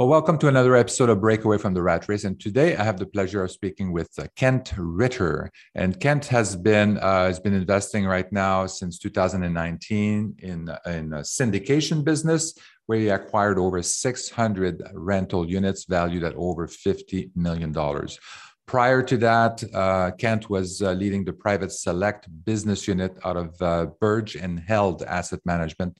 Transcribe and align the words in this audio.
Well, 0.00 0.08
welcome 0.08 0.38
to 0.38 0.48
another 0.48 0.76
episode 0.76 1.10
of 1.10 1.20
Breakaway 1.20 1.58
from 1.58 1.74
the 1.74 1.82
Rat 1.82 2.08
Race. 2.08 2.24
And 2.24 2.40
today 2.40 2.74
I 2.74 2.82
have 2.84 2.98
the 2.98 3.04
pleasure 3.04 3.44
of 3.44 3.50
speaking 3.50 3.92
with 3.92 4.08
uh, 4.18 4.28
Kent 4.34 4.72
Ritter. 4.78 5.50
And 5.74 6.00
Kent 6.00 6.24
has 6.28 6.56
been 6.56 6.96
uh, 6.96 7.26
has 7.26 7.38
been 7.38 7.52
investing 7.52 8.06
right 8.06 8.32
now 8.32 8.64
since 8.64 8.98
2019 8.98 10.36
in 10.38 10.70
in 10.86 11.12
a 11.12 11.18
syndication 11.18 12.02
business 12.02 12.54
where 12.86 12.98
he 12.98 13.10
acquired 13.10 13.58
over 13.58 13.82
600 13.82 14.82
rental 14.94 15.46
units 15.46 15.84
valued 15.84 16.24
at 16.24 16.34
over 16.34 16.66
50 16.66 17.32
million 17.36 17.70
dollars. 17.70 18.18
Prior 18.64 19.02
to 19.02 19.18
that, 19.18 19.62
uh, 19.74 20.12
Kent 20.12 20.48
was 20.48 20.80
uh, 20.80 20.92
leading 20.92 21.26
the 21.26 21.34
private 21.34 21.72
select 21.72 22.26
business 22.46 22.88
unit 22.88 23.18
out 23.22 23.36
of 23.36 23.60
uh, 23.60 23.88
Birge 24.00 24.34
and 24.34 24.60
Held 24.60 25.02
Asset 25.02 25.40
Management 25.44 25.94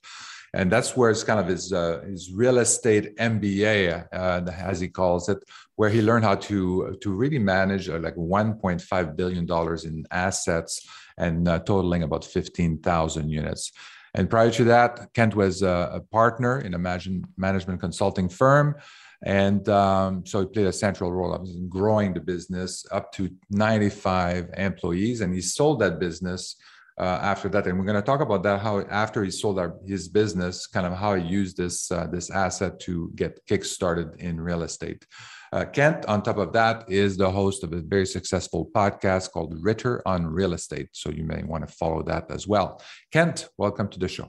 and 0.53 0.71
that's 0.71 0.97
where 0.97 1.11
it's 1.11 1.23
kind 1.23 1.39
of 1.39 1.47
his 1.47 1.73
uh, 1.73 2.03
his 2.07 2.33
real 2.33 2.59
estate 2.59 3.17
MBA, 3.17 4.07
uh, 4.13 4.51
as 4.53 4.81
he 4.81 4.89
calls 4.89 5.29
it, 5.29 5.39
where 5.77 5.91
he 5.91 6.03
learned 6.03 6.25
how 6.25 6.35
to 6.35 6.97
to 7.01 7.13
really 7.13 7.39
manage 7.39 7.89
uh, 7.89 7.99
like 7.99 8.17
1.5 8.17 9.17
billion 9.17 9.47
dollars 9.47 9.85
in 9.85 10.05
assets 10.11 10.87
and 11.19 11.47
uh, 11.49 11.59
totaling 11.61 12.03
about 12.03 12.25
15,000 12.25 13.29
units. 13.29 13.73
And 14.15 14.29
prior 14.29 14.51
to 14.51 14.65
that, 14.65 15.13
Kent 15.15 15.37
was 15.37 15.63
a, 15.63 15.91
a 15.95 16.01
partner 16.01 16.61
in 16.61 16.75
a 16.75 16.79
management 16.79 17.81
consulting 17.81 18.29
firm. 18.29 18.75
And 19.23 19.69
um, 19.69 20.25
so 20.25 20.41
he 20.41 20.47
played 20.47 20.67
a 20.67 20.73
central 20.73 21.13
role 21.13 21.35
in 21.35 21.69
growing 21.69 22.15
the 22.15 22.21
business 22.21 22.87
up 22.91 23.13
to 23.13 23.31
95 23.51 24.51
employees. 24.57 25.21
And 25.21 25.35
he 25.35 25.43
sold 25.43 25.81
that 25.81 26.01
business 26.01 26.57
uh, 26.57 26.61
after 27.05 27.49
that. 27.49 27.67
And 27.67 27.79
we're 27.79 27.85
going 27.85 27.97
to 27.97 28.03
talk 28.03 28.21
about 28.21 28.43
that 28.43 28.61
how 28.61 28.81
after 28.91 29.25
he 29.25 29.31
sold 29.31 29.59
our, 29.59 29.77
his 29.87 30.09
business 30.09 30.67
kind 30.67 30.87
of 30.87 30.93
how 30.93 31.15
he 31.15 31.25
used 31.25 31.57
this 31.57 31.91
uh, 31.91 32.07
this 32.07 32.31
asset 32.31 32.79
to 32.81 33.11
get 33.15 33.41
kick 33.47 33.65
started 33.65 34.21
in 34.21 34.41
real 34.41 34.63
estate. 34.63 35.07
Uh, 35.53 35.65
kent 35.65 36.07
on 36.07 36.23
top 36.23 36.37
of 36.37 36.53
that 36.53 36.85
is 36.89 37.17
the 37.17 37.31
host 37.31 37.65
of 37.65 37.73
a 37.73 37.81
very 37.81 38.07
successful 38.07 38.71
podcast 38.73 39.33
called 39.33 39.57
ritter 39.61 40.03
on 40.07 40.27
real 40.27 40.53
estate. 40.53 40.89
So 40.93 41.11
you 41.11 41.25
may 41.25 41.43
want 41.43 41.67
to 41.67 41.75
follow 41.75 42.03
that 42.05 42.31
as 42.31 42.47
well. 42.47 42.81
Kent 43.13 43.49
welcome 43.57 43.89
to 43.89 43.99
the 43.99 44.09
show. 44.09 44.29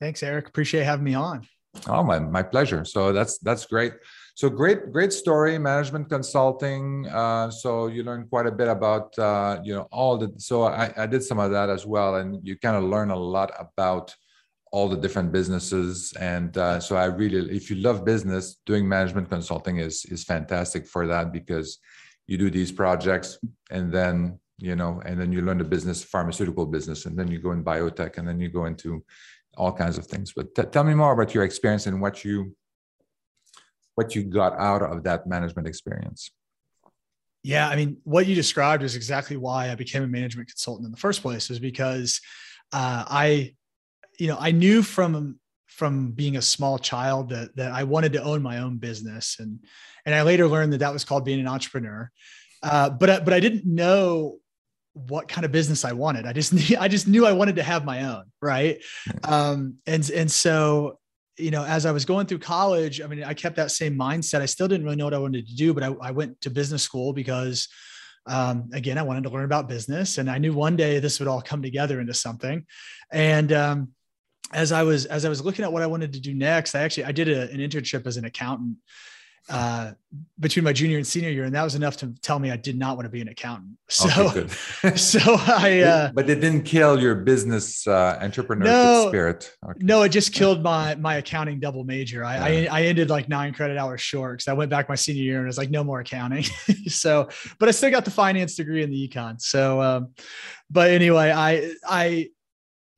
Thanks 0.00 0.22
eric. 0.22 0.48
Appreciate 0.48 0.84
having 0.84 1.04
me 1.04 1.14
on. 1.14 1.46
Oh 1.86 2.02
my, 2.02 2.18
my 2.18 2.42
pleasure. 2.42 2.84
So 2.84 3.12
that's 3.12 3.38
that's 3.38 3.66
great 3.66 3.94
so 4.34 4.48
great, 4.48 4.92
great 4.92 5.12
story, 5.12 5.58
management 5.58 6.08
consulting. 6.08 7.06
Uh, 7.08 7.50
so 7.50 7.88
you 7.88 8.02
learn 8.02 8.26
quite 8.28 8.46
a 8.46 8.52
bit 8.52 8.68
about, 8.68 9.16
uh, 9.18 9.60
you 9.62 9.74
know, 9.74 9.86
all 9.92 10.16
the, 10.16 10.32
so 10.38 10.64
I, 10.64 10.92
I 10.96 11.06
did 11.06 11.22
some 11.22 11.38
of 11.38 11.50
that 11.50 11.68
as 11.68 11.84
well. 11.84 12.16
And 12.16 12.38
you 12.42 12.58
kind 12.58 12.76
of 12.76 12.84
learn 12.84 13.10
a 13.10 13.16
lot 13.16 13.52
about 13.58 14.14
all 14.72 14.88
the 14.88 14.96
different 14.96 15.32
businesses. 15.32 16.14
And 16.18 16.56
uh, 16.56 16.80
so 16.80 16.96
I 16.96 17.04
really, 17.04 17.54
if 17.54 17.68
you 17.68 17.76
love 17.76 18.06
business, 18.06 18.56
doing 18.64 18.88
management 18.88 19.28
consulting 19.28 19.76
is, 19.76 20.06
is 20.06 20.24
fantastic 20.24 20.86
for 20.86 21.06
that 21.08 21.30
because 21.30 21.78
you 22.26 22.38
do 22.38 22.50
these 22.50 22.72
projects 22.72 23.38
and 23.70 23.92
then, 23.92 24.38
you 24.56 24.76
know, 24.76 25.02
and 25.04 25.20
then 25.20 25.30
you 25.30 25.42
learn 25.42 25.58
the 25.58 25.64
business, 25.64 26.02
pharmaceutical 26.02 26.64
business, 26.64 27.04
and 27.04 27.18
then 27.18 27.30
you 27.30 27.38
go 27.38 27.52
in 27.52 27.62
biotech 27.62 28.16
and 28.16 28.26
then 28.26 28.40
you 28.40 28.48
go 28.48 28.64
into 28.64 29.04
all 29.58 29.72
kinds 29.72 29.98
of 29.98 30.06
things. 30.06 30.32
But 30.34 30.54
t- 30.54 30.62
tell 30.62 30.84
me 30.84 30.94
more 30.94 31.12
about 31.12 31.34
your 31.34 31.44
experience 31.44 31.86
and 31.86 32.00
what 32.00 32.24
you 32.24 32.56
what 33.94 34.14
you 34.14 34.22
got 34.24 34.58
out 34.58 34.82
of 34.82 35.04
that 35.04 35.26
management 35.26 35.68
experience. 35.68 36.30
Yeah, 37.42 37.68
I 37.68 37.76
mean, 37.76 37.96
what 38.04 38.26
you 38.26 38.34
described 38.34 38.82
is 38.82 38.94
exactly 38.94 39.36
why 39.36 39.70
I 39.70 39.74
became 39.74 40.02
a 40.04 40.06
management 40.06 40.48
consultant 40.48 40.86
in 40.86 40.92
the 40.92 40.98
first 40.98 41.22
place, 41.22 41.50
is 41.50 41.58
because 41.58 42.20
uh, 42.72 43.04
I, 43.08 43.54
you 44.18 44.28
know, 44.28 44.36
I 44.38 44.52
knew 44.52 44.82
from 44.82 45.38
from 45.66 46.12
being 46.12 46.36
a 46.36 46.42
small 46.42 46.78
child 46.78 47.30
that 47.30 47.56
that 47.56 47.72
I 47.72 47.82
wanted 47.82 48.12
to 48.12 48.22
own 48.22 48.42
my 48.42 48.58
own 48.58 48.78
business, 48.78 49.36
and 49.40 49.58
and 50.06 50.14
I 50.14 50.22
later 50.22 50.46
learned 50.46 50.72
that 50.72 50.78
that 50.78 50.92
was 50.92 51.04
called 51.04 51.24
being 51.24 51.40
an 51.40 51.48
entrepreneur. 51.48 52.10
Uh, 52.62 52.90
but 52.90 53.24
but 53.24 53.34
I 53.34 53.40
didn't 53.40 53.66
know 53.66 54.38
what 54.94 55.26
kind 55.26 55.44
of 55.44 55.52
business 55.52 55.84
I 55.84 55.92
wanted. 55.92 56.26
I 56.26 56.32
just 56.32 56.52
knew, 56.54 56.76
I 56.78 56.88
just 56.88 57.08
knew 57.08 57.26
I 57.26 57.32
wanted 57.32 57.56
to 57.56 57.62
have 57.62 57.84
my 57.84 58.04
own, 58.04 58.24
right? 58.40 58.80
Um, 59.24 59.78
and 59.86 60.08
and 60.10 60.30
so 60.30 60.98
you 61.38 61.50
know, 61.50 61.64
as 61.64 61.86
I 61.86 61.92
was 61.92 62.04
going 62.04 62.26
through 62.26 62.40
college, 62.40 63.00
I 63.00 63.06
mean, 63.06 63.24
I 63.24 63.34
kept 63.34 63.56
that 63.56 63.70
same 63.70 63.96
mindset. 63.96 64.40
I 64.40 64.46
still 64.46 64.68
didn't 64.68 64.84
really 64.84 64.96
know 64.96 65.04
what 65.04 65.14
I 65.14 65.18
wanted 65.18 65.46
to 65.48 65.54
do, 65.54 65.72
but 65.72 65.82
I, 65.82 65.94
I 66.00 66.10
went 66.10 66.40
to 66.42 66.50
business 66.50 66.82
school 66.82 67.12
because, 67.12 67.68
um, 68.26 68.70
again, 68.72 68.98
I 68.98 69.02
wanted 69.02 69.24
to 69.24 69.30
learn 69.30 69.44
about 69.44 69.68
business, 69.68 70.18
and 70.18 70.30
I 70.30 70.38
knew 70.38 70.52
one 70.52 70.76
day 70.76 70.98
this 70.98 71.18
would 71.18 71.28
all 71.28 71.42
come 71.42 71.62
together 71.62 72.00
into 72.00 72.14
something. 72.14 72.66
And 73.10 73.52
um, 73.52 73.88
as 74.52 74.72
I 74.72 74.82
was 74.82 75.06
as 75.06 75.24
I 75.24 75.28
was 75.28 75.42
looking 75.44 75.64
at 75.64 75.72
what 75.72 75.82
I 75.82 75.86
wanted 75.86 76.12
to 76.12 76.20
do 76.20 76.34
next, 76.34 76.74
I 76.74 76.82
actually 76.82 77.04
I 77.04 77.12
did 77.12 77.28
a, 77.28 77.50
an 77.50 77.58
internship 77.58 78.06
as 78.06 78.16
an 78.16 78.24
accountant 78.24 78.76
uh, 79.48 79.92
between 80.38 80.64
my 80.64 80.72
junior 80.72 80.98
and 80.98 81.06
senior 81.06 81.30
year, 81.30 81.44
and 81.44 81.54
that 81.54 81.62
was 81.62 81.74
enough 81.74 81.96
to 81.98 82.14
tell 82.22 82.38
me 82.38 82.50
I 82.50 82.56
did 82.56 82.78
not 82.78 82.96
want 82.96 83.06
to 83.06 83.10
be 83.10 83.20
an 83.20 83.28
accountant. 83.28 83.78
So, 83.92 84.08
okay, 84.28 84.46
so 84.96 85.20
I. 85.20 85.80
Uh, 85.80 86.12
but 86.14 86.30
it 86.30 86.36
didn't 86.36 86.62
kill 86.62 86.98
your 86.98 87.14
business 87.14 87.86
uh, 87.86 88.18
entrepreneurship 88.22 88.64
no, 88.64 89.08
spirit. 89.08 89.54
Okay. 89.62 89.80
No, 89.84 90.00
it 90.02 90.08
just 90.08 90.32
killed 90.32 90.62
my 90.62 90.94
my 90.94 91.16
accounting 91.16 91.60
double 91.60 91.84
major. 91.84 92.24
I, 92.24 92.48
yeah. 92.48 92.72
I, 92.72 92.80
I 92.80 92.82
ended 92.84 93.10
like 93.10 93.28
nine 93.28 93.52
credit 93.52 93.76
hours 93.76 94.00
short 94.00 94.38
because 94.38 94.48
I 94.48 94.54
went 94.54 94.70
back 94.70 94.88
my 94.88 94.94
senior 94.94 95.22
year 95.22 95.36
and 95.36 95.44
it 95.44 95.48
was 95.48 95.58
like 95.58 95.70
no 95.70 95.84
more 95.84 96.00
accounting. 96.00 96.44
so, 96.86 97.28
but 97.58 97.68
I 97.68 97.72
still 97.72 97.90
got 97.90 98.06
the 98.06 98.10
finance 98.10 98.54
degree 98.54 98.82
in 98.82 98.90
the 98.90 99.08
econ. 99.08 99.38
So, 99.38 99.82
um, 99.82 100.14
but 100.70 100.90
anyway, 100.90 101.30
I 101.30 101.74
I 101.86 102.30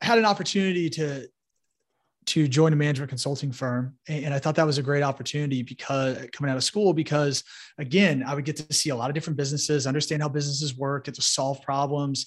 had 0.00 0.18
an 0.18 0.26
opportunity 0.26 0.90
to 0.90 1.26
to 2.26 2.48
join 2.48 2.72
a 2.72 2.76
management 2.76 3.10
consulting 3.10 3.52
firm. 3.52 3.94
And 4.08 4.32
I 4.32 4.38
thought 4.38 4.54
that 4.56 4.66
was 4.66 4.78
a 4.78 4.82
great 4.82 5.02
opportunity 5.02 5.62
because 5.62 6.26
coming 6.32 6.50
out 6.50 6.56
of 6.56 6.64
school, 6.64 6.92
because 6.92 7.44
again, 7.78 8.24
I 8.26 8.34
would 8.34 8.44
get 8.44 8.56
to 8.56 8.72
see 8.72 8.90
a 8.90 8.96
lot 8.96 9.10
of 9.10 9.14
different 9.14 9.36
businesses, 9.36 9.86
understand 9.86 10.22
how 10.22 10.28
businesses 10.28 10.76
work, 10.76 11.04
get 11.04 11.14
to 11.14 11.22
solve 11.22 11.60
problems. 11.62 12.26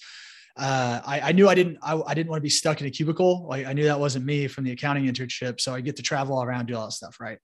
Uh, 0.56 1.02
I, 1.06 1.20
I, 1.22 1.32
knew 1.32 1.48
I 1.48 1.56
didn't, 1.56 1.78
I, 1.82 2.02
I, 2.08 2.14
didn't 2.16 2.30
want 2.30 2.40
to 2.40 2.44
be 2.44 2.50
stuck 2.50 2.82
in 2.82 2.88
a 2.88 2.90
cubicle. 2.90 3.46
Like 3.48 3.68
I 3.68 3.74
knew 3.74 3.84
that 3.86 4.00
wasn't 4.00 4.26
me 4.26 4.48
from 4.48 4.64
the 4.64 4.72
accounting 4.72 5.06
internship. 5.06 5.62
So 5.62 5.74
I 5.74 5.82
get 5.82 5.96
to 5.98 6.02
travel 6.02 6.42
around, 6.42 6.66
do 6.66 6.76
all 6.76 6.86
that 6.86 6.94
stuff. 6.94 7.20
Right. 7.20 7.38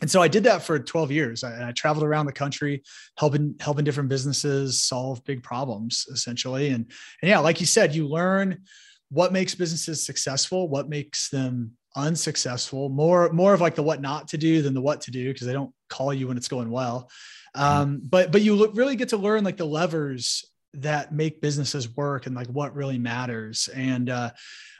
And 0.00 0.10
so 0.10 0.22
I 0.22 0.28
did 0.28 0.44
that 0.44 0.62
for 0.62 0.78
12 0.78 1.10
years. 1.10 1.42
I, 1.42 1.68
I 1.68 1.72
traveled 1.72 2.04
around 2.04 2.26
the 2.26 2.32
country, 2.32 2.82
helping, 3.18 3.56
helping 3.58 3.84
different 3.84 4.08
businesses 4.08 4.78
solve 4.82 5.24
big 5.24 5.42
problems 5.42 6.06
essentially. 6.12 6.68
And, 6.68 6.84
and 7.22 7.28
yeah, 7.28 7.40
like 7.40 7.60
you 7.60 7.66
said, 7.66 7.94
you 7.94 8.06
learn, 8.06 8.62
what 9.10 9.32
makes 9.32 9.54
businesses 9.54 10.04
successful, 10.04 10.68
what 10.68 10.88
makes 10.88 11.28
them 11.30 11.75
unsuccessful, 11.96 12.88
more 12.88 13.32
more 13.32 13.54
of 13.54 13.60
like 13.60 13.74
the 13.74 13.82
what 13.82 14.00
not 14.00 14.28
to 14.28 14.38
do 14.38 14.62
than 14.62 14.74
the 14.74 14.80
what 14.80 15.00
to 15.02 15.10
do 15.10 15.32
because 15.32 15.46
they 15.46 15.52
don't 15.52 15.72
call 15.88 16.12
you 16.12 16.28
when 16.28 16.36
it's 16.36 16.48
going 16.48 16.70
well. 16.70 17.10
Mm-hmm. 17.56 17.62
Um, 17.62 18.00
but 18.04 18.30
but 18.30 18.42
you 18.42 18.54
look, 18.54 18.76
really 18.76 18.96
get 18.96 19.08
to 19.10 19.16
learn 19.16 19.42
like 19.42 19.56
the 19.56 19.64
levers 19.64 20.44
that 20.74 21.12
make 21.12 21.40
businesses 21.40 21.88
work 21.96 22.26
and 22.26 22.36
like 22.36 22.48
what 22.48 22.74
really 22.74 22.98
matters. 22.98 23.68
And 23.74 24.10
uh, 24.10 24.30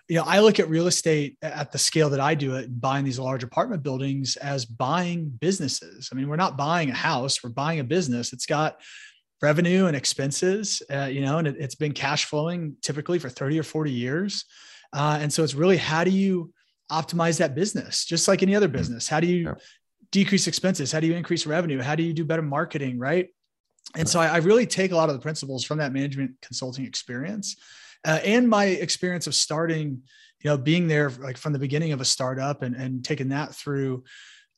you 0.09 0.17
know, 0.17 0.25
I 0.25 0.41
look 0.41 0.61
at 0.61 0.69
real 0.69 0.87
estate 0.87 1.37
at 1.43 1.73
the 1.73 1.79
scale 1.79 2.11
that 2.11 2.21
I 2.21 2.35
do 2.35 2.55
it, 2.55 2.81
buying 2.81 3.05
these 3.05 3.19
large 3.19 3.43
apartment 3.43 3.83
buildings 3.83 4.37
as 4.37 4.65
buying 4.65 5.31
businesses. 5.31 6.11
I 6.13 6.15
mean, 6.15 6.29
we're 6.29 6.37
not 6.37 6.57
buying 6.57 6.91
a 6.91 6.95
house; 6.95 7.43
we're 7.43 7.51
buying 7.51 7.81
a 7.81 7.85
business. 7.85 8.33
It's 8.33 8.47
got 8.47 8.81
revenue 9.43 9.87
and 9.87 9.97
expenses, 9.97 10.83
uh, 10.91 11.05
you 11.05 11.21
know, 11.21 11.39
and 11.39 11.49
it, 11.49 11.61
has 11.61 11.75
been 11.75 11.93
cash 11.93 12.25
flowing 12.25 12.77
typically 12.83 13.19
for 13.19 13.29
30 13.29 13.59
or 13.59 13.63
40 13.63 13.91
years. 13.91 14.45
Uh, 14.93 15.19
and 15.21 15.33
so 15.33 15.45
it's 15.45 15.55
really 15.55 15.77
how 15.77 16.05
do 16.05 16.11
you 16.11 16.53
optimize 16.91 17.39
that 17.39 17.55
business 17.55 18.05
just 18.05 18.29
like 18.29 18.43
any 18.43 18.55
other 18.55 18.69
mm-hmm. 18.69 18.77
business? 18.77 19.09
How 19.09 19.21
do 19.21 19.27
you 19.27 19.45
yeah. 19.45 19.55
decrease 20.11 20.47
expenses? 20.47 20.93
How 20.93 21.01
do 21.01 21.07
you 21.07 21.15
increase 21.15 21.47
revenue? 21.47 21.81
How 21.81 21.95
do 21.95 22.03
you 22.03 22.13
do 22.13 22.25
better 22.25 22.43
marketing? 22.43 22.99
Right. 22.99 23.29
And 23.95 24.09
so 24.09 24.21
I, 24.21 24.27
I 24.27 24.37
really 24.39 24.67
take 24.67 24.93
a 24.93 24.97
lot 24.97 25.09
of 25.09 25.15
the 25.15 25.21
principles 25.21 25.65
from 25.65 25.79
that 25.79 25.93
management 25.93 26.33
consulting 26.43 26.85
experience 26.85 27.57
uh, 28.05 28.21
and 28.25 28.49
my 28.49 28.67
experience 28.67 29.27
of 29.27 29.35
starting, 29.35 30.03
you 30.43 30.51
know, 30.51 30.59
being 30.59 30.89
there 30.89 31.11
like 31.11 31.37
from 31.37 31.53
the 31.53 31.59
beginning 31.59 31.93
of 31.93 32.01
a 32.01 32.05
startup 32.05 32.63
and, 32.63 32.75
and 32.75 33.05
taking 33.05 33.29
that 33.31 33.55
through 33.55 34.05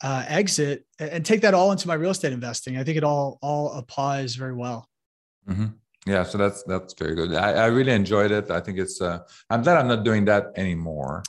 uh, 0.01 0.25
exit 0.29 0.85
and 0.99 1.25
take 1.25 1.41
that 1.41 1.55
all 1.55 1.73
into 1.73 1.89
my 1.89 1.95
real 1.95 2.11
estate 2.11 2.33
investing. 2.33 2.77
I 2.77 2.85
think 2.85 2.97
it 2.97 3.05
all 3.05 3.39
all 3.43 3.73
applies 3.73 4.35
very 4.35 4.55
well. 4.55 4.89
Mm-hmm. 5.49 5.67
Yeah, 6.07 6.23
so 6.23 6.39
that's 6.39 6.63
that's 6.65 6.95
very 6.95 7.15
good. 7.15 7.35
I, 7.35 7.53
I 7.53 7.67
really 7.67 7.93
enjoyed 7.93 8.31
it. 8.31 8.51
I 8.51 8.61
think 8.61 8.79
it's. 8.79 9.01
Uh, 9.01 9.21
I'm 9.51 9.63
glad 9.63 9.77
I'm 9.77 9.89
not 9.89 10.05
doing 10.05 10.25
that 10.27 10.53
anymore. 10.57 11.23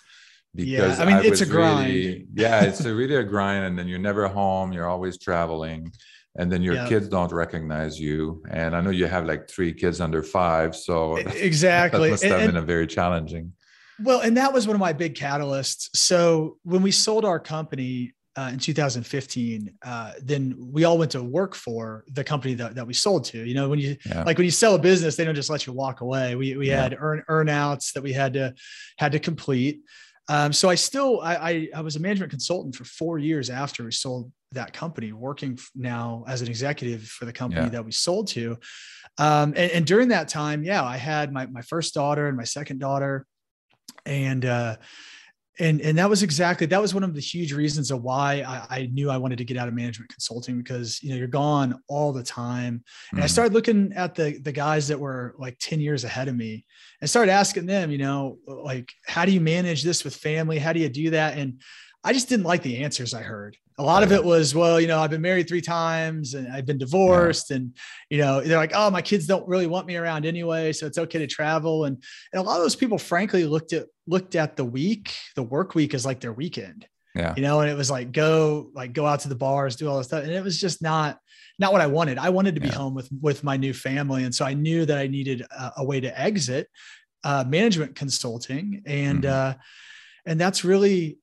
Because 0.55 0.97
yeah, 0.97 1.03
I 1.03 1.05
mean, 1.05 1.15
I 1.17 1.23
it's 1.23 1.41
a 1.41 1.45
grind. 1.45 1.93
Really, 1.93 2.27
yeah, 2.33 2.63
it's 2.63 2.83
a 2.83 2.93
really 2.93 3.15
a 3.15 3.23
grind, 3.23 3.65
and 3.65 3.77
then 3.77 3.87
you're 3.87 3.99
never 3.99 4.27
home. 4.27 4.73
You're 4.73 4.87
always 4.87 5.17
traveling, 5.17 5.91
and 6.37 6.51
then 6.51 6.61
your 6.61 6.87
kids 6.87 7.07
don't 7.07 7.31
recognize 7.31 7.99
you. 7.99 8.43
And 8.49 8.75
I 8.75 8.81
know 8.81 8.89
you 8.89 9.05
have 9.05 9.25
like 9.25 9.47
three 9.47 9.73
kids 9.73 10.01
under 10.01 10.23
five, 10.23 10.75
so 10.75 11.15
exactly, 11.17 12.09
that 12.09 12.11
must 12.11 12.23
have 12.23 12.41
and, 12.41 12.53
been 12.53 12.57
a 12.57 12.65
very 12.65 12.87
challenging. 12.87 13.53
Well, 14.01 14.21
and 14.21 14.37
that 14.37 14.53
was 14.53 14.65
one 14.65 14.75
of 14.75 14.79
my 14.79 14.93
big 14.93 15.15
catalysts. 15.15 15.89
So 15.93 16.57
when 16.63 16.81
we 16.81 16.91
sold 16.91 17.25
our 17.25 17.39
company, 17.39 18.13
uh, 18.39 18.49
in 18.53 18.59
2015, 18.59 19.73
uh, 19.83 20.13
then 20.21 20.55
we 20.57 20.85
all 20.85 20.97
went 20.97 21.11
to 21.11 21.21
work 21.21 21.55
for 21.55 22.05
the 22.13 22.23
company 22.23 22.53
that, 22.53 22.75
that 22.75 22.87
we 22.87 22.93
sold 22.93 23.25
to. 23.25 23.43
You 23.43 23.53
know, 23.53 23.67
when 23.67 23.79
you 23.79 23.97
yeah. 24.05 24.23
like 24.23 24.37
when 24.37 24.45
you 24.45 24.51
sell 24.51 24.75
a 24.75 24.79
business, 24.79 25.17
they 25.17 25.25
don't 25.25 25.35
just 25.35 25.49
let 25.49 25.67
you 25.67 25.73
walk 25.73 25.99
away. 26.01 26.35
We 26.35 26.55
we 26.55 26.69
yeah. 26.69 26.83
had 26.83 26.97
earn 26.97 27.23
earnouts 27.27 27.91
that 27.93 28.03
we 28.03 28.13
had 28.13 28.33
to 28.33 28.53
had 28.97 29.11
to 29.11 29.19
complete. 29.19 29.81
Um, 30.29 30.53
so 30.53 30.69
I 30.69 30.75
still 30.75 31.19
I, 31.21 31.35
I, 31.35 31.69
I 31.77 31.81
was 31.81 31.95
a 31.95 31.99
management 31.99 32.29
consultant 32.29 32.75
for 32.75 32.85
four 32.85 33.17
years 33.17 33.49
after 33.49 33.83
we 33.83 33.91
sold 33.91 34.31
that 34.51 34.73
company, 34.73 35.11
working 35.11 35.59
now 35.75 36.23
as 36.27 36.41
an 36.41 36.47
executive 36.47 37.03
for 37.03 37.25
the 37.25 37.33
company 37.33 37.63
yeah. 37.63 37.69
that 37.69 37.83
we 37.83 37.91
sold 37.91 38.27
to. 38.29 38.57
Um, 39.17 39.53
and, 39.57 39.71
and, 39.71 39.85
during 39.85 40.09
that 40.09 40.27
time, 40.27 40.63
yeah, 40.63 40.83
I 40.83 40.97
had 40.97 41.33
my 41.33 41.47
my 41.47 41.61
first 41.61 41.93
daughter 41.93 42.27
and 42.27 42.37
my 42.37 42.43
second 42.43 42.79
daughter, 42.79 43.25
and 44.05 44.45
uh, 44.45 44.77
and 45.59 45.81
and 45.81 45.97
that 45.97 46.09
was 46.09 46.23
exactly 46.23 46.65
that 46.67 46.81
was 46.81 46.93
one 46.93 47.03
of 47.03 47.13
the 47.13 47.21
huge 47.21 47.53
reasons 47.53 47.91
of 47.91 48.01
why 48.01 48.43
I, 48.47 48.77
I, 48.77 48.89
knew 48.91 49.09
I 49.09 49.17
wanted 49.17 49.37
to 49.39 49.43
get 49.43 49.57
out 49.57 49.67
of 49.67 49.73
management 49.73 50.09
consulting 50.09 50.57
because 50.57 51.03
you 51.03 51.09
know 51.09 51.17
you're 51.17 51.27
gone 51.27 51.81
all 51.87 52.13
the 52.13 52.23
time. 52.23 52.83
And 53.11 53.19
mm 53.19 53.23
I 53.23 53.27
started 53.27 53.53
looking 53.53 53.91
at 53.93 54.15
the 54.15 54.39
the 54.39 54.51
guys 54.51 54.87
that 54.87 54.99
were 54.99 55.35
like 55.37 55.57
10 55.59 55.81
years 55.81 56.03
ahead 56.03 56.27
of 56.27 56.35
me 56.35 56.65
and 57.01 57.09
started 57.09 57.31
asking 57.31 57.65
them, 57.65 57.91
you 57.91 57.97
know, 57.97 58.37
like 58.47 58.91
how 59.05 59.25
do 59.25 59.31
you 59.31 59.41
manage 59.41 59.83
this 59.83 60.03
with 60.03 60.15
family? 60.15 60.57
How 60.57 60.73
do 60.73 60.79
you 60.79 60.89
do 60.89 61.09
that? 61.11 61.37
And 61.37 61.61
I 62.03 62.13
just 62.13 62.29
didn't 62.29 62.45
like 62.45 62.63
the 62.63 62.83
answers 62.83 63.13
I 63.13 63.21
heard. 63.21 63.57
A 63.77 63.83
lot 63.83 64.03
of 64.03 64.11
it 64.11 64.21
was 64.21 64.53
well 64.53 64.79
you 64.79 64.87
know 64.87 64.99
i've 64.99 65.09
been 65.09 65.21
married 65.21 65.47
three 65.47 65.61
times 65.61 66.33
and 66.33 66.51
i've 66.51 66.65
been 66.65 66.77
divorced 66.77 67.49
yeah. 67.49 67.55
and 67.55 67.77
you 68.09 68.17
know 68.17 68.41
they're 68.41 68.57
like 68.57 68.73
oh 68.75 68.89
my 68.89 69.01
kids 69.01 69.25
don't 69.25 69.47
really 69.47 69.67
want 69.67 69.87
me 69.87 69.95
around 69.95 70.25
anyway 70.25 70.73
so 70.73 70.85
it's 70.85 70.97
okay 70.97 71.19
to 71.19 71.27
travel. 71.27 71.85
And, 71.85 72.03
and 72.33 72.41
a 72.41 72.43
lot 72.43 72.57
of 72.57 72.63
those 72.63 72.75
people 72.75 72.97
frankly 72.97 73.45
looked 73.45 73.71
at 73.71 73.87
looked 74.05 74.35
at 74.35 74.57
the 74.57 74.65
week 74.65 75.13
the 75.35 75.43
work 75.43 75.75
week 75.75 75.93
as 75.93 76.05
like 76.05 76.19
their 76.19 76.33
weekend. 76.33 76.87
Yeah. 77.15 77.33
You 77.37 77.41
know 77.41 77.61
and 77.61 77.71
it 77.71 77.75
was 77.75 77.89
like 77.89 78.11
go 78.11 78.69
like 78.73 78.91
go 78.91 79.05
out 79.05 79.21
to 79.21 79.29
the 79.29 79.35
bars 79.35 79.77
do 79.77 79.89
all 79.89 79.97
this 79.97 80.07
stuff. 80.07 80.23
And 80.23 80.31
it 80.31 80.43
was 80.43 80.59
just 80.59 80.81
not 80.81 81.17
not 81.57 81.71
what 81.71 81.81
i 81.81 81.87
wanted. 81.87 82.17
I 82.17 82.29
wanted 82.29 82.55
to 82.55 82.61
be 82.61 82.67
yeah. 82.67 82.75
home 82.75 82.95
with 82.95 83.09
with 83.21 83.45
my 83.45 83.55
new 83.55 83.73
family. 83.73 84.25
And 84.25 84.35
so 84.35 84.43
i 84.43 84.53
knew 84.53 84.85
that 84.85 84.97
i 84.97 85.07
needed 85.07 85.41
a, 85.41 85.71
a 85.77 85.85
way 85.85 86.01
to 86.01 86.19
exit 86.19 86.67
uh, 87.23 87.45
management 87.47 87.95
consulting. 87.95 88.81
And 88.85 89.23
mm-hmm. 89.23 89.51
uh 89.51 89.61
and 90.25 90.39
that's 90.39 90.65
really 90.65 91.17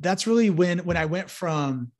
that's 0.00 0.26
really 0.26 0.50
when 0.50 0.80
when 0.80 0.96
I 0.96 1.06
went 1.06 1.30
from 1.30 1.92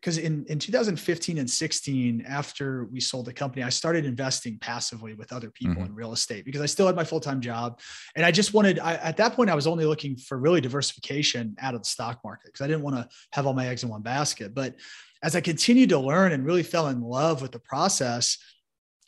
because 0.00 0.18
in, 0.18 0.44
in 0.48 0.58
2015 0.58 1.38
and 1.38 1.50
16 1.50 2.24
after 2.26 2.84
we 2.84 3.00
sold 3.00 3.26
the 3.26 3.32
company 3.32 3.62
i 3.62 3.68
started 3.68 4.04
investing 4.04 4.58
passively 4.60 5.14
with 5.14 5.32
other 5.32 5.50
people 5.50 5.76
mm-hmm. 5.76 5.86
in 5.86 5.94
real 5.94 6.12
estate 6.12 6.44
because 6.44 6.60
i 6.60 6.66
still 6.66 6.86
had 6.86 6.96
my 6.96 7.04
full-time 7.04 7.40
job 7.40 7.80
and 8.16 8.24
i 8.24 8.30
just 8.30 8.54
wanted 8.54 8.78
I, 8.78 8.94
at 8.94 9.16
that 9.16 9.34
point 9.34 9.50
i 9.50 9.54
was 9.54 9.66
only 9.66 9.84
looking 9.84 10.16
for 10.16 10.38
really 10.38 10.60
diversification 10.60 11.56
out 11.60 11.74
of 11.74 11.82
the 11.82 11.88
stock 11.88 12.20
market 12.24 12.46
because 12.46 12.64
i 12.64 12.66
didn't 12.66 12.82
want 12.82 12.96
to 12.96 13.08
have 13.32 13.46
all 13.46 13.54
my 13.54 13.66
eggs 13.66 13.82
in 13.82 13.88
one 13.88 14.02
basket 14.02 14.54
but 14.54 14.76
as 15.22 15.34
i 15.34 15.40
continued 15.40 15.88
to 15.90 15.98
learn 15.98 16.32
and 16.32 16.46
really 16.46 16.62
fell 16.62 16.88
in 16.88 17.00
love 17.00 17.42
with 17.42 17.52
the 17.52 17.58
process 17.58 18.38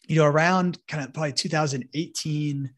you 0.08 0.16
know 0.16 0.26
around 0.26 0.78
kind 0.88 1.04
of 1.04 1.14
probably 1.14 1.32
2018 1.32 2.70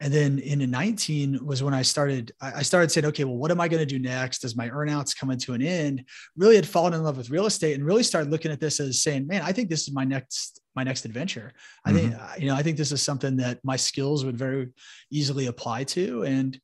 and 0.00 0.12
then 0.12 0.38
in 0.40 0.70
19 0.70 1.44
was 1.44 1.62
when 1.62 1.72
I 1.72 1.82
started, 1.82 2.32
I 2.40 2.62
started 2.62 2.90
saying, 2.90 3.06
okay, 3.06 3.24
well, 3.24 3.36
what 3.36 3.50
am 3.50 3.60
I 3.60 3.68
going 3.68 3.80
to 3.80 3.86
do 3.86 3.98
next 3.98 4.44
as 4.44 4.56
my 4.56 4.68
earnouts 4.68 5.16
coming 5.16 5.38
to 5.38 5.54
an 5.54 5.62
end? 5.62 6.04
Really 6.36 6.56
had 6.56 6.66
fallen 6.66 6.94
in 6.94 7.02
love 7.04 7.16
with 7.16 7.30
real 7.30 7.46
estate 7.46 7.74
and 7.74 7.86
really 7.86 8.02
started 8.02 8.30
looking 8.30 8.50
at 8.50 8.60
this 8.60 8.80
as 8.80 9.02
saying, 9.02 9.26
man, 9.26 9.42
I 9.42 9.52
think 9.52 9.70
this 9.70 9.86
is 9.86 9.94
my 9.94 10.04
next, 10.04 10.60
my 10.74 10.82
next 10.82 11.04
adventure. 11.04 11.52
I 11.84 11.92
mm-hmm. 11.92 12.10
think, 12.10 12.40
you 12.40 12.48
know, 12.48 12.56
I 12.56 12.62
think 12.62 12.76
this 12.76 12.90
is 12.90 13.02
something 13.02 13.36
that 13.36 13.60
my 13.62 13.76
skills 13.76 14.24
would 14.24 14.36
very 14.36 14.70
easily 15.10 15.46
apply 15.46 15.84
to. 15.84 16.24
And, 16.24 16.60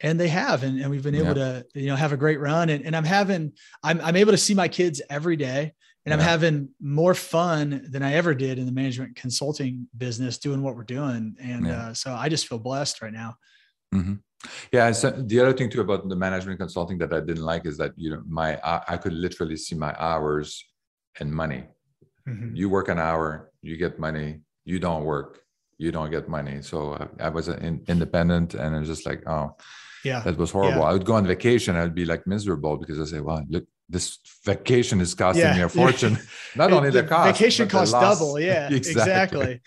and 0.00 0.20
they 0.20 0.28
have, 0.28 0.62
and, 0.62 0.78
and 0.78 0.90
we've 0.90 1.02
been 1.02 1.14
able 1.14 1.28
yeah. 1.38 1.62
to, 1.62 1.66
you 1.74 1.86
know, 1.86 1.96
have 1.96 2.12
a 2.12 2.18
great 2.18 2.38
run 2.38 2.68
and, 2.68 2.84
and 2.84 2.94
I'm 2.94 3.04
having, 3.04 3.52
I'm, 3.82 4.00
I'm 4.02 4.16
able 4.16 4.32
to 4.32 4.38
see 4.38 4.54
my 4.54 4.68
kids 4.68 5.00
every 5.08 5.36
day 5.36 5.72
and. 6.12 6.20
I'm 6.20 6.26
having 6.26 6.68
more 6.80 7.14
fun 7.14 7.86
than 7.90 8.02
I 8.02 8.14
ever 8.14 8.34
did 8.34 8.58
in 8.58 8.66
the 8.66 8.72
management 8.72 9.16
consulting 9.16 9.88
business 9.96 10.38
doing 10.38 10.62
what 10.62 10.76
we're 10.76 10.84
doing. 10.84 11.36
And 11.40 11.66
yeah. 11.66 11.88
uh, 11.88 11.94
so 11.94 12.12
I 12.12 12.28
just 12.28 12.48
feel 12.48 12.58
blessed 12.58 13.02
right 13.02 13.12
now. 13.12 13.34
Mm-hmm. 13.94 14.14
Yeah. 14.72 14.92
So 14.92 15.10
the 15.10 15.40
other 15.40 15.52
thing 15.52 15.70
too 15.70 15.80
about 15.80 16.08
the 16.08 16.16
management 16.16 16.58
consulting 16.60 16.98
that 16.98 17.12
I 17.12 17.20
didn't 17.20 17.44
like 17.44 17.66
is 17.66 17.76
that, 17.78 17.92
you 17.96 18.10
know, 18.10 18.22
my, 18.28 18.56
I, 18.62 18.82
I 18.88 18.96
could 18.96 19.12
literally 19.12 19.56
see 19.56 19.74
my 19.74 19.94
hours 19.98 20.64
and 21.18 21.32
money. 21.32 21.64
Mm-hmm. 22.28 22.54
You 22.54 22.68
work 22.68 22.88
an 22.88 22.98
hour, 22.98 23.50
you 23.62 23.76
get 23.76 23.98
money, 23.98 24.40
you 24.64 24.78
don't 24.78 25.04
work, 25.04 25.40
you 25.78 25.90
don't 25.90 26.10
get 26.10 26.28
money. 26.28 26.62
So 26.62 26.92
uh, 26.92 27.06
I 27.20 27.30
was 27.30 27.48
in, 27.48 27.82
independent 27.88 28.54
and 28.54 28.76
I 28.76 28.78
was 28.78 28.88
just 28.88 29.06
like, 29.06 29.22
oh, 29.26 29.56
yeah, 30.04 30.20
that 30.20 30.36
was 30.36 30.50
horrible. 30.52 30.82
Yeah. 30.82 30.88
I 30.88 30.92
would 30.92 31.04
go 31.04 31.14
on 31.14 31.26
vacation. 31.26 31.74
I'd 31.74 31.94
be 31.94 32.04
like 32.04 32.26
miserable 32.26 32.76
because 32.76 33.00
I 33.00 33.04
say, 33.04 33.20
well, 33.20 33.44
look, 33.48 33.64
this 33.88 34.18
vacation 34.44 35.00
is 35.00 35.14
costing 35.14 35.44
yeah. 35.44 35.56
me 35.56 35.62
a 35.62 35.68
fortune. 35.82 36.18
Not 36.54 36.72
only 36.72 36.90
the, 36.90 37.02
the 37.02 37.08
cost, 37.08 37.38
vacation 37.38 37.68
costs 37.68 37.92
double. 37.92 38.38
Yeah, 38.38 38.68
exactly. 38.72 39.60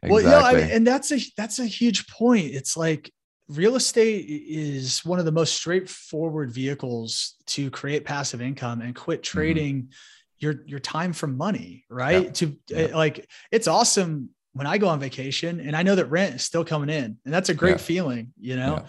exactly. 0.00 0.10
Well, 0.10 0.22
you 0.22 0.28
know, 0.28 0.38
I 0.38 0.54
mean, 0.54 0.70
and 0.70 0.86
that's 0.86 1.12
a 1.12 1.18
that's 1.36 1.58
a 1.58 1.66
huge 1.66 2.08
point. 2.08 2.46
It's 2.54 2.76
like 2.76 3.12
real 3.48 3.76
estate 3.76 4.26
is 4.28 5.04
one 5.04 5.18
of 5.18 5.24
the 5.24 5.32
most 5.32 5.54
straightforward 5.54 6.52
vehicles 6.52 7.34
to 7.46 7.70
create 7.70 8.04
passive 8.04 8.42
income 8.42 8.80
and 8.80 8.94
quit 8.94 9.22
mm-hmm. 9.22 9.38
trading 9.38 9.76
mm-hmm. 9.76 9.90
your 10.38 10.62
your 10.66 10.80
time 10.80 11.12
for 11.12 11.26
money. 11.26 11.84
Right? 11.90 12.24
Yeah. 12.24 12.30
To 12.30 12.56
yeah. 12.68 12.96
like, 12.96 13.28
it's 13.50 13.68
awesome 13.68 14.30
when 14.52 14.66
I 14.66 14.78
go 14.78 14.88
on 14.88 14.98
vacation 14.98 15.60
and 15.60 15.76
I 15.76 15.82
know 15.82 15.94
that 15.94 16.06
rent 16.06 16.36
is 16.36 16.42
still 16.42 16.64
coming 16.64 16.90
in, 16.90 17.18
and 17.24 17.34
that's 17.34 17.48
a 17.48 17.54
great 17.54 17.80
feeling. 17.80 18.32
You 18.40 18.56
know. 18.56 18.84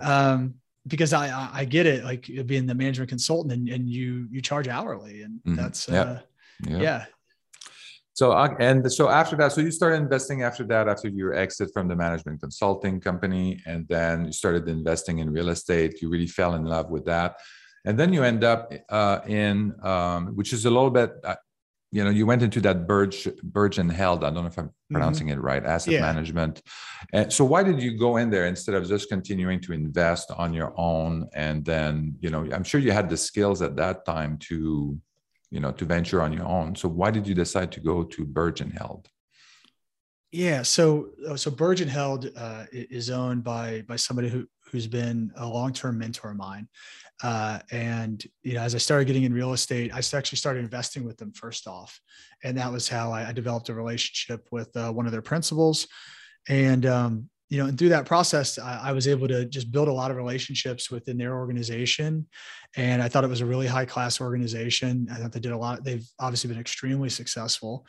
Um, 0.00 0.54
because 0.86 1.12
I 1.12 1.50
I 1.52 1.64
get 1.64 1.86
it 1.86 2.04
like 2.04 2.30
being 2.46 2.66
the 2.66 2.74
management 2.74 3.08
consultant 3.08 3.52
and, 3.52 3.68
and 3.68 3.88
you 3.88 4.26
you 4.30 4.40
charge 4.40 4.68
hourly 4.68 5.22
and 5.22 5.40
mm-hmm. 5.40 5.54
that's 5.54 5.88
uh, 5.88 6.20
yeah. 6.66 6.78
yeah. 6.78 7.04
So 8.14 8.32
uh, 8.32 8.54
and 8.60 8.92
so 8.92 9.08
after 9.08 9.36
that, 9.36 9.52
so 9.52 9.60
you 9.60 9.70
started 9.70 9.96
investing 9.96 10.42
after 10.42 10.64
that, 10.64 10.88
after 10.88 11.08
your 11.08 11.32
exit 11.34 11.70
from 11.72 11.88
the 11.88 11.96
management 11.96 12.40
consulting 12.40 13.00
company, 13.00 13.62
and 13.64 13.88
then 13.88 14.26
you 14.26 14.32
started 14.32 14.68
investing 14.68 15.20
in 15.20 15.30
real 15.30 15.48
estate. 15.48 16.02
You 16.02 16.10
really 16.10 16.26
fell 16.26 16.54
in 16.54 16.64
love 16.64 16.90
with 16.90 17.06
that, 17.06 17.36
and 17.86 17.98
then 17.98 18.12
you 18.12 18.22
end 18.22 18.44
up 18.44 18.70
uh, 18.90 19.20
in, 19.26 19.74
um, 19.82 20.36
which 20.36 20.52
is 20.52 20.66
a 20.66 20.70
little 20.70 20.90
bit. 20.90 21.12
Uh, 21.92 21.96
you 21.96 22.04
know, 22.04 22.10
you 22.10 22.26
went 22.26 22.42
into 22.42 22.60
that 22.62 22.86
Birge, 22.86 23.28
Birge 23.42 23.78
and 23.78 23.90
Held. 23.90 24.24
I 24.24 24.30
don't 24.30 24.42
know 24.42 24.46
if 24.46 24.58
I'm 24.58 24.66
mm-hmm. 24.66 24.94
pronouncing 24.94 25.28
mm-hmm. 25.28 25.38
it 25.38 25.42
right. 25.42 25.64
Asset 25.64 25.94
yeah. 25.94 26.00
management. 26.00 26.62
And 27.12 27.32
so, 27.32 27.44
why 27.44 27.62
did 27.62 27.80
you 27.82 27.96
go 27.96 28.16
in 28.16 28.30
there 28.30 28.46
instead 28.46 28.74
of 28.74 28.88
just 28.88 29.08
continuing 29.08 29.60
to 29.60 29.72
invest 29.72 30.30
on 30.30 30.52
your 30.52 30.72
own? 30.76 31.28
And 31.34 31.64
then, 31.64 32.16
you 32.20 32.30
know, 32.30 32.46
I'm 32.52 32.64
sure 32.64 32.80
you 32.80 32.92
had 32.92 33.10
the 33.10 33.16
skills 33.16 33.62
at 33.62 33.76
that 33.76 34.04
time 34.04 34.38
to, 34.48 34.98
you 35.50 35.60
know, 35.60 35.72
to 35.72 35.84
venture 35.84 36.22
on 36.22 36.32
your 36.32 36.46
own. 36.46 36.74
So, 36.76 36.88
why 36.88 37.10
did 37.10 37.26
you 37.26 37.34
decide 37.34 37.72
to 37.72 37.80
go 37.80 38.02
to 38.04 38.24
Birge 38.24 38.60
and 38.60 38.72
Held? 38.72 39.08
Yeah, 40.32 40.62
so 40.62 41.10
uh, 41.28 41.36
so 41.36 41.50
Birge 41.50 41.82
and 41.82 41.90
Held 41.90 42.30
uh, 42.34 42.64
is 42.72 43.10
owned 43.10 43.44
by 43.44 43.82
by 43.86 43.96
somebody 43.96 44.30
who 44.30 44.46
who's 44.72 44.86
been 44.86 45.30
a 45.36 45.46
long 45.46 45.74
term 45.74 45.98
mentor 45.98 46.30
of 46.30 46.38
mine, 46.38 46.68
uh, 47.22 47.60
and 47.70 48.24
you 48.42 48.54
know, 48.54 48.62
as 48.62 48.74
I 48.74 48.78
started 48.78 49.06
getting 49.06 49.22
in 49.22 49.32
real 49.32 49.52
estate, 49.52 49.92
I 49.94 49.98
actually 49.98 50.38
started 50.38 50.60
investing 50.60 51.04
with 51.04 51.16
them 51.18 51.32
first 51.32 51.66
off, 51.66 52.00
and 52.42 52.56
that 52.58 52.72
was 52.72 52.88
how 52.88 53.12
I, 53.12 53.28
I 53.28 53.32
developed 53.32 53.68
a 53.68 53.74
relationship 53.74 54.48
with 54.50 54.74
uh, 54.76 54.90
one 54.92 55.06
of 55.06 55.12
their 55.12 55.22
principals. 55.22 55.86
And 56.48 56.84
um, 56.86 57.28
you 57.48 57.58
know, 57.58 57.66
and 57.66 57.78
through 57.78 57.90
that 57.90 58.06
process, 58.06 58.58
I, 58.58 58.80
I, 58.84 58.92
was 58.92 59.06
able 59.06 59.28
to 59.28 59.44
just 59.44 59.70
build 59.70 59.86
a 59.86 59.92
lot 59.92 60.10
of 60.10 60.16
relationships 60.16 60.90
within 60.90 61.18
their 61.18 61.34
organization, 61.34 62.26
and 62.76 63.02
I 63.02 63.08
thought 63.08 63.24
it 63.24 63.30
was 63.30 63.42
a 63.42 63.46
really 63.46 63.66
high 63.66 63.84
class 63.84 64.20
organization. 64.20 65.06
I 65.12 65.16
thought 65.16 65.32
they 65.32 65.40
did 65.40 65.52
a 65.52 65.58
lot. 65.58 65.84
They've 65.84 66.06
obviously 66.18 66.48
been 66.48 66.58
extremely 66.58 67.08
successful, 67.08 67.86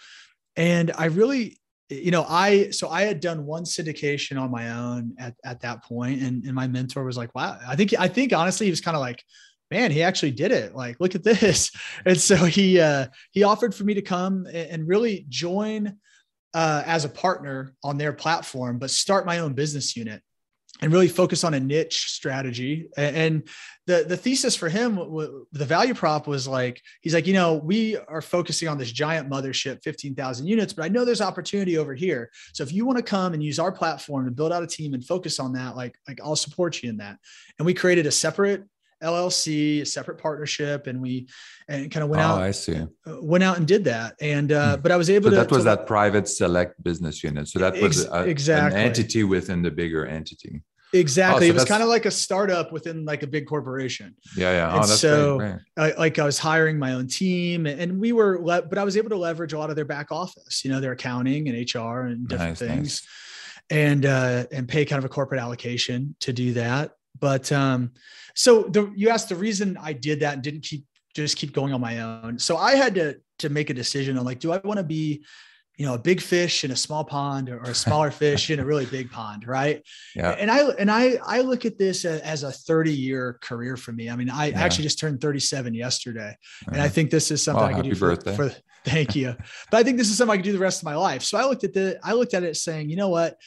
and 0.55 0.91
I 0.97 1.05
really 1.05 1.57
you 1.93 2.11
know, 2.11 2.25
I 2.27 2.69
so 2.71 2.89
I 2.89 3.03
had 3.03 3.19
done 3.19 3.45
one 3.45 3.63
syndication 3.63 4.39
on 4.39 4.51
my 4.51 4.71
own 4.71 5.15
at, 5.19 5.35
at 5.43 5.61
that 5.61 5.83
point, 5.83 6.21
and, 6.21 6.43
and 6.45 6.53
my 6.53 6.67
mentor 6.67 7.03
was 7.03 7.17
like, 7.17 7.33
"Wow, 7.35 7.59
I 7.67 7.75
think 7.75 7.93
I 7.97 8.07
think 8.07 8.33
honestly, 8.33 8.67
he 8.67 8.71
was 8.71 8.81
kind 8.81 8.95
of 8.95 9.01
like, 9.01 9.23
man, 9.71 9.91
he 9.91 10.03
actually 10.03 10.31
did 10.31 10.51
it. 10.51 10.75
Like, 10.75 10.99
look 10.99 11.15
at 11.15 11.23
this." 11.23 11.71
And 12.05 12.19
so 12.19 12.35
he 12.35 12.79
uh, 12.79 13.07
he 13.31 13.43
offered 13.43 13.73
for 13.73 13.83
me 13.83 13.93
to 13.93 14.01
come 14.01 14.45
and 14.53 14.87
really 14.87 15.25
join 15.29 15.97
uh, 16.53 16.83
as 16.85 17.05
a 17.05 17.09
partner 17.09 17.73
on 17.83 17.97
their 17.97 18.13
platform, 18.13 18.77
but 18.77 18.91
start 18.91 19.25
my 19.25 19.39
own 19.39 19.53
business 19.53 19.95
unit 19.95 20.21
and 20.81 20.91
really 20.91 21.07
focus 21.07 21.43
on 21.43 21.53
a 21.53 21.59
niche 21.59 22.07
strategy. 22.07 22.87
And 22.97 23.47
the, 23.85 24.05
the 24.07 24.17
thesis 24.17 24.55
for 24.55 24.69
him, 24.69 24.95
the 25.51 25.65
value 25.65 25.93
prop 25.93 26.25
was 26.27 26.47
like, 26.47 26.81
he's 27.01 27.13
like, 27.13 27.27
you 27.27 27.33
know, 27.33 27.53
we 27.53 27.97
are 27.97 28.21
focusing 28.21 28.67
on 28.67 28.77
this 28.77 28.91
giant 28.91 29.29
mothership, 29.29 29.83
15,000 29.83 30.47
units, 30.47 30.73
but 30.73 30.83
I 30.83 30.87
know 30.87 31.05
there's 31.05 31.21
opportunity 31.21 31.77
over 31.77 31.93
here. 31.93 32.31
So 32.53 32.63
if 32.63 32.73
you 32.73 32.85
want 32.85 32.97
to 32.97 33.03
come 33.03 33.33
and 33.33 33.43
use 33.43 33.59
our 33.59 33.71
platform 33.71 34.25
to 34.25 34.31
build 34.31 34.51
out 34.51 34.63
a 34.63 34.67
team 34.67 34.93
and 34.93 35.05
focus 35.05 35.39
on 35.39 35.53
that, 35.53 35.75
like, 35.75 35.97
like 36.07 36.19
I'll 36.21 36.35
support 36.35 36.81
you 36.81 36.89
in 36.89 36.97
that. 36.97 37.17
And 37.59 37.65
we 37.65 37.73
created 37.73 38.07
a 38.07 38.11
separate 38.11 38.63
LLC, 39.03 39.81
a 39.81 39.85
separate 39.85 40.17
partnership, 40.17 40.87
and 40.87 41.01
we 41.01 41.27
and 41.67 41.91
kind 41.91 42.03
of 42.03 42.09
went 42.09 42.21
oh, 42.21 42.25
out. 42.25 42.41
I 42.41 42.51
see. 42.51 42.75
Uh, 42.75 42.87
went 43.21 43.43
out 43.43 43.57
and 43.57 43.67
did 43.67 43.83
that, 43.85 44.15
and 44.21 44.51
uh, 44.51 44.75
hmm. 44.75 44.81
but 44.81 44.91
I 44.91 44.97
was 44.97 45.09
able 45.09 45.25
so 45.25 45.31
to. 45.31 45.35
That 45.37 45.51
was 45.51 45.59
to, 45.59 45.65
that 45.65 45.87
private 45.87 46.27
select 46.27 46.81
business 46.83 47.23
unit. 47.23 47.47
So 47.47 47.59
that 47.59 47.79
was 47.81 48.05
a, 48.05 48.23
exactly 48.23 48.79
an 48.79 48.87
entity 48.87 49.23
within 49.23 49.61
the 49.61 49.71
bigger 49.71 50.05
entity. 50.05 50.61
Exactly. 50.93 51.47
Oh, 51.47 51.49
so 51.49 51.51
it 51.51 51.53
was 51.55 51.65
kind 51.65 51.81
of 51.81 51.89
like 51.89 52.05
a 52.05 52.11
startup 52.11 52.71
within 52.71 53.03
like 53.03 53.23
a 53.23 53.27
big 53.27 53.47
corporation. 53.47 54.15
Yeah, 54.37 54.51
yeah. 54.51 54.75
And 54.75 54.83
oh, 54.83 54.87
so, 54.87 55.37
great, 55.39 55.57
great. 55.75 55.95
I, 55.95 55.97
like, 55.97 56.19
I 56.19 56.23
was 56.23 56.37
hiring 56.37 56.77
my 56.77 56.93
own 56.93 57.07
team, 57.07 57.65
and 57.65 57.99
we 57.99 58.11
were, 58.11 58.39
le- 58.39 58.61
but 58.61 58.77
I 58.77 58.83
was 58.83 58.95
able 58.95 59.09
to 59.09 59.17
leverage 59.17 59.53
a 59.53 59.57
lot 59.57 59.71
of 59.71 59.75
their 59.75 59.85
back 59.85 60.11
office, 60.11 60.63
you 60.63 60.71
know, 60.71 60.79
their 60.79 60.91
accounting 60.91 61.49
and 61.49 61.57
HR 61.57 62.01
and 62.01 62.27
different 62.27 62.51
nice, 62.51 62.59
things, 62.59 63.07
nice. 63.71 63.81
and 63.81 64.05
uh, 64.05 64.45
and 64.51 64.67
pay 64.67 64.85
kind 64.85 64.99
of 64.99 65.05
a 65.05 65.09
corporate 65.09 65.41
allocation 65.41 66.15
to 66.21 66.31
do 66.31 66.53
that. 66.53 66.91
But 67.19 67.51
um, 67.51 67.91
so 68.35 68.63
the 68.63 68.91
you 68.95 69.09
asked 69.09 69.29
the 69.29 69.35
reason 69.35 69.77
I 69.79 69.93
did 69.93 70.21
that 70.21 70.33
and 70.33 70.41
didn't 70.41 70.63
keep 70.63 70.85
just 71.15 71.37
keep 71.37 71.53
going 71.53 71.73
on 71.73 71.81
my 71.81 71.99
own. 71.99 72.39
So 72.39 72.57
I 72.57 72.75
had 72.75 72.95
to 72.95 73.17
to 73.39 73.49
make 73.49 73.69
a 73.69 73.73
decision 73.73 74.17
on 74.17 74.25
like, 74.25 74.39
do 74.39 74.51
I 74.51 74.57
want 74.59 74.77
to 74.77 74.83
be 74.83 75.23
you 75.77 75.87
know 75.87 75.95
a 75.95 75.99
big 75.99 76.21
fish 76.21 76.63
in 76.63 76.71
a 76.71 76.75
small 76.75 77.03
pond 77.03 77.49
or 77.49 77.57
a 77.63 77.73
smaller 77.73 78.11
fish 78.23 78.51
in 78.51 78.59
a 78.59 78.65
really 78.65 78.85
big 78.85 79.09
pond 79.11 79.47
right? 79.47 79.81
Yeah. 80.15 80.31
and 80.31 80.51
i 80.51 80.69
and 80.73 80.91
i 80.91 81.17
i 81.25 81.41
look 81.41 81.65
at 81.65 81.79
this 81.79 82.05
as 82.05 82.43
a 82.43 82.51
30 82.51 82.93
year 82.93 83.39
career 83.41 83.75
for 83.75 83.91
me. 83.91 84.09
I 84.09 84.15
mean 84.15 84.29
i 84.29 84.47
yeah. 84.47 84.61
actually 84.61 84.83
just 84.83 84.99
turned 84.99 85.19
37 85.19 85.73
yesterday 85.73 86.37
and 86.67 86.79
i 86.79 86.87
think 86.87 87.09
this 87.09 87.31
is 87.31 87.41
something 87.41 87.63
i 87.63 87.73
could 87.73 87.85
do 87.85 87.95
for, 87.95 88.15
for, 88.15 88.51
thank 88.85 89.15
you. 89.15 89.35
But 89.71 89.77
i 89.77 89.83
think 89.83 89.97
this 89.97 90.09
is 90.09 90.17
something 90.17 90.33
i 90.33 90.37
could 90.37 90.45
do 90.45 90.53
the 90.53 90.59
rest 90.59 90.81
of 90.81 90.85
my 90.85 90.95
life. 90.95 91.23
So 91.23 91.39
i 91.39 91.45
looked 91.45 91.63
at 91.63 91.73
the 91.73 91.99
i 92.03 92.13
looked 92.13 92.35
at 92.35 92.43
it 92.43 92.55
saying 92.55 92.89
you 92.89 92.95
know 92.95 93.09
what 93.09 93.37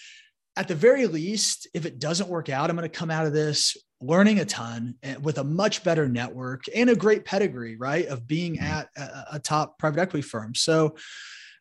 at 0.56 0.68
the 0.68 0.74
very 0.74 1.06
least 1.06 1.68
if 1.74 1.86
it 1.86 1.98
doesn't 1.98 2.28
work 2.28 2.48
out 2.48 2.70
i'm 2.70 2.76
going 2.76 2.88
to 2.88 2.98
come 2.98 3.10
out 3.10 3.26
of 3.26 3.32
this 3.32 3.76
learning 4.00 4.40
a 4.40 4.44
ton 4.44 4.94
with 5.22 5.38
a 5.38 5.44
much 5.44 5.82
better 5.82 6.08
network 6.08 6.64
and 6.74 6.90
a 6.90 6.96
great 6.96 7.24
pedigree 7.24 7.76
right 7.76 8.06
of 8.06 8.26
being 8.26 8.56
mm-hmm. 8.56 8.64
at 8.64 8.88
a, 8.96 9.36
a 9.36 9.38
top 9.38 9.78
private 9.78 10.00
equity 10.00 10.22
firm 10.22 10.54
so 10.54 10.94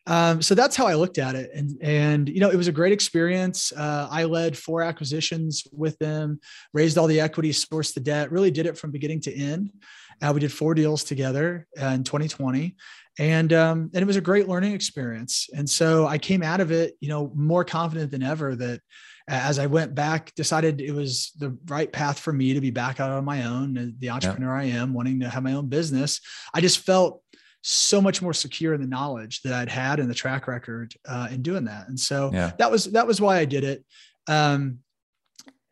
um, 0.08 0.40
so 0.40 0.54
that's 0.54 0.76
how 0.76 0.86
I 0.86 0.94
looked 0.94 1.18
at 1.18 1.34
it. 1.34 1.50
And, 1.52 1.76
and, 1.82 2.28
you 2.28 2.38
know, 2.38 2.50
it 2.50 2.56
was 2.56 2.68
a 2.68 2.72
great 2.72 2.92
experience. 2.92 3.72
Uh, 3.72 4.06
I 4.08 4.24
led 4.24 4.56
four 4.56 4.82
acquisitions 4.82 5.66
with 5.72 5.98
them, 5.98 6.40
raised 6.72 6.96
all 6.96 7.08
the 7.08 7.20
equity, 7.20 7.50
sourced 7.50 7.92
the 7.92 8.00
debt, 8.00 8.30
really 8.30 8.52
did 8.52 8.66
it 8.66 8.78
from 8.78 8.92
beginning 8.92 9.20
to 9.22 9.34
end. 9.34 9.72
Uh, 10.22 10.30
we 10.32 10.40
did 10.40 10.52
four 10.52 10.74
deals 10.74 11.02
together 11.02 11.66
uh, 11.80 11.86
in 11.86 12.04
2020 12.04 12.76
and, 13.18 13.52
um, 13.52 13.90
and 13.94 14.02
it 14.02 14.06
was 14.06 14.16
a 14.16 14.20
great 14.20 14.48
learning 14.48 14.72
experience. 14.72 15.48
And 15.54 15.68
so 15.68 16.06
I 16.06 16.18
came 16.18 16.42
out 16.42 16.60
of 16.60 16.70
it, 16.70 16.94
you 17.00 17.08
know, 17.08 17.32
more 17.34 17.64
confident 17.64 18.10
than 18.10 18.22
ever 18.22 18.54
that 18.56 18.80
as 19.28 19.58
I 19.58 19.66
went 19.66 19.94
back, 19.94 20.34
decided 20.34 20.80
it 20.80 20.92
was 20.92 21.32
the 21.38 21.56
right 21.66 21.90
path 21.90 22.18
for 22.18 22.32
me 22.32 22.54
to 22.54 22.60
be 22.60 22.70
back 22.70 23.00
out 23.00 23.10
on 23.10 23.24
my 23.24 23.44
own, 23.44 23.94
the 23.98 24.10
entrepreneur 24.10 24.60
yeah. 24.62 24.62
I 24.62 24.80
am, 24.80 24.94
wanting 24.94 25.20
to 25.20 25.28
have 25.28 25.42
my 25.42 25.54
own 25.54 25.68
business. 25.68 26.20
I 26.54 26.60
just 26.60 26.78
felt 26.78 27.22
so 27.62 28.00
much 28.00 28.22
more 28.22 28.32
secure 28.32 28.74
in 28.74 28.80
the 28.80 28.86
knowledge 28.86 29.42
that 29.42 29.52
I'd 29.52 29.68
had 29.68 29.98
and 29.98 30.08
the 30.08 30.14
track 30.14 30.46
record 30.46 30.94
uh, 31.08 31.26
in 31.32 31.42
doing 31.42 31.64
that. 31.64 31.88
And 31.88 31.98
so 31.98 32.30
yeah. 32.32 32.52
that 32.58 32.70
was 32.70 32.84
that 32.92 33.08
was 33.08 33.20
why 33.20 33.38
I 33.38 33.44
did 33.44 33.64
it. 33.64 33.84
Um, 34.28 34.78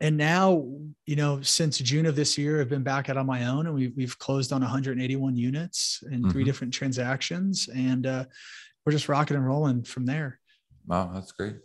and 0.01 0.17
now, 0.17 0.65
you 1.05 1.15
know, 1.15 1.41
since 1.41 1.77
June 1.77 2.05
of 2.05 2.15
this 2.15 2.37
year, 2.37 2.59
I've 2.59 2.69
been 2.69 2.83
back 2.83 3.09
out 3.09 3.17
on 3.17 3.25
my 3.25 3.45
own, 3.45 3.67
and 3.67 3.75
we've 3.75 3.93
we've 3.95 4.17
closed 4.19 4.51
on 4.51 4.61
181 4.61 5.37
units 5.37 6.03
in 6.11 6.21
mm-hmm. 6.21 6.29
three 6.31 6.43
different 6.43 6.73
transactions, 6.73 7.69
and 7.73 8.05
uh, 8.05 8.25
we're 8.85 8.91
just 8.91 9.09
rocking 9.09 9.37
and 9.37 9.45
rolling 9.45 9.83
from 9.83 10.05
there. 10.05 10.39
Wow, 10.85 11.11
that's 11.13 11.31
great. 11.31 11.55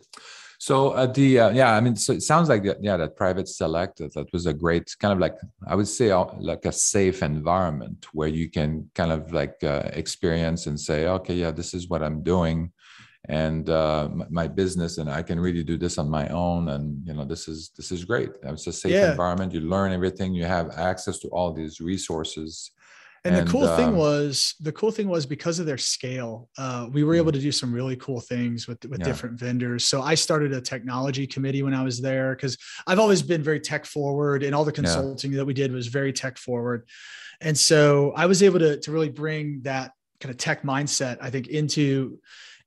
So 0.59 0.91
uh, 0.91 1.07
the 1.07 1.39
uh, 1.39 1.49
yeah, 1.49 1.75
I 1.75 1.81
mean, 1.81 1.95
so 1.95 2.13
it 2.13 2.21
sounds 2.21 2.47
like 2.47 2.63
that, 2.63 2.83
yeah, 2.83 2.95
that 2.95 3.15
private 3.15 3.47
select 3.47 3.97
that, 3.97 4.13
that 4.13 4.31
was 4.31 4.45
a 4.45 4.53
great 4.53 4.95
kind 4.99 5.11
of 5.11 5.17
like 5.17 5.35
I 5.67 5.73
would 5.73 5.87
say 5.87 6.11
uh, 6.11 6.25
like 6.37 6.65
a 6.65 6.71
safe 6.71 7.23
environment 7.23 8.05
where 8.13 8.27
you 8.27 8.47
can 8.47 8.89
kind 8.93 9.11
of 9.11 9.33
like 9.33 9.55
uh, 9.63 9.89
experience 9.93 10.67
and 10.67 10.79
say, 10.79 11.07
okay, 11.07 11.33
yeah, 11.33 11.51
this 11.51 11.73
is 11.73 11.89
what 11.89 12.03
I'm 12.03 12.21
doing, 12.21 12.71
and 13.29 13.69
uh, 13.69 14.09
my 14.29 14.47
business, 14.47 14.97
and 14.97 15.09
I 15.09 15.21
can 15.21 15.39
really 15.39 15.63
do 15.63 15.77
this 15.77 15.97
on 15.97 16.09
my 16.09 16.27
own, 16.29 16.69
and 16.69 17.05
you 17.05 17.13
know, 17.13 17.25
this 17.25 17.47
is 17.47 17.71
this 17.77 17.91
is 17.91 18.05
great. 18.05 18.31
It's 18.43 18.67
a 18.67 18.73
safe 18.73 18.91
yeah. 18.91 19.11
environment. 19.11 19.53
You 19.53 19.61
learn 19.61 19.91
everything. 19.91 20.33
You 20.33 20.45
have 20.45 20.71
access 20.71 21.19
to 21.19 21.27
all 21.29 21.53
these 21.53 21.79
resources 21.79 22.71
and, 23.23 23.35
and 23.35 23.47
the 23.47 23.51
cool 23.51 23.67
um, 23.67 23.77
thing 23.77 23.95
was 23.95 24.55
the 24.61 24.71
cool 24.71 24.89
thing 24.89 25.07
was 25.07 25.27
because 25.27 25.59
of 25.59 25.67
their 25.67 25.77
scale, 25.77 26.49
uh, 26.57 26.87
we 26.91 27.03
were 27.03 27.13
able 27.13 27.31
mm. 27.31 27.35
to 27.35 27.39
do 27.39 27.51
some 27.51 27.71
really 27.71 27.95
cool 27.97 28.19
things 28.19 28.67
with 28.67 28.83
with 28.85 28.99
yeah. 28.99 29.05
different 29.05 29.39
vendors. 29.39 29.85
So 29.85 30.01
I 30.01 30.15
started 30.15 30.53
a 30.53 30.61
technology 30.61 31.27
committee 31.27 31.61
when 31.61 31.75
I 31.75 31.83
was 31.83 32.01
there 32.01 32.35
because 32.35 32.57
I've 32.87 32.97
always 32.97 33.21
been 33.21 33.43
very 33.43 33.59
tech 33.59 33.85
forward, 33.85 34.41
and 34.41 34.55
all 34.55 34.65
the 34.65 34.71
consulting 34.71 35.31
yeah. 35.31 35.37
that 35.37 35.45
we 35.45 35.53
did 35.53 35.71
was 35.71 35.85
very 35.87 36.11
tech 36.11 36.39
forward. 36.39 36.87
And 37.41 37.55
so 37.55 38.11
I 38.15 38.25
was 38.25 38.41
able 38.41 38.57
to 38.57 38.79
to 38.79 38.91
really 38.91 39.09
bring 39.09 39.61
that 39.63 39.91
kind 40.19 40.31
of 40.31 40.37
tech 40.37 40.63
mindset, 40.63 41.17
I 41.21 41.29
think, 41.29 41.47
into 41.47 42.19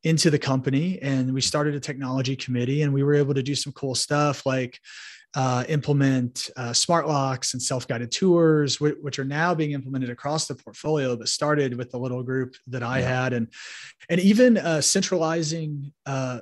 into 0.05 0.31
the 0.31 0.39
company 0.39 0.99
and 1.03 1.33
we 1.33 1.41
started 1.41 1.75
a 1.75 1.81
technology 1.81 2.37
committee 2.37 2.83
and 2.83 2.93
we 2.93 3.03
were 3.03 3.15
able 3.15 3.35
to 3.35 3.43
do 3.43 3.55
some 3.55 3.73
cool 3.73 3.95
stuff 3.95 4.45
like 4.47 4.79
uh, 5.35 5.65
implement 5.69 6.51
uh, 6.57 6.73
smart 6.73 7.09
locks 7.09 7.55
and 7.55 7.63
self-guided 7.63 8.13
tours, 8.13 8.81
which, 8.81 8.95
which, 9.01 9.19
are 9.19 9.25
now 9.25 9.53
being 9.53 9.73
implemented 9.73 10.09
across 10.09 10.47
the 10.47 10.55
portfolio, 10.55 11.17
but 11.17 11.29
started 11.29 11.77
with 11.77 11.91
the 11.91 11.99
little 11.99 12.23
group 12.23 12.55
that 12.69 12.85
I 12.85 13.01
yeah. 13.01 13.23
had, 13.23 13.33
and 13.33 13.49
and 14.09 14.21
even 14.21 14.59
uh, 14.59 14.81
centralizing 14.81 15.93
uh, 16.07 16.41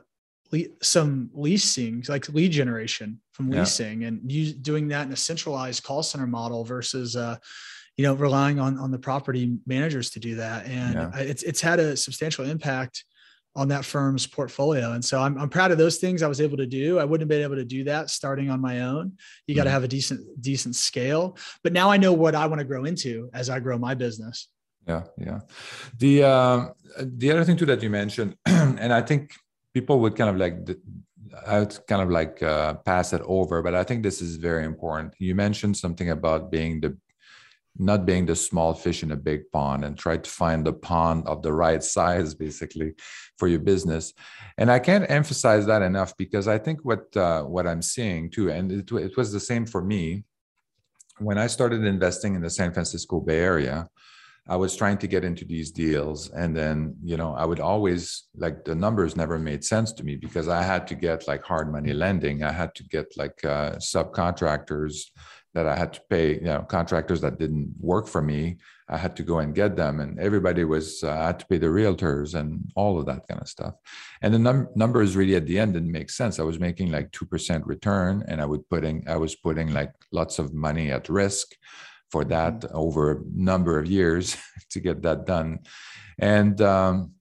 le- 0.51 0.67
some 0.83 1.31
leasing, 1.33 2.05
like 2.07 2.29
lead 2.29 2.53
generation 2.53 3.19
from 3.33 3.51
leasing, 3.51 4.03
yeah. 4.03 4.09
and 4.09 4.31
use, 4.31 4.53
doing 4.53 4.89
that 4.89 5.07
in 5.07 5.13
a 5.13 5.17
centralized 5.17 5.83
call 5.83 6.03
center 6.03 6.27
model 6.27 6.65
versus. 6.65 7.17
Uh, 7.17 7.37
you 7.99 8.05
know, 8.05 8.15
relying 8.15 8.59
on 8.59 8.79
on 8.79 8.91
the 8.91 8.99
property 8.99 9.59
managers 9.67 10.09
to 10.09 10.19
do 10.19 10.37
that, 10.37 10.65
and 10.65 10.95
yeah. 10.95 11.11
it's 11.17 11.43
it's 11.43 11.61
had 11.61 11.79
a 11.79 11.95
substantial 11.95 12.47
impact 12.47 13.05
on 13.55 13.69
that 13.69 13.85
firm's 13.85 14.27
portfolio. 14.27 14.93
And 14.93 15.05
so 15.05 15.21
I'm, 15.21 15.39
I'm 15.39 15.49
proud 15.49 15.71
of 15.71 15.79
those 15.79 15.99
things 15.99 16.23
I 16.23 16.29
was 16.29 16.41
able 16.41 16.57
to 16.57 16.67
do. 16.67 16.99
I 16.99 17.05
wouldn't 17.05 17.23
have 17.23 17.29
been 17.29 17.43
able 17.43 17.57
to 17.57 17.65
do 17.65 17.85
that 17.85 18.09
starting 18.09 18.49
on 18.51 18.61
my 18.61 18.81
own. 18.81 19.13
You 19.47 19.55
got 19.55 19.65
to 19.65 19.69
mm-hmm. 19.69 19.75
have 19.75 19.85
a 19.85 19.89
decent, 19.89 20.41
decent 20.41 20.75
scale. 20.75 21.37
But 21.63 21.73
now 21.73 21.91
I 21.91 21.99
know 21.99 22.13
what 22.13 22.35
I 22.35 22.47
want 22.47 22.61
to 22.61 22.65
grow 22.65 22.85
into 22.85 23.29
as 23.35 23.51
I 23.51 23.61
grow 23.61 23.79
my 23.79 23.95
business. 23.95 24.49
Yeah, 24.89 25.05
yeah. 25.17 25.41
The 25.99 26.25
uh, 26.25 26.69
the 26.99 27.31
other 27.31 27.45
thing 27.45 27.57
too 27.57 27.67
that 27.67 27.83
you 27.83 27.91
mentioned, 27.91 28.37
and 28.47 28.93
I 28.93 29.01
think 29.01 29.33
people 29.73 30.01
would 30.01 30.17
kind 30.17 30.29
of 30.31 30.37
like 30.37 30.77
I 31.47 31.61
would 31.61 31.79
kind 31.87 32.03
of 32.03 32.11
like 32.11 32.43
uh, 32.43 32.75
pass 32.75 33.13
it 33.13 33.23
over, 33.25 33.63
but 33.63 33.75
I 33.75 33.85
think 33.85 34.03
this 34.03 34.21
is 34.21 34.37
very 34.37 34.65
important. 34.65 35.15
You 35.19 35.35
mentioned 35.35 35.77
something 35.77 36.11
about 36.11 36.51
being 36.51 36.81
the 36.81 36.97
not 37.79 38.05
being 38.05 38.27
the 38.27 38.37
small 38.37 38.75
fish 38.75 39.03
in 39.03 39.13
a 39.13 39.17
big 39.17 39.51
pond 39.51 39.85
and 39.85 39.97
try 39.97 40.17
to 40.17 40.31
find 40.31 40.67
the 40.67 40.73
pond 40.73 41.27
of 41.27 41.43
the 41.43 41.53
right 41.53 41.83
size 41.83 42.35
basically 42.35 42.93
for 43.39 43.49
your 43.49 43.61
business. 43.61 44.13
And 44.59 44.71
i 44.71 44.79
can't 44.79 45.11
emphasize 45.11 45.67
that 45.67 45.83
enough 45.83 46.17
because 46.17 46.49
i 46.49 46.59
think 46.59 46.81
what 46.85 47.17
uh, 47.17 47.43
what 47.43 47.67
i'm 47.67 47.83
seeing 47.83 48.31
too 48.31 48.51
and 48.51 48.71
it, 48.71 48.93
it 48.93 49.17
was 49.17 49.33
the 49.33 49.41
same 49.41 49.67
for 49.67 49.83
me. 49.83 50.25
When 51.19 51.39
i 51.39 51.47
started 51.47 51.85
investing 51.85 52.35
in 52.35 52.43
the 52.43 52.51
san 52.51 52.73
francisco 52.73 53.21
bay 53.21 53.41
area 53.41 53.89
i 54.49 54.57
was 54.57 54.75
trying 54.77 54.99
to 54.99 55.07
get 55.07 55.25
into 55.25 55.45
these 55.45 55.71
deals. 55.71 56.31
And 56.31 56.55
then 56.55 56.97
you 57.03 57.17
know 57.17 57.35
i 57.35 57.45
would 57.45 57.61
always 57.61 58.25
like 58.37 58.65
the 58.65 58.75
numbers 58.75 59.17
never 59.17 59.39
made 59.39 59.65
sense 59.65 59.93
to 59.95 60.05
me 60.05 60.17
because 60.17 60.49
i 60.49 60.63
had 60.63 60.87
to 60.89 60.95
get 60.95 61.27
like 61.27 61.43
hard 61.43 61.73
money 61.73 61.95
lending. 61.95 62.43
I 62.43 62.53
had 62.53 62.75
to 62.75 62.85
get 62.85 63.07
like 63.17 63.43
uh, 63.45 63.77
subcontractors 63.77 64.95
that 65.55 65.67
I 65.67 65.77
had 65.77 65.93
to 65.95 66.01
pay, 66.09 66.35
you 66.35 66.45
know, 66.45 66.63
contractors 66.63 67.21
that 67.21 67.39
didn't 67.39 67.75
work 67.79 68.07
for 68.07 68.23
me. 68.23 68.57
I 68.89 68.97
had 68.97 69.17
to 69.17 69.23
go 69.23 69.39
and 69.39 69.55
get 69.55 69.77
them, 69.77 70.01
and 70.01 70.19
everybody 70.19 70.65
was 70.65 71.03
uh, 71.03 71.11
I 71.11 71.27
had 71.27 71.41
to 71.41 71.47
pay 71.47 71.59
the 71.59 71.67
realtors 71.67 72.35
and 72.35 72.71
all 72.75 72.99
of 72.99 73.07
that 73.07 73.27
kind 73.29 73.41
of 73.41 73.49
stuff. 73.49 73.75
And 74.23 74.35
the 74.35 74.39
num- 74.39 74.69
numbers 74.75 75.17
really 75.17 75.37
at 75.37 75.47
the 75.47 75.59
end 75.59 75.75
didn't 75.75 75.93
make 75.93 76.11
sense. 76.11 76.39
I 76.39 76.43
was 76.43 76.59
making 76.59 76.91
like 76.91 77.13
two 77.13 77.27
percent 77.27 77.67
return, 77.67 78.25
and 78.29 78.41
I 78.41 78.47
would 78.47 78.69
putting 78.69 79.09
I 79.09 79.17
was 79.17 79.35
putting 79.35 79.73
like 79.73 79.93
lots 80.11 80.39
of 80.39 80.55
money 80.55 80.91
at 80.91 81.09
risk 81.09 81.55
for 82.11 82.25
that 82.25 82.61
mm-hmm. 82.61 82.77
over 82.77 83.13
a 83.13 83.21
number 83.35 83.79
of 83.79 83.87
years 83.87 84.37
to 84.71 84.81
get 84.81 85.03
that 85.03 85.27
done, 85.27 85.61
and. 86.19 86.61
Um, 86.61 87.13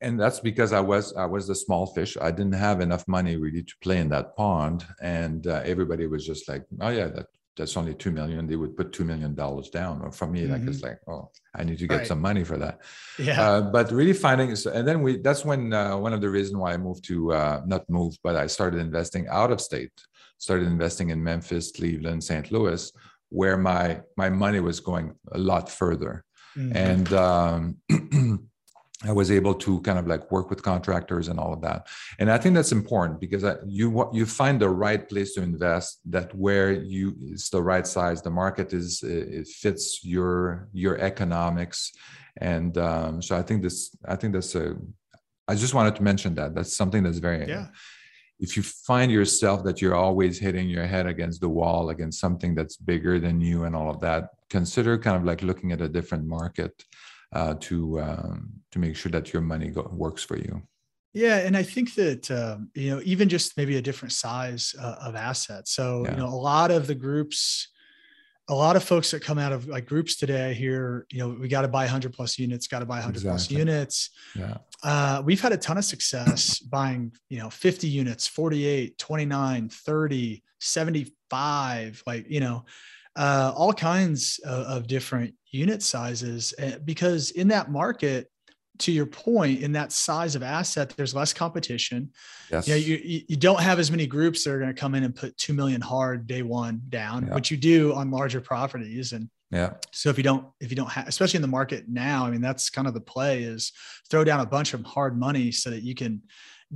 and 0.00 0.20
that's 0.20 0.40
because 0.40 0.72
I 0.72 0.80
was 0.80 1.14
I 1.14 1.24
was 1.24 1.46
the 1.46 1.54
small 1.54 1.86
fish. 1.86 2.16
I 2.20 2.30
didn't 2.30 2.54
have 2.54 2.80
enough 2.80 3.06
money 3.08 3.36
really 3.36 3.62
to 3.62 3.74
play 3.80 3.98
in 3.98 4.08
that 4.10 4.36
pond, 4.36 4.84
and 5.00 5.46
uh, 5.46 5.62
everybody 5.64 6.06
was 6.06 6.26
just 6.26 6.48
like, 6.48 6.64
"Oh 6.80 6.90
yeah, 6.90 7.08
that 7.08 7.26
that's 7.56 7.76
only 7.76 7.94
two 7.94 8.10
million. 8.10 8.46
They 8.46 8.56
would 8.56 8.76
put 8.76 8.92
two 8.92 9.04
million 9.04 9.34
dollars 9.34 9.70
down." 9.70 10.02
Or 10.02 10.12
for 10.12 10.26
me, 10.26 10.42
mm-hmm. 10.42 10.52
like 10.52 10.62
it's 10.62 10.78
mm-hmm. 10.78 10.88
like, 10.88 11.00
"Oh, 11.08 11.30
I 11.54 11.64
need 11.64 11.78
to 11.78 11.86
get 11.86 11.98
right. 11.98 12.06
some 12.06 12.20
money 12.20 12.44
for 12.44 12.58
that." 12.58 12.82
Yeah. 13.18 13.40
Uh, 13.40 13.60
but 13.62 13.90
really 13.90 14.12
finding, 14.12 14.50
and 14.50 14.86
then 14.86 15.02
we 15.02 15.18
that's 15.18 15.44
when 15.44 15.72
uh, 15.72 15.96
one 15.96 16.12
of 16.12 16.20
the 16.20 16.30
reasons 16.30 16.56
why 16.56 16.74
I 16.74 16.76
moved 16.76 17.04
to 17.04 17.32
uh, 17.32 17.62
not 17.66 17.88
moved, 17.88 18.18
but 18.22 18.36
I 18.36 18.48
started 18.48 18.80
investing 18.80 19.26
out 19.28 19.50
of 19.50 19.60
state. 19.60 19.92
Started 20.38 20.66
investing 20.66 21.08
in 21.08 21.24
Memphis, 21.24 21.72
Cleveland, 21.72 22.22
St. 22.22 22.52
Louis, 22.52 22.92
where 23.30 23.56
my 23.56 24.02
my 24.18 24.28
money 24.28 24.60
was 24.60 24.80
going 24.80 25.14
a 25.32 25.38
lot 25.38 25.70
further, 25.70 26.24
mm-hmm. 26.56 26.76
and. 26.76 27.12
Um, 27.14 27.76
I 29.04 29.12
was 29.12 29.30
able 29.30 29.54
to 29.54 29.80
kind 29.82 29.98
of 29.98 30.06
like 30.06 30.30
work 30.32 30.48
with 30.48 30.62
contractors 30.62 31.28
and 31.28 31.38
all 31.38 31.52
of 31.52 31.60
that. 31.60 31.86
And 32.18 32.30
I 32.30 32.38
think 32.38 32.54
that's 32.54 32.72
important 32.72 33.20
because 33.20 33.44
you 33.66 34.08
you 34.12 34.24
find 34.24 34.58
the 34.58 34.70
right 34.70 35.06
place 35.06 35.34
to 35.34 35.42
invest 35.42 36.00
that 36.06 36.34
where 36.34 36.72
you 36.72 37.14
it's 37.20 37.50
the 37.50 37.62
right 37.62 37.86
size, 37.86 38.22
the 38.22 38.30
market 38.30 38.72
is 38.72 39.02
it 39.02 39.48
fits 39.48 40.02
your 40.02 40.68
your 40.72 40.98
economics, 40.98 41.92
and 42.38 42.78
um, 42.78 43.20
so 43.20 43.36
I 43.36 43.42
think 43.42 43.62
this 43.62 43.94
I 44.08 44.16
think 44.16 44.32
that's 44.32 44.54
a 44.54 44.76
I 45.46 45.54
just 45.54 45.74
wanted 45.74 45.94
to 45.96 46.02
mention 46.02 46.34
that 46.36 46.54
that's 46.54 46.74
something 46.74 47.02
that's 47.02 47.18
very 47.18 47.46
yeah. 47.46 47.68
If 48.38 48.54
you 48.56 48.62
find 48.62 49.10
yourself 49.10 49.64
that 49.64 49.80
you're 49.80 49.94
always 49.94 50.38
hitting 50.38 50.68
your 50.68 50.86
head 50.86 51.06
against 51.06 51.40
the 51.40 51.48
wall 51.48 51.88
against 51.88 52.20
something 52.20 52.54
that's 52.54 52.76
bigger 52.76 53.18
than 53.18 53.40
you 53.40 53.64
and 53.64 53.74
all 53.74 53.88
of 53.88 53.98
that, 54.00 54.28
consider 54.50 54.98
kind 54.98 55.16
of 55.16 55.24
like 55.24 55.42
looking 55.42 55.72
at 55.72 55.80
a 55.80 55.88
different 55.88 56.26
market 56.26 56.84
uh, 57.32 57.54
to 57.60 58.00
um, 58.00 58.52
to 58.72 58.78
make 58.78 58.96
sure 58.96 59.12
that 59.12 59.32
your 59.32 59.42
money 59.42 59.70
go, 59.70 59.88
works 59.92 60.22
for 60.22 60.36
you. 60.36 60.62
Yeah, 61.12 61.38
and 61.38 61.56
I 61.56 61.62
think 61.62 61.94
that 61.94 62.30
um, 62.30 62.70
you 62.74 62.90
know 62.90 63.00
even 63.04 63.28
just 63.28 63.56
maybe 63.56 63.76
a 63.76 63.82
different 63.82 64.12
size 64.12 64.74
uh, 64.78 64.96
of 65.00 65.14
assets. 65.14 65.72
So 65.72 66.04
yeah. 66.04 66.12
you 66.12 66.16
know 66.18 66.28
a 66.28 66.36
lot 66.36 66.70
of 66.70 66.86
the 66.86 66.94
groups, 66.94 67.68
a 68.48 68.54
lot 68.54 68.76
of 68.76 68.84
folks 68.84 69.10
that 69.10 69.22
come 69.22 69.38
out 69.38 69.52
of 69.52 69.66
like 69.66 69.86
groups 69.86 70.16
today 70.16 70.54
here, 70.54 71.06
you 71.10 71.18
know, 71.18 71.30
we 71.30 71.48
got 71.48 71.62
to 71.62 71.68
buy 71.68 71.82
100 71.82 72.12
plus 72.12 72.38
units, 72.38 72.68
got 72.68 72.78
to 72.78 72.86
buy 72.86 72.96
100 72.96 73.16
exactly. 73.16 73.30
plus 73.30 73.50
units. 73.50 74.10
Yeah. 74.36 74.58
Uh, 74.84 75.22
we've 75.24 75.40
had 75.40 75.52
a 75.52 75.56
ton 75.56 75.78
of 75.78 75.84
success 75.84 76.58
buying, 76.70 77.12
you 77.28 77.38
know, 77.38 77.50
50 77.50 77.88
units, 77.88 78.28
48, 78.28 78.98
29, 78.98 79.68
30, 79.68 80.44
75, 80.60 82.02
like, 82.06 82.30
you 82.30 82.40
know, 82.40 82.64
uh, 83.16 83.52
all 83.56 83.72
kinds 83.72 84.38
of, 84.44 84.66
of 84.66 84.86
different 84.86 85.34
unit 85.50 85.82
sizes 85.82 86.54
eh, 86.58 86.76
because 86.84 87.30
in 87.32 87.48
that 87.48 87.70
market, 87.70 88.30
to 88.78 88.92
your 88.92 89.06
point, 89.06 89.62
in 89.62 89.72
that 89.72 89.90
size 89.90 90.34
of 90.34 90.42
asset, 90.42 90.90
there's 90.96 91.14
less 91.14 91.32
competition. 91.32 92.10
Yes. 92.50 92.68
You, 92.68 92.74
know, 92.74 92.78
you, 92.78 93.22
you 93.28 93.36
don't 93.36 93.60
have 93.60 93.78
as 93.78 93.90
many 93.90 94.06
groups 94.06 94.44
that 94.44 94.50
are 94.50 94.58
going 94.58 94.74
to 94.74 94.78
come 94.78 94.94
in 94.94 95.02
and 95.02 95.14
put 95.14 95.36
2 95.38 95.54
million 95.54 95.80
hard 95.80 96.26
day 96.26 96.42
one 96.42 96.82
down, 96.88 97.26
yeah. 97.26 97.34
which 97.34 97.50
you 97.50 97.56
do 97.56 97.94
on 97.94 98.10
larger 98.10 98.40
properties. 98.40 99.12
And 99.12 99.30
yeah. 99.50 99.74
So 99.92 100.10
if 100.10 100.18
you 100.18 100.24
don't, 100.24 100.46
if 100.60 100.70
you 100.70 100.76
don't 100.76 100.90
have, 100.90 101.08
especially 101.08 101.38
in 101.38 101.42
the 101.42 101.48
market 101.48 101.84
now, 101.88 102.26
I 102.26 102.30
mean, 102.30 102.40
that's 102.40 102.68
kind 102.68 102.86
of 102.86 102.94
the 102.94 103.00
play 103.00 103.44
is 103.44 103.72
throw 104.10 104.24
down 104.24 104.40
a 104.40 104.46
bunch 104.46 104.74
of 104.74 104.84
hard 104.84 105.18
money 105.18 105.52
so 105.52 105.70
that 105.70 105.82
you 105.82 105.94
can 105.94 106.22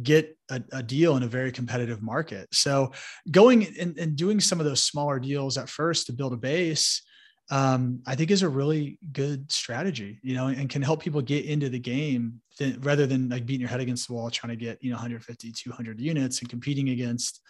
get 0.02 0.36
a, 0.50 0.62
a 0.72 0.82
deal 0.82 1.16
in 1.16 1.22
a 1.22 1.28
very 1.28 1.52
competitive 1.52 2.02
market. 2.02 2.48
So 2.52 2.92
going 3.30 3.66
and, 3.78 3.98
and 3.98 4.16
doing 4.16 4.40
some 4.40 4.60
of 4.60 4.66
those 4.66 4.82
smaller 4.82 5.18
deals 5.18 5.58
at 5.58 5.68
first 5.68 6.06
to 6.06 6.12
build 6.12 6.32
a 6.32 6.36
base, 6.36 7.02
um, 7.50 8.00
I 8.06 8.14
think 8.14 8.30
is 8.30 8.42
a 8.42 8.48
really 8.48 8.98
good 9.12 9.50
strategy, 9.50 10.20
you 10.22 10.34
know, 10.34 10.46
and 10.46 10.70
can 10.70 10.82
help 10.82 11.02
people 11.02 11.20
get 11.20 11.44
into 11.44 11.68
the 11.68 11.80
game 11.80 12.40
th- 12.56 12.76
rather 12.80 13.06
than 13.06 13.28
like 13.28 13.44
beating 13.44 13.60
your 13.60 13.70
head 13.70 13.80
against 13.80 14.06
the 14.06 14.14
wall, 14.14 14.30
trying 14.30 14.56
to 14.56 14.64
get, 14.64 14.82
you 14.82 14.90
know, 14.90 14.96
150, 14.96 15.50
200 15.50 16.00
units 16.00 16.40
and 16.40 16.48
competing 16.48 16.90
against, 16.90 17.40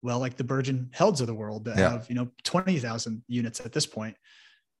well, 0.00 0.18
like 0.18 0.36
the 0.36 0.44
Birge 0.44 0.70
and 0.70 0.88
Helds 0.94 1.20
of 1.20 1.26
the 1.26 1.34
world 1.34 1.66
that 1.66 1.76
yeah. 1.76 1.90
have, 1.90 2.08
you 2.08 2.14
know, 2.14 2.28
20,000 2.44 3.22
units 3.28 3.60
at 3.60 3.72
this 3.72 3.86
point. 3.86 4.16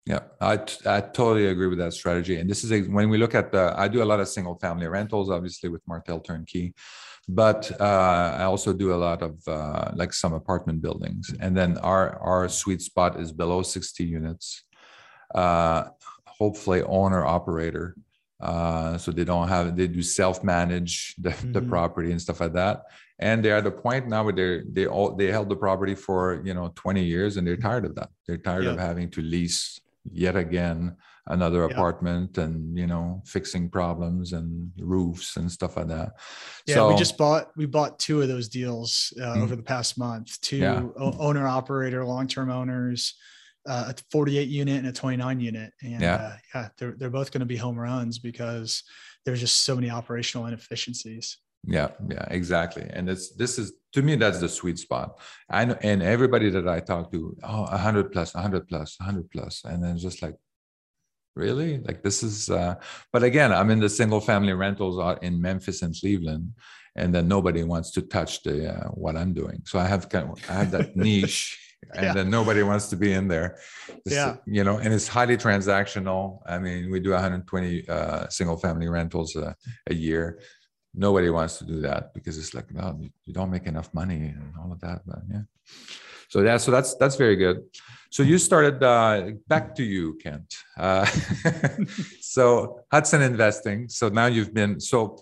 Yeah, 0.06 0.20
I, 0.40 0.54
I 0.84 1.00
totally 1.00 1.46
agree 1.46 1.66
with 1.66 1.78
that 1.78 1.94
strategy. 1.94 2.36
And 2.36 2.48
this 2.48 2.62
is 2.62 2.72
a, 2.72 2.82
when 2.82 3.08
we 3.08 3.16
look 3.16 3.34
at 3.34 3.52
the, 3.52 3.72
I 3.74 3.88
do 3.88 4.02
a 4.02 4.04
lot 4.04 4.20
of 4.20 4.28
single 4.28 4.58
family 4.58 4.86
rentals, 4.86 5.30
obviously 5.30 5.70
with 5.70 5.80
Martel 5.86 6.20
Turnkey 6.20 6.74
but 7.28 7.70
uh, 7.80 8.36
I 8.38 8.44
also 8.44 8.72
do 8.72 8.92
a 8.92 8.96
lot 8.96 9.22
of 9.22 9.36
uh, 9.48 9.92
like 9.94 10.12
some 10.12 10.32
apartment 10.32 10.82
buildings. 10.82 11.34
And 11.40 11.56
then 11.56 11.78
our 11.78 12.18
our 12.18 12.48
sweet 12.48 12.82
spot 12.82 13.18
is 13.18 13.32
below 13.32 13.62
60 13.62 14.04
units. 14.04 14.64
Uh, 15.34 15.84
hopefully, 16.26 16.82
owner 16.82 17.24
operator. 17.24 17.96
Uh, 18.40 18.98
so 18.98 19.10
they 19.10 19.24
don't 19.24 19.48
have 19.48 19.76
they 19.76 19.88
do 19.88 20.02
self 20.02 20.44
manage 20.44 21.14
the, 21.18 21.30
mm-hmm. 21.30 21.52
the 21.52 21.62
property 21.62 22.10
and 22.10 22.20
stuff 22.20 22.40
like 22.40 22.52
that. 22.52 22.82
And 23.18 23.44
they're 23.44 23.56
at 23.56 23.64
the 23.64 23.70
point 23.70 24.08
now 24.08 24.24
where 24.24 24.32
they 24.32 24.62
they 24.70 24.86
all 24.86 25.14
they 25.14 25.30
held 25.30 25.48
the 25.48 25.56
property 25.56 25.94
for 25.94 26.42
you 26.44 26.52
know 26.52 26.72
20 26.74 27.04
years 27.04 27.36
and 27.36 27.46
they're 27.46 27.56
tired 27.56 27.86
of 27.86 27.94
that. 27.94 28.10
They're 28.26 28.36
tired 28.36 28.64
yep. 28.64 28.74
of 28.74 28.80
having 28.80 29.10
to 29.12 29.22
lease 29.22 29.80
yet 30.12 30.36
again 30.36 30.96
another 31.28 31.60
yeah. 31.60 31.74
apartment 31.74 32.36
and 32.36 32.76
you 32.76 32.86
know 32.86 33.22
fixing 33.24 33.68
problems 33.68 34.32
and 34.32 34.70
roofs 34.78 35.36
and 35.36 35.50
stuff 35.50 35.76
like 35.76 35.88
that 35.88 36.12
yeah 36.66 36.74
so, 36.74 36.88
we 36.88 36.96
just 36.96 37.16
bought 37.16 37.50
we 37.56 37.64
bought 37.64 37.98
two 37.98 38.20
of 38.20 38.28
those 38.28 38.48
deals 38.48 39.12
uh, 39.20 39.24
mm-hmm. 39.24 39.42
over 39.42 39.56
the 39.56 39.62
past 39.62 39.96
month 39.98 40.38
two 40.42 40.58
yeah. 40.58 40.82
owner 40.96 41.46
operator 41.46 42.04
long-term 42.04 42.50
owners 42.50 43.14
uh, 43.66 43.86
a 43.88 43.94
48 44.12 44.48
unit 44.48 44.76
and 44.76 44.86
a 44.86 44.92
29 44.92 45.40
unit 45.40 45.72
and 45.82 46.02
yeah, 46.02 46.14
uh, 46.14 46.36
yeah 46.54 46.68
they're, 46.76 46.94
they're 46.98 47.10
both 47.10 47.32
going 47.32 47.40
to 47.40 47.46
be 47.46 47.56
home 47.56 47.78
runs 47.78 48.18
because 48.18 48.82
there's 49.24 49.40
just 49.40 49.64
so 49.64 49.74
many 49.74 49.88
operational 49.88 50.46
inefficiencies 50.46 51.38
yeah 51.66 51.88
yeah 52.10 52.26
exactly 52.30 52.86
and 52.90 53.08
it's 53.08 53.34
this 53.36 53.58
is 53.58 53.72
to 53.94 54.02
me 54.02 54.16
that's 54.16 54.40
the 54.40 54.48
sweet 54.48 54.78
spot. 54.78 55.18
I 55.48 55.64
know 55.64 55.78
and 55.80 56.02
everybody 56.02 56.50
that 56.50 56.68
i 56.68 56.80
talk 56.80 57.10
to 57.12 57.36
oh 57.42 57.62
100 57.62 58.12
plus 58.12 58.34
100 58.34 58.68
plus 58.68 58.96
100 58.98 59.30
plus 59.30 59.62
and 59.64 59.82
then 59.82 59.96
just 59.96 60.20
like 60.22 60.36
really? 61.36 61.78
Like 61.78 62.02
this 62.02 62.22
is 62.22 62.50
uh 62.50 62.74
but 63.12 63.22
again 63.22 63.52
i'm 63.52 63.70
in 63.70 63.80
the 63.80 63.88
single 63.88 64.20
family 64.20 64.52
rentals 64.52 64.96
in 65.22 65.40
memphis 65.40 65.82
and 65.82 65.94
cleveland 65.98 66.52
and 66.96 67.12
then 67.12 67.26
nobody 67.26 67.64
wants 67.64 67.90
to 67.92 68.02
touch 68.02 68.42
the 68.42 68.72
uh, 68.74 68.88
what 68.88 69.16
i'm 69.16 69.32
doing. 69.32 69.62
So 69.64 69.78
i 69.78 69.86
have 69.86 70.08
kind 70.08 70.30
of 70.30 70.50
i 70.50 70.54
have 70.54 70.70
that 70.72 70.96
niche 71.06 71.60
and 71.94 72.06
yeah. 72.06 72.14
then 72.14 72.30
nobody 72.30 72.62
wants 72.62 72.88
to 72.88 72.96
be 72.96 73.12
in 73.12 73.28
there. 73.28 73.58
Yeah. 74.06 74.36
you 74.46 74.64
know 74.64 74.78
and 74.78 74.92
it's 74.92 75.06
highly 75.06 75.36
transactional. 75.36 76.40
I 76.46 76.58
mean 76.58 76.90
we 76.90 76.98
do 76.98 77.10
120 77.10 77.88
uh, 77.88 78.28
single 78.28 78.56
family 78.56 78.88
rentals 78.88 79.36
uh, 79.36 79.54
a 79.86 79.94
year 79.94 80.40
nobody 80.94 81.30
wants 81.30 81.58
to 81.58 81.64
do 81.64 81.80
that 81.80 82.14
because 82.14 82.38
it's 82.38 82.54
like 82.54 82.72
no 82.72 82.98
you 83.24 83.32
don't 83.32 83.50
make 83.50 83.66
enough 83.66 83.92
money 83.92 84.32
and 84.38 84.52
all 84.60 84.72
of 84.72 84.80
that 84.80 85.02
but 85.06 85.20
yeah. 85.30 85.42
So 86.28 86.40
yeah 86.40 86.56
so 86.56 86.70
that's 86.70 86.94
that's 86.94 87.16
very 87.16 87.36
good. 87.36 87.62
So 88.10 88.22
you 88.22 88.38
started 88.38 88.82
uh, 88.82 89.32
back 89.48 89.74
to 89.74 89.82
you 89.82 90.14
kent. 90.22 90.54
Uh, 90.78 91.04
so 92.20 92.80
hudson 92.90 93.22
investing 93.22 93.88
so 93.88 94.08
now 94.08 94.26
you've 94.26 94.54
been 94.54 94.80
so 94.80 95.18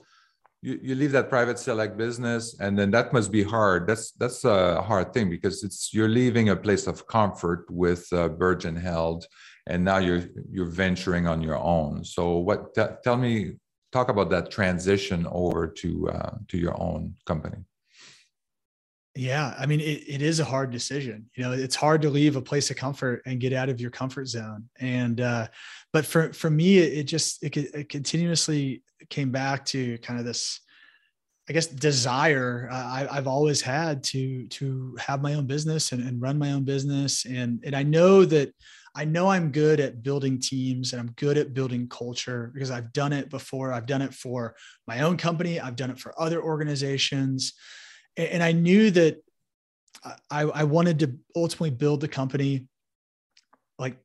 you, 0.60 0.78
you 0.80 0.94
leave 0.94 1.12
that 1.12 1.28
private 1.28 1.58
select 1.58 1.96
business 1.96 2.56
and 2.60 2.78
then 2.78 2.90
that 2.92 3.12
must 3.12 3.32
be 3.32 3.42
hard. 3.42 3.86
That's 3.86 4.12
that's 4.12 4.44
a 4.44 4.82
hard 4.82 5.12
thing 5.12 5.28
because 5.28 5.64
it's 5.64 5.92
you're 5.92 6.08
leaving 6.08 6.50
a 6.50 6.56
place 6.56 6.86
of 6.86 7.06
comfort 7.06 7.66
with 7.70 8.06
uh, 8.12 8.28
Birge 8.28 8.64
and 8.64 8.78
Held 8.78 9.26
and 9.66 9.84
now 9.84 9.98
you're 9.98 10.24
you're 10.50 10.66
venturing 10.70 11.26
on 11.26 11.42
your 11.42 11.58
own. 11.58 12.04
So 12.04 12.38
what 12.38 12.74
t- 12.74 12.94
tell 13.04 13.16
me 13.16 13.54
talk 13.92 14.08
about 14.08 14.30
that 14.30 14.50
transition 14.50 15.26
over 15.30 15.66
to 15.66 16.08
uh, 16.08 16.36
to 16.48 16.58
your 16.58 16.80
own 16.80 17.14
company. 17.26 17.58
Yeah 19.14 19.54
i 19.58 19.66
mean 19.66 19.80
it, 19.80 20.04
it 20.08 20.22
is 20.22 20.40
a 20.40 20.44
hard 20.44 20.70
decision. 20.70 21.28
You 21.36 21.44
know 21.44 21.52
it's 21.52 21.76
hard 21.76 22.00
to 22.02 22.10
leave 22.10 22.36
a 22.36 22.40
place 22.40 22.70
of 22.70 22.76
comfort 22.76 23.22
and 23.26 23.40
get 23.40 23.52
out 23.52 23.68
of 23.68 23.80
your 23.80 23.90
comfort 23.90 24.26
zone. 24.26 24.68
And 24.80 25.20
uh 25.20 25.48
but 25.92 26.06
for 26.06 26.32
for 26.32 26.48
me 26.48 26.78
it, 26.78 26.98
it 27.00 27.04
just 27.04 27.42
it, 27.42 27.54
it, 27.56 27.88
continuously 27.90 28.82
came 29.10 29.30
back 29.30 29.66
to 29.66 29.98
kind 29.98 30.18
of 30.18 30.24
this 30.24 30.60
i 31.48 31.52
guess 31.52 31.66
desire 31.66 32.68
uh, 32.70 32.74
I, 32.74 33.08
i've 33.10 33.26
always 33.26 33.60
had 33.60 34.02
to 34.04 34.46
to 34.46 34.96
have 34.98 35.20
my 35.20 35.34
own 35.34 35.46
business 35.46 35.92
and, 35.92 36.02
and 36.06 36.22
run 36.22 36.38
my 36.38 36.52
own 36.52 36.64
business. 36.64 37.26
And 37.26 37.60
and 37.66 37.76
i 37.76 37.82
know 37.82 38.24
that 38.24 38.54
I 38.94 39.04
know 39.04 39.30
I'm 39.30 39.52
good 39.52 39.80
at 39.80 40.02
building 40.02 40.38
teams 40.38 40.92
and 40.92 41.00
I'm 41.00 41.12
good 41.12 41.38
at 41.38 41.54
building 41.54 41.88
culture 41.88 42.50
because 42.52 42.70
I've 42.70 42.92
done 42.92 43.12
it 43.12 43.30
before. 43.30 43.72
I've 43.72 43.86
done 43.86 44.02
it 44.02 44.12
for 44.12 44.54
my 44.86 45.00
own 45.00 45.16
company, 45.16 45.58
I've 45.58 45.76
done 45.76 45.90
it 45.90 45.98
for 45.98 46.14
other 46.20 46.42
organizations. 46.42 47.54
And 48.16 48.42
I 48.42 48.52
knew 48.52 48.90
that 48.90 49.22
I, 50.30 50.42
I 50.42 50.64
wanted 50.64 50.98
to 51.00 51.16
ultimately 51.34 51.70
build 51.70 52.00
the 52.00 52.08
company 52.08 52.68
like 53.78 53.96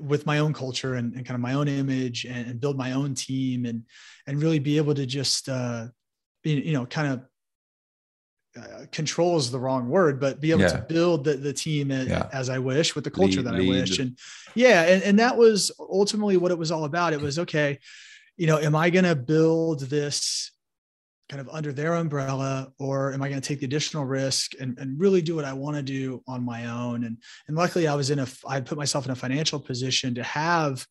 with 0.00 0.26
my 0.26 0.38
own 0.38 0.52
culture 0.52 0.94
and, 0.94 1.14
and 1.14 1.24
kind 1.26 1.34
of 1.34 1.40
my 1.40 1.54
own 1.54 1.68
image 1.68 2.24
and, 2.24 2.46
and, 2.48 2.60
build 2.60 2.76
my 2.76 2.92
own 2.92 3.14
team 3.14 3.66
and 3.66 3.84
and 4.26 4.42
really 4.42 4.58
be 4.58 4.76
able 4.76 4.94
to 4.94 5.04
just 5.06 5.48
uh, 5.48 5.86
be, 6.42 6.52
you 6.52 6.72
know 6.72 6.86
kind 6.86 7.12
of 7.12 7.22
uh, 8.56 8.84
control 8.90 9.36
is 9.38 9.50
the 9.50 9.58
wrong 9.58 9.88
word, 9.88 10.20
but 10.20 10.40
be 10.40 10.50
able 10.50 10.62
yeah. 10.62 10.72
to 10.72 10.78
build 10.88 11.24
the, 11.24 11.34
the 11.34 11.52
team 11.52 11.90
as, 11.90 12.08
yeah. 12.08 12.28
as 12.32 12.50
I 12.50 12.58
wish 12.58 12.94
with 12.94 13.04
the 13.04 13.10
culture 13.10 13.40
lead, 13.40 13.46
that 13.46 13.54
I 13.54 13.58
lead. 13.58 13.68
wish. 13.68 13.98
And 13.98 14.18
yeah, 14.54 14.82
and, 14.82 15.02
and 15.02 15.18
that 15.18 15.36
was 15.36 15.70
ultimately 15.78 16.36
what 16.36 16.50
it 16.50 16.58
was 16.58 16.70
all 16.70 16.84
about. 16.84 17.12
It 17.12 17.20
was 17.20 17.38
okay, 17.38 17.78
you 18.36 18.46
know, 18.46 18.58
am 18.58 18.76
I 18.76 18.90
going 18.90 19.04
to 19.04 19.16
build 19.16 19.80
this 19.80 20.50
kind 21.28 21.40
of 21.40 21.48
under 21.48 21.72
their 21.72 21.94
umbrella 21.94 22.70
or 22.78 23.14
am 23.14 23.22
I 23.22 23.30
going 23.30 23.40
to 23.40 23.46
take 23.46 23.60
the 23.60 23.66
additional 23.66 24.04
risk 24.04 24.52
and, 24.60 24.78
and 24.78 25.00
really 25.00 25.22
do 25.22 25.34
what 25.34 25.46
I 25.46 25.54
want 25.54 25.76
to 25.76 25.82
do 25.82 26.22
on 26.28 26.44
my 26.44 26.66
own? 26.66 27.04
And, 27.04 27.16
and 27.48 27.56
luckily 27.56 27.86
I 27.86 27.94
was 27.94 28.10
in 28.10 28.18
a, 28.18 28.26
I 28.46 28.60
put 28.60 28.76
myself 28.76 29.06
in 29.06 29.12
a 29.12 29.16
financial 29.16 29.58
position 29.58 30.14
to 30.16 30.22
have, 30.24 30.86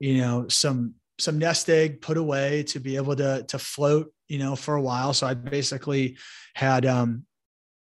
you 0.00 0.18
know, 0.18 0.48
some, 0.48 0.94
some 1.18 1.38
nest 1.38 1.68
egg 1.70 2.00
put 2.00 2.16
away 2.16 2.62
to 2.64 2.80
be 2.80 2.96
able 2.96 3.16
to, 3.16 3.44
to 3.48 3.58
float, 3.58 4.12
you 4.28 4.38
know, 4.38 4.56
for 4.56 4.76
a 4.76 4.82
while. 4.82 5.12
So 5.12 5.26
I 5.26 5.34
basically 5.34 6.16
had, 6.54 6.84
um, 6.84 7.24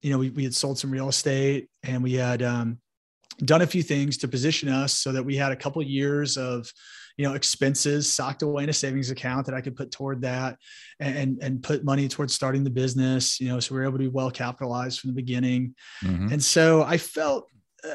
you 0.02 0.12
know, 0.12 0.18
we, 0.18 0.30
we 0.30 0.44
had 0.44 0.54
sold 0.54 0.78
some 0.78 0.92
real 0.92 1.10
estate 1.10 1.68
and 1.84 2.04
we 2.04 2.14
had 2.14 2.42
um, 2.44 2.80
done 3.40 3.62
a 3.62 3.68
few 3.68 3.84
things 3.84 4.18
to 4.18 4.28
position 4.28 4.70
us 4.70 4.94
so 4.94 5.12
that 5.12 5.24
we 5.24 5.36
had 5.36 5.52
a 5.52 5.56
couple 5.56 5.82
of 5.82 5.88
years 5.88 6.38
of, 6.38 6.72
you 7.18 7.26
know, 7.26 7.34
expenses 7.34 8.12
socked 8.12 8.42
away 8.42 8.64
in 8.64 8.70
a 8.70 8.74
savings 8.74 9.10
account 9.10 9.46
that 9.46 9.56
I 9.56 9.62
could 9.62 9.76
put 9.76 9.92
toward 9.92 10.22
that 10.22 10.58
and, 11.00 11.40
and 11.42 11.64
put 11.64 11.84
money 11.84 12.08
towards 12.08 12.34
starting 12.34 12.64
the 12.64 12.70
business, 12.70 13.40
you 13.40 13.48
know, 13.48 13.60
so 13.60 13.74
we 13.74 13.80
were 13.80 13.86
able 13.86 13.98
to 13.98 14.04
be 14.04 14.08
well 14.10 14.32
capitalized 14.32 15.00
from 15.00 15.12
the 15.12 15.16
beginning. 15.16 15.76
Mm-hmm. 16.04 16.34
And 16.34 16.44
so 16.44 16.84
I 16.84 16.98
felt 16.98 17.50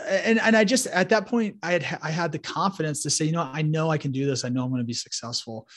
and 0.08 0.38
and 0.40 0.56
I 0.56 0.64
just 0.64 0.86
at 0.88 1.08
that 1.08 1.26
point 1.26 1.56
I 1.62 1.72
had 1.72 1.98
I 2.02 2.10
had 2.10 2.32
the 2.32 2.38
confidence 2.38 3.02
to 3.02 3.10
say, 3.10 3.24
you 3.24 3.32
know, 3.32 3.48
I 3.52 3.62
know 3.62 3.90
I 3.90 3.98
can 3.98 4.12
do 4.12 4.26
this. 4.26 4.44
I 4.44 4.48
know 4.48 4.64
I'm 4.64 4.70
going 4.70 4.80
to 4.82 4.86
be 4.86 4.92
successful 4.92 5.68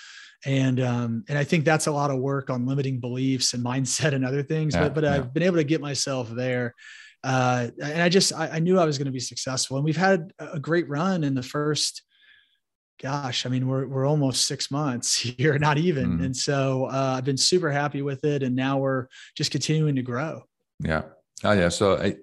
and 0.45 0.79
um, 0.81 1.23
and 1.29 1.37
I 1.37 1.43
think 1.43 1.65
that's 1.65 1.87
a 1.87 1.91
lot 1.91 2.11
of 2.11 2.19
work 2.19 2.49
on 2.49 2.65
limiting 2.65 2.99
beliefs 2.99 3.53
and 3.53 3.63
mindset 3.65 4.13
and 4.13 4.25
other 4.25 4.43
things. 4.43 4.75
Yeah, 4.75 4.83
but 4.83 4.95
but 4.95 5.03
yeah. 5.03 5.15
I've 5.15 5.33
been 5.33 5.43
able 5.43 5.57
to 5.57 5.63
get 5.63 5.81
myself 5.81 6.29
there, 6.29 6.73
uh, 7.23 7.67
and 7.81 8.01
I 8.01 8.09
just 8.09 8.33
I, 8.33 8.49
I 8.53 8.59
knew 8.59 8.79
I 8.79 8.85
was 8.85 8.97
going 8.97 9.05
to 9.05 9.11
be 9.11 9.19
successful. 9.19 9.77
And 9.77 9.85
we've 9.85 9.97
had 9.97 10.33
a 10.39 10.59
great 10.59 10.89
run 10.89 11.23
in 11.23 11.33
the 11.33 11.43
first 11.43 12.03
gosh, 13.01 13.45
I 13.45 13.49
mean, 13.49 13.67
we're 13.67 13.87
we're 13.87 14.05
almost 14.05 14.47
six 14.47 14.71
months 14.71 15.15
here, 15.37 15.57
not 15.57 15.77
even. 15.77 16.05
Mm-hmm. 16.05 16.23
And 16.25 16.37
so 16.37 16.85
uh, 16.85 17.15
I've 17.17 17.25
been 17.25 17.37
super 17.37 17.71
happy 17.71 18.01
with 18.01 18.23
it, 18.23 18.43
and 18.43 18.55
now 18.55 18.77
we're 18.77 19.07
just 19.35 19.51
continuing 19.51 19.95
to 19.95 20.01
grow. 20.01 20.43
Yeah. 20.79 21.03
Oh 21.43 21.51
yeah. 21.51 21.69
So 21.69 21.97
I, 21.97 22.15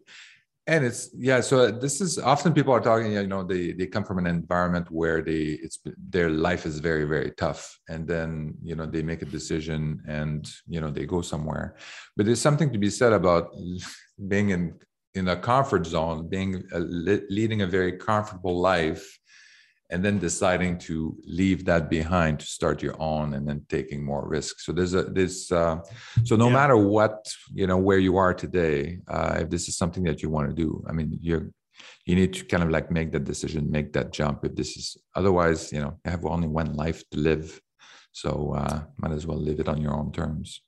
and 0.70 0.85
it's 0.85 1.11
yeah. 1.18 1.40
So 1.40 1.70
this 1.72 2.00
is 2.00 2.16
often 2.16 2.54
people 2.54 2.72
are 2.72 2.80
talking. 2.80 3.12
You 3.12 3.26
know, 3.26 3.42
they 3.42 3.72
they 3.72 3.88
come 3.88 4.04
from 4.04 4.18
an 4.18 4.26
environment 4.28 4.88
where 4.88 5.20
they 5.20 5.59
it's 5.64 5.80
their 6.16 6.30
life 6.30 6.64
is 6.64 6.78
very 6.78 7.04
very 7.04 7.33
tough, 7.33 7.76
and 7.88 8.06
then 8.06 8.54
you 8.62 8.76
know 8.76 8.87
they 8.87 9.02
make 9.02 9.22
a 9.22 9.33
decision 9.38 10.00
and 10.06 10.48
you 10.68 10.80
know 10.80 10.90
they 10.90 11.06
go 11.06 11.22
somewhere. 11.22 11.76
But 12.16 12.26
there's 12.26 12.40
something 12.40 12.72
to 12.72 12.78
be 12.78 12.88
said 12.88 13.12
about 13.12 13.50
being 14.28 14.50
in 14.50 14.78
in 15.14 15.26
a 15.28 15.37
comfort 15.37 15.87
zone, 15.87 16.28
being 16.28 16.62
a, 16.72 16.78
leading 16.78 17.62
a 17.62 17.66
very 17.66 17.98
comfortable 17.98 18.56
life 18.61 19.19
and 19.90 20.05
then 20.05 20.18
deciding 20.18 20.79
to 20.79 21.16
leave 21.24 21.64
that 21.64 21.90
behind 21.90 22.40
to 22.40 22.46
start 22.46 22.83
your 22.83 22.94
own 23.00 23.35
and 23.35 23.46
then 23.46 23.64
taking 23.68 24.05
more 24.05 24.26
risks. 24.26 24.64
So 24.64 24.72
there's 24.72 24.94
a 24.94 25.03
this 25.05 25.50
uh, 25.50 25.81
so 26.24 26.37
no 26.37 26.46
yeah. 26.46 26.55
matter 26.55 26.76
what 26.76 27.33
you 27.53 27.66
know 27.66 27.79
where 27.79 27.98
you 27.98 28.16
are 28.16 28.35
today 28.35 28.98
uh, 29.09 29.38
if 29.40 29.50
this 29.50 29.68
is 29.68 29.76
something 29.76 30.05
that 30.05 30.22
you 30.22 30.31
want 30.31 30.48
to 30.48 30.55
do 30.55 30.85
i 30.88 30.92
mean 30.92 31.18
you're 31.20 31.50
you 32.07 32.14
need 32.14 32.33
to 32.35 32.44
kind 32.44 32.62
of 32.62 32.70
like 32.70 32.90
make 32.90 33.12
that 33.12 33.24
decision 33.24 33.70
make 33.70 33.92
that 33.92 34.12
jump. 34.12 34.44
If 34.44 34.55
this 34.55 34.76
is 34.76 34.96
otherwise 35.14 35.72
you 35.72 35.81
know 35.81 35.98
you 36.05 36.11
have 36.11 36.24
only 36.24 36.48
one 36.48 36.74
life 36.74 37.03
to 37.11 37.18
live 37.18 37.61
so 38.12 38.55
uh, 38.57 38.83
might 38.96 39.12
as 39.12 39.26
well 39.26 39.38
live 39.38 39.61
it 39.61 39.68
on 39.68 39.81
your 39.81 39.94
own 39.94 40.12
terms. 40.12 40.62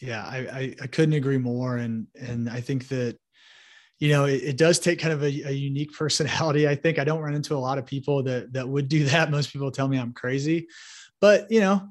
Yeah 0.00 0.24
I, 0.24 0.38
I 0.60 0.74
i 0.82 0.86
couldn't 0.86 1.14
agree 1.14 1.38
more. 1.38 1.76
And 1.76 2.06
and 2.14 2.48
i 2.48 2.60
think 2.60 2.88
that 2.88 3.18
you 4.04 4.12
know, 4.12 4.26
it, 4.26 4.42
it, 4.42 4.56
does 4.58 4.78
take 4.78 4.98
kind 4.98 5.14
of 5.14 5.22
a, 5.22 5.48
a, 5.48 5.52
unique 5.52 5.90
personality. 5.96 6.68
I 6.68 6.74
think 6.74 6.98
I 6.98 7.04
don't 7.04 7.22
run 7.22 7.32
into 7.32 7.54
a 7.54 7.64
lot 7.68 7.78
of 7.78 7.86
people 7.86 8.22
that 8.24 8.52
that 8.52 8.68
would 8.68 8.86
do 8.86 9.04
that. 9.04 9.30
Most 9.36 9.50
people 9.50 9.70
tell 9.70 9.88
me 9.88 9.96
I'm 9.96 10.12
crazy, 10.12 10.68
but 11.22 11.50
you 11.50 11.60
know, 11.60 11.88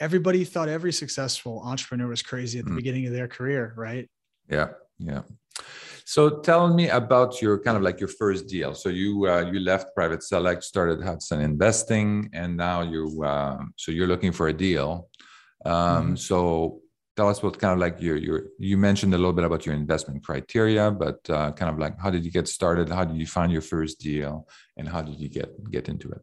everybody 0.00 0.44
thought 0.44 0.68
every 0.68 0.92
successful 0.92 1.62
entrepreneur 1.64 2.08
was 2.08 2.20
crazy 2.20 2.58
at 2.58 2.66
the 2.66 2.72
mm. 2.72 2.76
beginning 2.76 3.06
of 3.06 3.14
their 3.14 3.26
career, 3.26 3.72
right? 3.74 4.06
Yeah, 4.50 4.68
yeah. 4.98 5.22
So 6.04 6.40
tell 6.40 6.74
me 6.74 6.90
about 6.90 7.40
your 7.40 7.58
kind 7.58 7.78
of 7.78 7.82
like 7.82 8.00
your 8.00 8.12
first 8.22 8.46
deal. 8.46 8.74
So 8.74 8.90
you 8.90 9.26
uh, 9.26 9.50
you 9.50 9.60
left 9.60 9.94
Private 9.94 10.22
Select, 10.22 10.62
started 10.62 11.02
Hudson 11.02 11.40
Investing, 11.40 12.28
and 12.34 12.54
now 12.54 12.82
you 12.82 13.22
uh, 13.24 13.56
so 13.76 13.92
you're 13.92 14.08
looking 14.08 14.32
for 14.32 14.48
a 14.48 14.52
deal. 14.52 15.08
Um, 15.64 15.72
mm-hmm. 15.74 16.14
So 16.16 16.82
tell 17.16 17.28
us 17.28 17.42
what 17.42 17.58
kind 17.58 17.72
of 17.72 17.78
like 17.78 18.00
your 18.00 18.16
your 18.16 18.44
you 18.58 18.76
mentioned 18.76 19.12
a 19.14 19.18
little 19.18 19.32
bit 19.32 19.44
about 19.44 19.66
your 19.66 19.74
investment 19.74 20.24
criteria 20.24 20.90
but 20.90 21.18
uh, 21.28 21.52
kind 21.52 21.70
of 21.70 21.78
like 21.78 21.98
how 22.00 22.10
did 22.10 22.24
you 22.24 22.30
get 22.30 22.48
started? 22.48 22.88
How 22.88 23.04
did 23.04 23.16
you 23.16 23.26
find 23.26 23.52
your 23.52 23.62
first 23.62 24.00
deal? 24.00 24.48
And 24.76 24.88
how 24.88 25.02
did 25.02 25.20
you 25.20 25.28
get 25.28 25.48
get 25.70 25.88
into 25.88 26.10
it? 26.10 26.22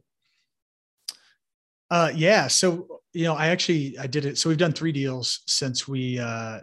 Uh, 1.89 2.11
yeah. 2.15 2.47
So 2.47 3.01
you 3.13 3.23
know 3.23 3.35
i 3.35 3.47
actually 3.47 3.97
i 3.97 4.07
did 4.07 4.25
it. 4.25 4.37
So 4.37 4.49
we've 4.49 4.57
done 4.57 4.73
three 4.73 4.91
deals 4.91 5.41
since 5.47 5.87
we 5.87 6.19
uh, 6.19 6.59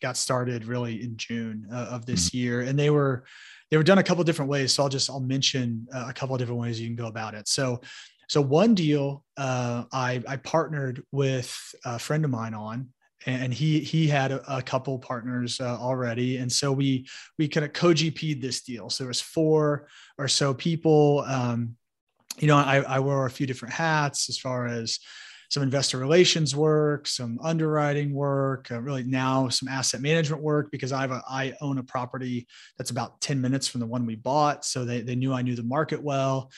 got 0.00 0.16
started 0.16 0.64
really 0.64 1.02
in 1.02 1.16
june 1.16 1.66
uh, 1.72 1.88
of 1.90 2.06
this 2.06 2.28
mm-hmm. 2.28 2.38
year. 2.38 2.60
And 2.62 2.78
they 2.78 2.90
were 2.90 3.24
they 3.70 3.76
were 3.76 3.84
done 3.84 3.98
a 3.98 4.02
couple 4.02 4.24
different 4.24 4.50
ways. 4.50 4.72
So 4.74 4.82
i'll 4.82 4.88
just 4.88 5.10
i'll 5.10 5.20
mention 5.20 5.86
uh, 5.94 6.06
a 6.08 6.12
couple 6.12 6.34
of 6.34 6.40
different 6.40 6.60
ways 6.60 6.80
you 6.80 6.88
can 6.88 6.96
go 6.96 7.06
about 7.06 7.34
it. 7.34 7.48
So 7.48 7.80
so 8.28 8.40
one 8.40 8.76
deal 8.76 9.24
uh, 9.36 9.84
I, 9.92 10.22
I 10.28 10.36
partnered 10.36 11.02
with 11.10 11.52
a 11.84 11.98
friend 11.98 12.24
of 12.24 12.30
mine 12.30 12.54
on 12.54 12.90
and 13.26 13.52
he 13.52 13.80
he 13.80 14.08
had 14.08 14.32
a, 14.32 14.56
a 14.58 14.62
couple 14.62 14.98
partners 14.98 15.60
uh, 15.60 15.76
already. 15.78 16.38
And 16.38 16.50
so 16.50 16.72
we 16.72 17.06
we 17.38 17.48
kind 17.48 17.64
of 17.64 17.72
co-gp'd 17.72 18.40
this 18.40 18.62
deal. 18.62 18.90
So 18.90 19.04
there 19.04 19.08
was 19.08 19.20
four 19.20 19.88
or 20.18 20.28
so 20.28 20.54
people. 20.54 21.24
Um, 21.26 21.76
you 22.38 22.46
know 22.46 22.56
I, 22.56 22.78
I 22.78 23.00
wore 23.00 23.26
a 23.26 23.30
few 23.30 23.46
different 23.46 23.74
hats 23.74 24.28
as 24.28 24.38
far 24.38 24.66
as 24.66 24.98
some 25.50 25.62
investor 25.62 25.98
relations 25.98 26.54
work 26.54 27.06
some 27.06 27.38
underwriting 27.42 28.14
work 28.14 28.70
uh, 28.70 28.80
really 28.80 29.02
now 29.02 29.48
some 29.48 29.68
asset 29.68 30.00
management 30.00 30.42
work 30.42 30.70
because 30.70 30.92
i 30.92 31.00
have 31.00 31.10
a, 31.10 31.22
i 31.28 31.52
own 31.60 31.78
a 31.78 31.82
property 31.82 32.46
that's 32.78 32.90
about 32.90 33.20
10 33.20 33.40
minutes 33.40 33.66
from 33.66 33.80
the 33.80 33.86
one 33.86 34.06
we 34.06 34.14
bought. 34.16 34.64
So 34.64 34.84
they, 34.84 35.00
they 35.02 35.16
knew 35.16 35.32
i 35.32 35.42
knew 35.42 35.56
the 35.56 35.62
market 35.62 36.02
well. 36.02 36.50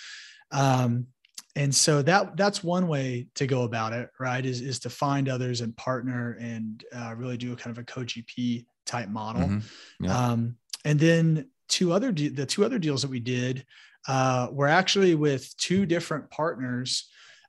Um, 0.51 1.07
and 1.55 1.75
so 1.75 2.01
that 2.03 2.37
that's 2.37 2.65
one 2.65 2.89
way 2.89 3.27
to 3.35 3.47
go 3.47 3.63
about 3.63 3.93
it 3.93 4.11
right 4.19 4.45
is, 4.45 4.61
is 4.61 4.79
to 4.81 4.91
find 4.91 5.29
others 5.29 5.61
and 5.61 5.77
partner 5.77 6.37
and 6.41 6.85
uh, 6.95 7.15
really 7.17 7.37
do 7.37 7.53
a 7.53 7.57
kind 7.57 7.77
of 7.77 7.83
a 7.83 7.85
co-gp 7.85 8.65
type 8.87 9.09
model 9.09 9.43
mm-hmm. 9.43 10.05
yeah. 10.05 10.17
um, 10.17 10.57
and 10.85 10.99
then 10.99 11.49
two 11.69 11.93
other 11.93 12.13
de- 12.13 12.29
the 12.29 12.47
two 12.47 12.65
other 12.65 12.79
deals 12.79 13.03
that 13.03 13.11
we 13.11 13.21
did 13.21 13.65
uh, 14.09 14.49
were 14.51 14.69
actually 14.69 15.15
with 15.15 15.55
two 15.57 15.87
different 15.87 16.29
partners 16.31 17.09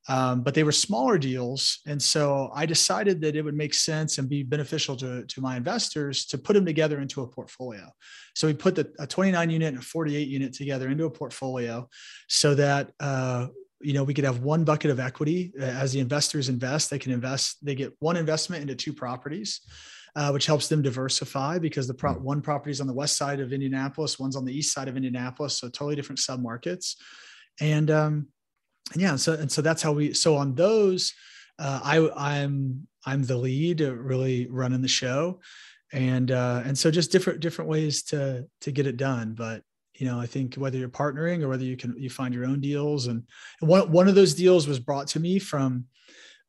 um, 0.10 0.44
but 0.44 0.54
they 0.54 0.63
were 0.63 0.72
smaller 0.72 1.18
deals 1.18 1.80
and 1.88 2.02
so 2.02 2.52
i 2.54 2.66
decided 2.66 3.22
that 3.22 3.38
it 3.38 3.42
would 3.42 3.56
make 3.56 3.74
sense 3.74 4.18
and 4.18 4.28
be 4.28 4.44
beneficial 4.44 4.98
to, 4.98 5.26
to 5.26 5.39
my 5.39 5.56
investors 5.56 6.26
to 6.26 6.38
put 6.38 6.54
them 6.54 6.66
together 6.66 7.00
into 7.00 7.22
a 7.22 7.28
portfolio 7.28 7.89
so 8.36 8.48
we 8.48 8.54
put 8.54 8.76
the, 8.76 8.92
a 9.00 9.08
29 9.08 9.50
unit 9.50 9.70
and 9.70 9.78
a 9.78 9.82
48 9.82 10.28
unit 10.28 10.54
together 10.54 10.89
into 10.89 11.06
a 11.06 11.10
portfolio 11.10 11.88
so 12.28 12.54
that 12.54 12.92
uh, 13.00 13.48
you 13.84 13.93
know 13.93 14.04
we 14.04 14.13
could 14.13 14.24
have 14.24 14.39
one 14.39 14.63
bucket 14.63 14.89
of 14.89 15.00
equity 15.00 15.54
uh, 15.60 15.63
as 15.63 15.91
the 15.91 16.00
investors 16.00 16.50
invest 16.50 16.89
they 16.89 17.00
can 17.00 17.12
invest 17.12 17.63
they 17.63 17.76
get 17.76 17.93
one 18.00 18.17
investment 18.17 18.62
into 18.62 18.76
two 18.76 18.93
properties 18.93 19.62
uh, 20.15 20.30
which 20.30 20.46
helps 20.46 20.67
them 20.67 20.82
diversify 20.82 21.58
because 21.58 21.88
the 21.88 21.93
pro- 21.93 22.13
hmm. 22.13 22.24
one 22.24 22.41
property 22.41 22.72
is 22.72 22.82
on 22.82 22.88
the 22.88 22.93
west 22.93 23.17
side 23.17 23.39
of 23.39 23.54
indianapolis 23.54 24.19
one's 24.19 24.36
on 24.36 24.46
the 24.46 24.56
east 24.56 24.74
side 24.74 24.88
of 24.88 24.96
indianapolis 24.96 25.58
so 25.58 25.67
totally 25.67 25.96
different 25.96 26.19
submarkets 26.19 26.96
and 27.60 27.91
um 27.91 28.28
and 28.93 29.02
yeah 29.02 29.15
so 29.15 29.34
and 29.34 29.52
so 29.52 29.62
that's 29.62 29.82
how 29.82 29.91
we 29.91 30.13
so 30.13 30.36
on 30.36 30.56
those 30.56 31.13
uh, 31.60 31.80
i 31.84 32.10
i'm 32.15 32.88
i'm 33.06 33.24
the 33.24 33.38
lead 33.38 33.82
really 33.82 34.48
running 34.48 34.82
the 34.82 34.88
show 34.88 35.39
and 35.91 36.32
uh 36.32 36.62
and 36.65 36.78
so 36.78 36.89
just 36.89 37.12
different 37.12 37.39
different 37.39 37.69
ways 37.69 38.04
to 38.04 38.46
to 38.62 38.72
get 38.72 38.88
it 38.88 38.98
done 38.98 39.34
but 39.34 39.62
you 39.95 40.08
know 40.08 40.19
i 40.19 40.25
think 40.25 40.56
whether 40.56 40.77
you're 40.77 40.89
partnering 40.89 41.41
or 41.41 41.49
whether 41.49 41.63
you 41.63 41.77
can 41.77 41.95
you 41.97 42.10
find 42.10 42.34
your 42.34 42.45
own 42.45 42.60
deals 42.60 43.08
and, 43.08 43.23
one, 43.60 43.91
one 43.91 44.08
of 44.08 44.15
those 44.15 44.34
deals 44.34 44.67
was 44.67 44.79
brought 44.79 45.08
to 45.08 45.19
me 45.19 45.39
from 45.39 45.86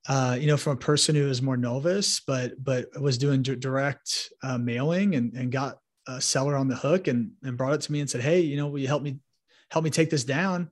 uh, 0.06 0.36
you 0.38 0.46
know 0.46 0.56
from 0.56 0.74
a 0.74 0.80
person 0.80 1.14
who 1.14 1.28
is 1.28 1.40
more 1.40 1.56
novice 1.56 2.20
but 2.26 2.52
but 2.62 2.86
was 3.00 3.16
doing 3.16 3.42
d- 3.42 3.56
direct 3.56 4.30
uh, 4.42 4.58
mailing 4.58 5.14
and, 5.14 5.32
and 5.34 5.50
got 5.50 5.78
a 6.06 6.20
seller 6.20 6.56
on 6.56 6.68
the 6.68 6.76
hook 6.76 7.08
and, 7.08 7.30
and 7.42 7.56
brought 7.56 7.72
it 7.72 7.80
to 7.80 7.90
me 7.92 8.00
and 8.00 8.10
said 8.10 8.20
hey 8.20 8.40
you 8.40 8.56
know 8.56 8.66
will 8.66 8.78
you 8.78 8.88
help 8.88 9.02
me 9.02 9.16
help 9.70 9.82
me 9.82 9.90
take 9.90 10.10
this 10.10 10.24
down 10.24 10.70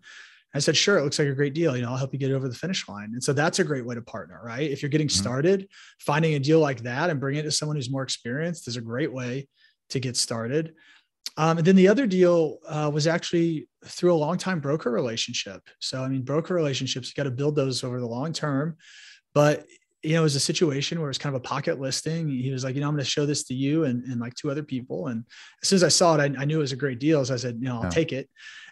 I 0.55 0.59
said, 0.59 0.77
sure, 0.77 0.99
it 0.99 1.03
looks 1.03 1.19
like 1.19 1.29
a 1.29 1.35
great 1.35 1.55
deal. 1.55 1.75
You 1.75 1.83
know, 1.83 1.91
I'll 1.91 1.97
help 1.97 2.13
you 2.13 2.19
get 2.19 2.31
over 2.31 2.49
the 2.49 2.55
finish 2.55 2.87
line. 2.89 3.11
And 3.13 3.25
so 3.25 3.33
that's 3.33 3.59
a 3.59 3.65
great 3.65 3.87
way 3.87 3.95
to 3.95 4.03
partner, 4.03 4.41
right? 4.45 4.71
If 4.71 4.83
you're 4.83 4.91
getting 4.91 5.07
mm-hmm. 5.07 5.23
started, 5.23 5.69
finding 5.99 6.35
a 6.35 6.39
deal 6.39 6.61
like 6.61 6.83
that 6.83 7.09
and 7.09 7.19
bringing 7.19 7.41
it 7.41 7.45
to 7.45 7.51
someone 7.51 7.77
who's 7.77 7.91
more 7.91 8.03
experienced 8.03 8.69
is 8.69 8.77
a 8.77 8.83
great 8.83 9.13
way 9.13 9.49
to 9.91 10.01
get 10.01 10.17
started. 10.17 10.75
Um, 11.37 11.59
and 11.59 11.67
then 11.67 11.77
the 11.77 11.89
other 11.89 12.07
deal 12.07 12.59
uh, 12.69 12.91
was 12.93 13.07
actually 13.07 13.69
through 13.87 14.15
a 14.15 14.17
long 14.17 14.37
time 14.37 14.61
broker 14.61 14.91
relationship. 14.91 15.63
So, 15.81 16.03
I 16.03 16.09
mean, 16.09 16.23
broker 16.23 16.55
relationships, 16.55 17.09
you 17.09 17.15
got 17.15 17.29
to 17.29 17.35
build 17.35 17.57
those 17.57 17.83
over 17.83 18.01
the 18.01 18.07
long 18.07 18.33
term. 18.33 18.77
But, 19.35 19.67
you 20.03 20.13
know, 20.13 20.21
it 20.21 20.25
was 20.25 20.37
a 20.37 20.41
situation 20.41 21.01
where 21.01 21.09
it's 21.09 21.19
kind 21.19 21.35
of 21.35 21.41
a 21.41 21.45
pocket 21.45 21.81
listing. 21.81 22.29
He 22.29 22.51
was 22.51 22.65
like, 22.65 22.75
you 22.75 22.81
know, 22.81 22.89
I'm 22.89 22.95
going 22.95 23.05
to 23.05 23.11
show 23.11 23.25
this 23.25 23.45
to 23.45 23.55
you 23.55 23.85
and, 23.85 24.05
and 24.05 24.21
like 24.21 24.35
two 24.35 24.51
other 24.51 24.63
people. 24.63 25.07
And 25.07 25.25
as 25.63 25.69
soon 25.69 25.77
as 25.77 25.85
I 25.85 25.89
saw 25.89 26.17
it, 26.17 26.21
I, 26.21 26.43
I 26.43 26.45
knew 26.45 26.59
it 26.59 26.61
was 26.61 26.73
a 26.73 26.77
great 26.77 26.99
deal. 26.99 27.25
So 27.25 27.33
I 27.35 27.39
said, 27.39 27.59
you 27.61 27.69
know, 27.69 27.77
I'll 27.77 27.85
yeah. 27.85 27.91
take 27.91 28.13
it. 28.13 28.29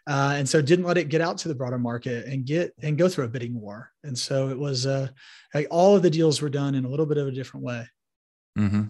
Uh, 0.06 0.34
and 0.36 0.48
so 0.48 0.60
didn't 0.60 0.84
let 0.84 0.98
it 0.98 1.08
get 1.08 1.20
out 1.20 1.38
to 1.38 1.48
the 1.48 1.54
broader 1.54 1.78
market 1.78 2.26
and 2.26 2.44
get 2.44 2.72
and 2.82 2.98
go 2.98 3.08
through 3.08 3.26
a 3.26 3.28
bidding 3.28 3.58
war. 3.58 3.90
And 4.02 4.18
so 4.18 4.48
it 4.48 4.58
was 4.58 4.86
uh, 4.86 5.08
like 5.54 5.68
all 5.70 5.94
of 5.94 6.02
the 6.02 6.10
deals 6.10 6.42
were 6.42 6.48
done 6.50 6.74
in 6.74 6.84
a 6.84 6.88
little 6.88 7.06
bit 7.06 7.18
of 7.18 7.28
a 7.28 7.32
different 7.32 7.64
way. 7.64 7.86
Mm-hmm. 8.58 8.82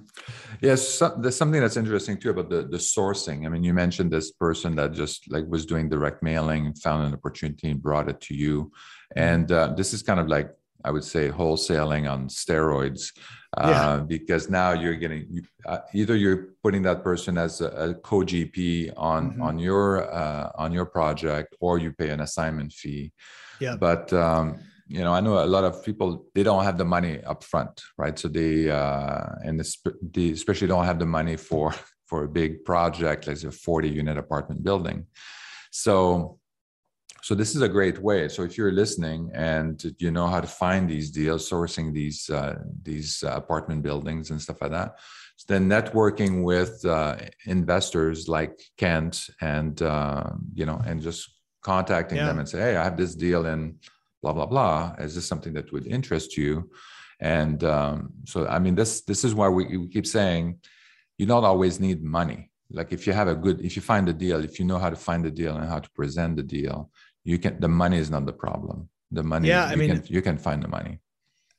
Yes, 0.62 0.88
so, 0.88 1.14
there's 1.18 1.36
something 1.36 1.60
that's 1.60 1.76
interesting 1.76 2.16
too 2.16 2.30
about 2.30 2.48
the 2.48 2.62
the 2.62 2.78
sourcing. 2.78 3.44
I 3.44 3.50
mean, 3.50 3.62
you 3.62 3.74
mentioned 3.74 4.10
this 4.10 4.30
person 4.32 4.74
that 4.76 4.92
just 4.92 5.30
like 5.30 5.46
was 5.46 5.66
doing 5.66 5.88
direct 5.88 6.22
mailing, 6.22 6.72
found 6.74 7.06
an 7.06 7.12
opportunity, 7.12 7.70
and 7.70 7.82
brought 7.82 8.08
it 8.08 8.20
to 8.22 8.34
you, 8.34 8.64
mm-hmm. 8.64 9.18
and 9.20 9.52
uh, 9.52 9.74
this 9.76 9.92
is 9.92 10.02
kind 10.02 10.18
of 10.18 10.28
like 10.28 10.50
I 10.84 10.90
would 10.90 11.04
say 11.04 11.28
wholesaling 11.28 12.10
on 12.10 12.28
steroids, 12.28 13.12
uh, 13.56 13.68
yeah. 13.70 14.04
because 14.06 14.48
now 14.48 14.72
you're 14.72 14.94
getting 14.94 15.46
uh, 15.66 15.80
either 15.92 16.16
you're 16.16 16.48
putting 16.62 16.82
that 16.82 17.04
person 17.04 17.36
as 17.36 17.60
a, 17.60 17.68
a 17.68 17.94
co 17.94 18.20
GP 18.20 18.94
on 18.96 19.32
mm-hmm. 19.32 19.42
on 19.42 19.58
your 19.58 20.10
uh, 20.12 20.50
on 20.54 20.72
your 20.72 20.86
project, 20.86 21.54
or 21.60 21.78
you 21.78 21.92
pay 21.92 22.10
an 22.10 22.20
assignment 22.20 22.72
fee. 22.72 23.12
Yeah, 23.60 23.76
but 23.76 24.10
um, 24.14 24.58
you 24.90 25.04
know, 25.04 25.14
I 25.14 25.20
know 25.20 25.42
a 25.42 25.46
lot 25.46 25.62
of 25.62 25.84
people 25.84 26.26
they 26.34 26.42
don't 26.42 26.64
have 26.64 26.76
the 26.76 26.84
money 26.84 27.22
up 27.22 27.44
front, 27.44 27.80
right? 27.96 28.18
So 28.18 28.26
they 28.26 28.68
uh, 28.68 29.26
and 29.44 29.64
they 30.02 30.30
especially 30.30 30.66
don't 30.66 30.84
have 30.84 30.98
the 30.98 31.06
money 31.06 31.36
for 31.36 31.72
for 32.06 32.24
a 32.24 32.28
big 32.28 32.64
project 32.64 33.28
like 33.28 33.40
a 33.44 33.52
40 33.52 33.88
unit 33.88 34.18
apartment 34.18 34.64
building. 34.64 35.06
So 35.70 36.40
so 37.22 37.36
this 37.36 37.54
is 37.54 37.62
a 37.62 37.68
great 37.68 38.02
way. 38.02 38.28
So 38.28 38.42
if 38.42 38.58
you're 38.58 38.72
listening 38.72 39.30
and 39.32 39.80
you 39.98 40.10
know 40.10 40.26
how 40.26 40.40
to 40.40 40.48
find 40.48 40.90
these 40.90 41.12
deals, 41.12 41.48
sourcing 41.48 41.92
these 41.92 42.28
uh, 42.28 42.56
these 42.82 43.22
uh, 43.22 43.34
apartment 43.36 43.84
buildings 43.84 44.30
and 44.30 44.42
stuff 44.42 44.60
like 44.60 44.72
that, 44.72 44.98
so 45.36 45.44
then 45.46 45.68
networking 45.68 46.42
with 46.42 46.84
uh, 46.84 47.16
investors 47.46 48.28
like 48.28 48.60
Kent 48.76 49.28
and 49.40 49.80
uh, 49.82 50.30
you 50.52 50.66
know 50.66 50.82
and 50.84 51.00
just 51.00 51.30
contacting 51.62 52.18
yeah. 52.18 52.26
them 52.26 52.40
and 52.40 52.48
say, 52.48 52.58
hey, 52.58 52.76
I 52.76 52.82
have 52.82 52.96
this 52.96 53.14
deal 53.14 53.46
in 53.46 53.76
blah 54.22 54.32
blah 54.32 54.46
blah 54.46 54.94
is 54.98 55.14
this 55.14 55.26
something 55.26 55.52
that 55.54 55.72
would 55.72 55.86
interest 55.86 56.36
you? 56.36 56.70
And 57.22 57.62
um, 57.64 58.12
so 58.24 58.46
i 58.46 58.58
mean 58.58 58.74
this 58.74 59.02
this 59.02 59.24
is 59.24 59.34
why 59.34 59.48
we, 59.48 59.76
we 59.76 59.88
keep 59.88 60.06
saying 60.06 60.58
you 61.18 61.26
don't 61.26 61.44
always 61.44 61.80
need 61.80 62.02
money. 62.02 62.50
Like 62.70 62.92
if 62.92 63.06
you 63.06 63.12
have 63.12 63.28
a 63.28 63.34
good 63.34 63.60
if 63.60 63.76
you 63.76 63.82
find 63.82 64.08
a 64.08 64.12
deal 64.12 64.42
if 64.44 64.58
you 64.58 64.64
know 64.64 64.78
how 64.78 64.90
to 64.90 64.96
find 64.96 65.24
the 65.24 65.30
deal 65.30 65.56
and 65.56 65.68
how 65.68 65.80
to 65.80 65.90
present 65.90 66.36
the 66.36 66.42
deal 66.42 66.90
you 67.24 67.38
can 67.38 67.60
the 67.60 67.68
money 67.68 67.98
is 67.98 68.10
not 68.10 68.26
the 68.26 68.32
problem. 68.32 68.88
The 69.10 69.22
money 69.22 69.48
yeah 69.48 69.64
i 69.64 69.74
mean 69.74 69.90
can, 69.90 70.02
you 70.06 70.22
can 70.22 70.38
find 70.38 70.62
the 70.62 70.68
money. 70.68 71.00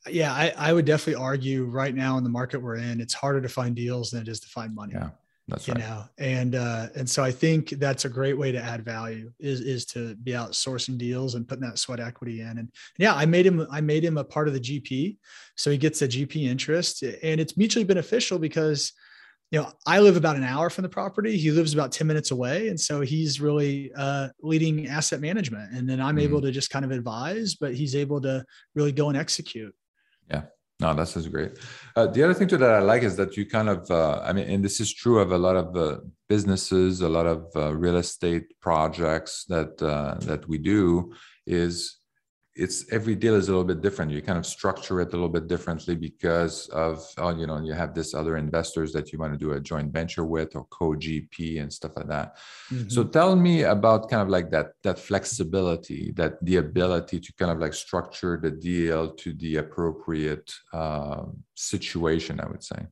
Yeah 0.08 0.32
I, 0.32 0.52
I 0.56 0.72
would 0.72 0.84
definitely 0.84 1.22
argue 1.22 1.64
right 1.64 1.94
now 1.94 2.18
in 2.18 2.24
the 2.24 2.30
market 2.30 2.58
we're 2.60 2.76
in 2.76 3.00
it's 3.00 3.14
harder 3.14 3.40
to 3.40 3.48
find 3.48 3.76
deals 3.76 4.10
than 4.10 4.22
it 4.22 4.28
is 4.28 4.40
to 4.40 4.48
find 4.48 4.74
money. 4.74 4.94
Yeah 4.94 5.10
that's 5.48 5.66
you 5.66 5.74
right. 5.74 5.80
know 5.80 6.04
and 6.18 6.54
uh 6.54 6.86
and 6.94 7.08
so 7.08 7.22
i 7.22 7.30
think 7.30 7.70
that's 7.70 8.04
a 8.04 8.08
great 8.08 8.38
way 8.38 8.52
to 8.52 8.58
add 8.58 8.84
value 8.84 9.30
is 9.40 9.60
is 9.60 9.84
to 9.84 10.14
be 10.16 10.36
out 10.36 10.52
sourcing 10.52 10.96
deals 10.96 11.34
and 11.34 11.48
putting 11.48 11.64
that 11.64 11.78
sweat 11.78 12.00
equity 12.00 12.42
in. 12.42 12.58
And 12.58 12.70
yeah 12.96 13.14
i 13.14 13.26
made 13.26 13.46
him 13.46 13.66
i 13.70 13.80
made 13.80 14.04
him 14.04 14.18
a 14.18 14.24
part 14.24 14.46
of 14.46 14.54
the 14.54 14.60
gp 14.60 15.16
so 15.56 15.70
he 15.70 15.78
gets 15.78 16.00
a 16.02 16.08
gp 16.08 16.36
interest 16.48 17.02
and 17.02 17.40
it's 17.40 17.56
mutually 17.56 17.84
beneficial 17.84 18.38
because 18.38 18.92
you 19.50 19.60
know 19.60 19.70
i 19.84 19.98
live 19.98 20.16
about 20.16 20.36
an 20.36 20.44
hour 20.44 20.70
from 20.70 20.82
the 20.82 20.88
property. 20.88 21.36
He 21.36 21.50
lives 21.50 21.74
about 21.74 21.90
10 21.90 22.06
minutes 22.06 22.30
away 22.30 22.68
and 22.68 22.78
so 22.78 23.00
he's 23.00 23.40
really 23.40 23.90
uh, 23.96 24.28
leading 24.42 24.86
asset 24.86 25.20
management. 25.20 25.72
And 25.72 25.88
then 25.88 26.00
i'm 26.00 26.16
mm-hmm. 26.16 26.24
able 26.24 26.40
to 26.42 26.52
just 26.52 26.70
kind 26.70 26.84
of 26.84 26.92
advise 26.92 27.56
but 27.56 27.74
he's 27.74 27.96
able 27.96 28.20
to 28.20 28.44
really 28.76 28.92
go 28.92 29.08
and 29.08 29.18
execute. 29.18 29.74
Yeah 30.30 30.42
no, 30.82 30.92
that's 30.92 31.16
is 31.16 31.28
great. 31.28 31.52
Uh, 31.94 32.06
the 32.08 32.22
other 32.22 32.34
thing 32.34 32.48
too 32.48 32.56
that 32.58 32.70
I 32.70 32.80
like 32.80 33.02
is 33.02 33.16
that 33.16 33.36
you 33.36 33.46
kind 33.46 33.68
of, 33.68 33.88
uh, 33.90 34.20
I 34.24 34.32
mean, 34.32 34.48
and 34.50 34.64
this 34.64 34.80
is 34.80 34.92
true 34.92 35.20
of 35.20 35.30
a 35.30 35.38
lot 35.38 35.56
of 35.56 35.76
uh, 35.76 36.00
businesses, 36.28 37.00
a 37.00 37.08
lot 37.08 37.26
of 37.26 37.46
uh, 37.54 37.72
real 37.74 37.96
estate 37.96 38.46
projects 38.60 39.44
that 39.48 39.80
uh, 39.80 40.14
that 40.26 40.48
we 40.48 40.58
do, 40.58 41.14
is 41.46 41.98
it's 42.54 42.92
every 42.92 43.14
deal 43.14 43.34
is 43.34 43.48
a 43.48 43.50
little 43.50 43.64
bit 43.64 43.80
different. 43.80 44.10
You 44.10 44.20
kind 44.20 44.38
of 44.38 44.44
structure 44.44 45.00
it 45.00 45.08
a 45.08 45.12
little 45.12 45.28
bit 45.28 45.48
differently 45.48 45.96
because 45.96 46.68
of 46.68 47.02
oh, 47.16 47.30
you 47.30 47.46
know 47.46 47.58
you 47.60 47.72
have 47.72 47.94
this 47.94 48.14
other 48.14 48.36
investors 48.36 48.92
that 48.92 49.12
you 49.12 49.18
want 49.18 49.32
to 49.32 49.38
do 49.38 49.52
a 49.52 49.60
joint 49.60 49.92
venture 49.92 50.24
with 50.24 50.54
or 50.54 50.64
co-GP 50.66 51.62
and 51.62 51.72
stuff 51.72 51.92
like 51.96 52.08
that. 52.08 52.36
Mm-hmm. 52.70 52.88
So 52.88 53.04
tell 53.04 53.34
me 53.36 53.62
about 53.62 54.10
kind 54.10 54.22
of 54.22 54.28
like 54.28 54.50
that 54.50 54.72
that 54.82 54.98
flexibility, 54.98 56.12
that 56.16 56.44
the 56.44 56.56
ability 56.56 57.20
to 57.20 57.32
kind 57.34 57.50
of 57.50 57.58
like 57.58 57.72
structure 57.72 58.38
the 58.42 58.50
deal 58.50 59.10
to 59.10 59.32
the 59.32 59.56
appropriate 59.56 60.52
uh, 60.72 61.24
situation. 61.54 62.38
I 62.38 62.46
would 62.48 62.62
say. 62.62 62.86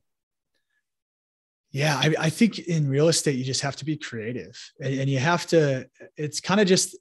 Yeah, 1.71 1.95
I, 1.95 2.13
I, 2.19 2.29
think 2.29 2.59
in 2.59 2.89
real 2.89 3.07
estate 3.07 3.37
you 3.37 3.45
just 3.45 3.61
have 3.61 3.77
to 3.77 3.85
be 3.85 3.95
creative, 3.95 4.59
and, 4.81 5.01
and 5.01 5.09
you 5.09 5.19
have 5.19 5.47
to. 5.47 5.87
It's 6.17 6.41
kind 6.41 6.59
of 6.59 6.67
just 6.67 6.97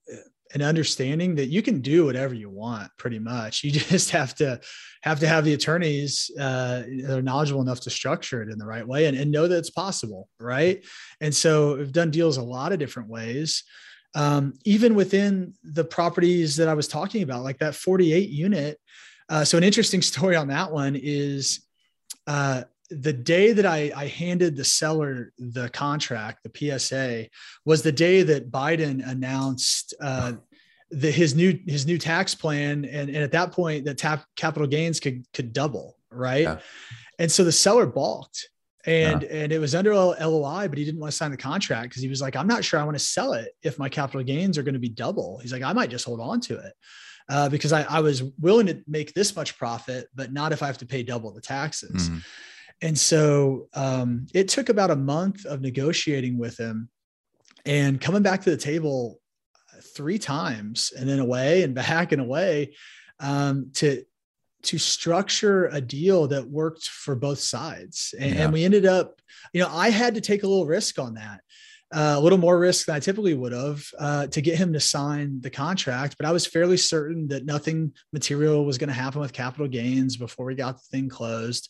an 0.55 0.63
understanding 0.63 1.35
that 1.37 1.47
you 1.47 1.63
can 1.63 1.81
do 1.81 2.05
whatever 2.05 2.35
you 2.35 2.51
want 2.51 2.91
pretty 2.97 3.19
much. 3.19 3.65
You 3.65 3.71
just 3.71 4.11
have 4.11 4.35
to 4.37 4.61
have 5.03 5.21
to 5.21 5.29
have 5.29 5.45
the 5.45 5.55
attorneys 5.55 6.31
uh, 6.39 6.83
that 7.05 7.19
are 7.19 7.23
knowledgeable 7.23 7.63
enough 7.63 7.81
to 7.81 7.91
structure 7.91 8.43
it 8.43 8.51
in 8.51 8.59
the 8.59 8.67
right 8.67 8.87
way 8.87 9.07
and, 9.07 9.17
and 9.17 9.31
know 9.31 9.49
that 9.49 9.59
it's 9.59 9.71
possible 9.71 10.29
right? 10.39 10.85
And 11.21 11.35
so 11.35 11.77
we've 11.77 11.93
done 11.93 12.11
deals 12.11 12.37
a 12.37 12.43
lot 12.43 12.73
of 12.73 12.79
different 12.79 13.09
ways. 13.09 13.65
Um, 14.15 14.55
even 14.65 14.97
within 14.97 15.55
the 15.63 15.85
properties 15.85 16.57
that 16.57 16.67
i 16.67 16.75
was 16.75 16.89
talking 16.89 17.23
about 17.23 17.45
like 17.45 17.59
that 17.59 17.77
48 17.77 18.29
unit 18.29 18.81
uh, 19.29 19.45
so 19.45 19.57
an 19.57 19.63
interesting 19.63 20.03
story 20.13 20.35
on 20.35 20.49
that 20.49 20.73
one 20.73 20.99
is 21.01 21.65
uh, 22.27 22.65
the 22.91 23.13
day 23.13 23.53
that 23.53 23.67
I, 23.67 23.93
I, 23.95 24.07
handed 24.07 24.57
the 24.57 24.65
seller 24.65 25.33
the 25.39 25.69
contract, 25.71 26.43
the 26.43 26.79
PSA, 26.79 27.29
was 27.65 27.83
the 27.83 27.93
day 27.93 28.23
that 28.23 28.51
Biden 28.51 29.07
announced 29.09 29.95
uh, 30.01 30.33
the, 30.91 31.11
his 31.11 31.35
new 31.35 31.59
his 31.67 31.87
new 31.87 31.99
tax 31.99 32.35
plan, 32.35 32.85
and, 32.85 33.09
and 33.09 33.19
at 33.19 33.33
that 33.33 33.53
point, 33.53 33.85
the 33.85 33.95
tap 33.95 34.25
capital 34.37 34.67
gains 34.67 34.99
could 34.99 35.25
could 35.33 35.53
double, 35.53 35.97
right? 36.11 36.43
Yeah. 36.43 36.59
And 37.19 37.31
so 37.31 37.45
the 37.45 37.53
seller 37.53 37.87
balked, 37.87 38.49
and 38.87 39.23
yeah. 39.23 39.29
and 39.31 39.53
it 39.53 39.61
was 39.61 39.75
under 39.75 39.95
LOI, 39.95 40.67
but 40.69 40.79
he 40.79 40.85
didn't 40.85 41.01
want 41.01 41.13
to 41.13 41.17
sign 41.17 41.31
the 41.31 41.37
contract 41.37 41.91
because 41.91 42.03
he 42.03 42.09
was 42.09 42.21
like, 42.21 42.35
I'm 42.35 42.49
not 42.49 42.65
sure 42.65 42.81
I 42.81 42.85
want 42.85 42.99
to 42.99 43.05
sell 43.05 43.35
it 43.35 43.53
if 43.63 43.79
my 43.79 43.89
capital 43.89 44.23
gains 44.23 44.59
are 44.59 44.63
going 44.63 44.75
to 44.75 44.81
be 44.81 44.89
double. 44.89 45.39
He's 45.39 45.53
like, 45.53 45.63
I 45.63 45.73
might 45.73 45.91
just 45.91 46.05
hold 46.05 46.21
on 46.21 46.41
to 46.43 46.59
it. 46.59 46.73
Uh, 47.29 47.49
because 47.49 47.73
I, 47.73 47.83
I 47.83 48.01
was 48.01 48.25
willing 48.41 48.67
to 48.67 48.83
make 48.89 49.15
this 49.15 49.37
much 49.37 49.57
profit, 49.57 50.09
but 50.17 50.33
not 50.33 50.51
if 50.51 50.65
I 50.65 50.67
have 50.67 50.79
to 50.79 50.87
pay 50.87 51.05
double 51.05 51.31
the 51.31 51.41
taxes. 51.41 52.09
Mm-hmm. 52.09 52.19
And 52.83 52.99
so 52.99 53.69
um, 53.75 54.27
it 54.33 54.49
took 54.49 54.69
about 54.69 54.91
a 54.91 54.97
month 54.97 55.45
of 55.45 55.61
negotiating 55.61 56.39
with 56.39 56.59
him 56.59 56.89
and 57.67 58.01
coming 58.01 58.23
back 58.23 58.43
to 58.43 58.51
the 58.51 58.57
table 58.57 59.21
three 59.95 60.19
times 60.19 60.93
and 60.97 61.09
then 61.09 61.19
away 61.19 61.63
and 61.63 61.75
back 61.75 62.13
and 62.13 62.21
away 62.21 62.75
um, 63.19 63.71
to 63.75 64.05
to 64.63 64.77
structure 64.77 65.69
a 65.69 65.81
deal 65.81 66.29
that 66.29 66.47
worked 66.47 66.85
for 66.85 67.15
both 67.17 67.39
sides. 67.39 68.15
And, 68.19 68.35
yeah. 68.35 68.45
and, 68.45 68.53
we 68.53 68.63
ended 68.63 68.85
up, 68.85 69.23
you 69.55 69.63
know, 69.63 69.71
I 69.73 69.89
had 69.89 70.17
to 70.17 70.21
take 70.21 70.43
a 70.43 70.47
little 70.47 70.67
risk 70.67 70.99
on 70.99 71.15
that 71.15 71.41
uh, 71.93 72.15
a 72.17 72.21
little 72.21 72.39
more 72.39 72.59
risk 72.59 72.87
than 72.87 72.95
I 72.95 73.01
typically 73.01 73.35
would 73.35 73.53
have 73.53 73.85
uh, 73.99 74.27
to 74.29 74.41
get 74.41 74.57
him 74.57 74.73
to 74.75 74.81
sign 74.81 75.41
the 75.41 75.51
contract. 75.51 76.17
But 76.17 76.27
I 76.27 76.33
was 76.33 76.47
fairly 76.47 76.77
certain 76.77 77.29
that 77.29 77.45
nothing 77.45 77.93
material 78.13 78.65
was 78.65 78.79
going 78.79 78.89
to 78.89 78.95
happen 78.95 79.21
with 79.21 79.33
capital 79.33 79.67
gains 79.67 80.17
before 80.17 80.47
we 80.47 80.55
got 80.55 80.77
the 80.77 80.85
thing 80.91 81.09
closed. 81.09 81.69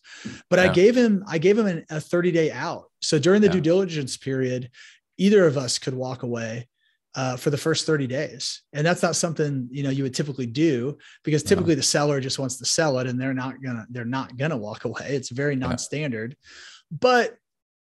But 0.51 0.59
yeah. 0.59 0.71
I 0.71 0.75
gave 0.75 0.97
him 0.97 1.25
I 1.27 1.39
gave 1.39 1.59
him 1.59 1.67
an, 1.67 1.87
a 1.89 2.01
30 2.01 2.33
day 2.33 2.51
out. 2.51 2.85
So 3.01 3.19
during 3.19 3.41
the 3.41 3.47
yeah. 3.47 3.55
due 3.55 3.61
diligence 3.63 4.19
period, 4.19 4.71
either 5.17 5.47
of 5.47 5.57
us 5.57 5.79
could 5.79 5.95
walk 5.95 6.23
away. 6.23 6.69
Uh, 7.17 7.37
for 7.37 7.51
the 7.51 7.59
first 7.59 7.87
30 7.87 8.07
days. 8.07 8.63
And 8.73 8.87
that's 8.87 9.03
not 9.03 9.17
something, 9.17 9.67
you 9.73 9.83
know, 9.83 9.91
you 9.91 10.05
would 10.05 10.15
typically 10.15 10.47
do 10.47 10.97
because 11.25 11.43
typically 11.43 11.75
the 11.75 11.83
seller 11.83 12.21
just 12.21 12.39
wants 12.39 12.59
to 12.59 12.65
sell 12.65 13.01
it 13.01 13.09
and 13.09 13.21
they're 13.21 13.35
not 13.35 13.61
gonna, 13.61 13.85
they're 13.91 14.05
not 14.05 14.37
gonna 14.37 14.57
walk 14.57 14.85
away. 14.85 15.09
It's 15.09 15.31
very 15.31 15.57
non-standard. 15.57 16.37
But 16.93 17.37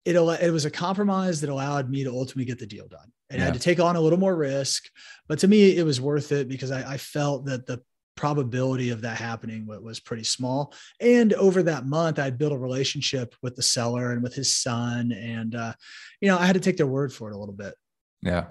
it, 0.08 0.16
it 0.42 0.52
was 0.52 0.66
a 0.66 0.72
compromise 0.72 1.42
that 1.42 1.50
allowed 1.50 1.90
me 1.90 2.04
to 2.04 2.12
ultimately 2.12 2.46
get 2.46 2.60
the 2.60 2.66
deal 2.66 2.88
done. 2.88 3.12
And 3.30 3.40
yeah. 3.40 3.44
I 3.44 3.46
had 3.46 3.54
to 3.56 3.60
take 3.60 3.80
on 3.80 3.98
a 3.98 4.02
little 4.02 4.20
more 4.20 4.36
risk, 4.36 4.86
but 5.28 5.40
to 5.40 5.48
me, 5.48 5.76
it 5.76 5.84
was 5.84 6.00
worth 6.00 6.32
it 6.32 6.48
because 6.48 6.72
I, 6.72 6.94
I 6.94 6.98
felt 6.98 7.46
that 7.46 7.66
the 7.66 7.82
probability 8.16 8.90
of 8.90 9.02
that 9.02 9.18
happening 9.18 9.68
was 9.68 10.00
pretty 10.00 10.24
small. 10.24 10.74
And 11.00 11.34
over 11.34 11.62
that 11.64 11.86
month, 11.86 12.20
I 12.20 12.32
built 12.32 12.54
a 12.54 12.58
relationship 12.58 13.36
with 13.44 13.56
the 13.56 13.62
seller 13.62 14.12
and 14.12 14.24
with 14.24 14.34
his 14.34 14.54
son. 14.54 15.12
And, 15.12 15.54
uh, 15.54 15.74
you 16.22 16.30
know, 16.30 16.38
I 16.38 16.46
had 16.46 16.56
to 16.56 16.60
take 16.60 16.78
their 16.78 16.88
word 16.88 17.14
for 17.14 17.30
it 17.30 17.36
a 17.36 17.38
little 17.38 17.54
bit. 17.54 17.76
Yeah. 18.24 18.48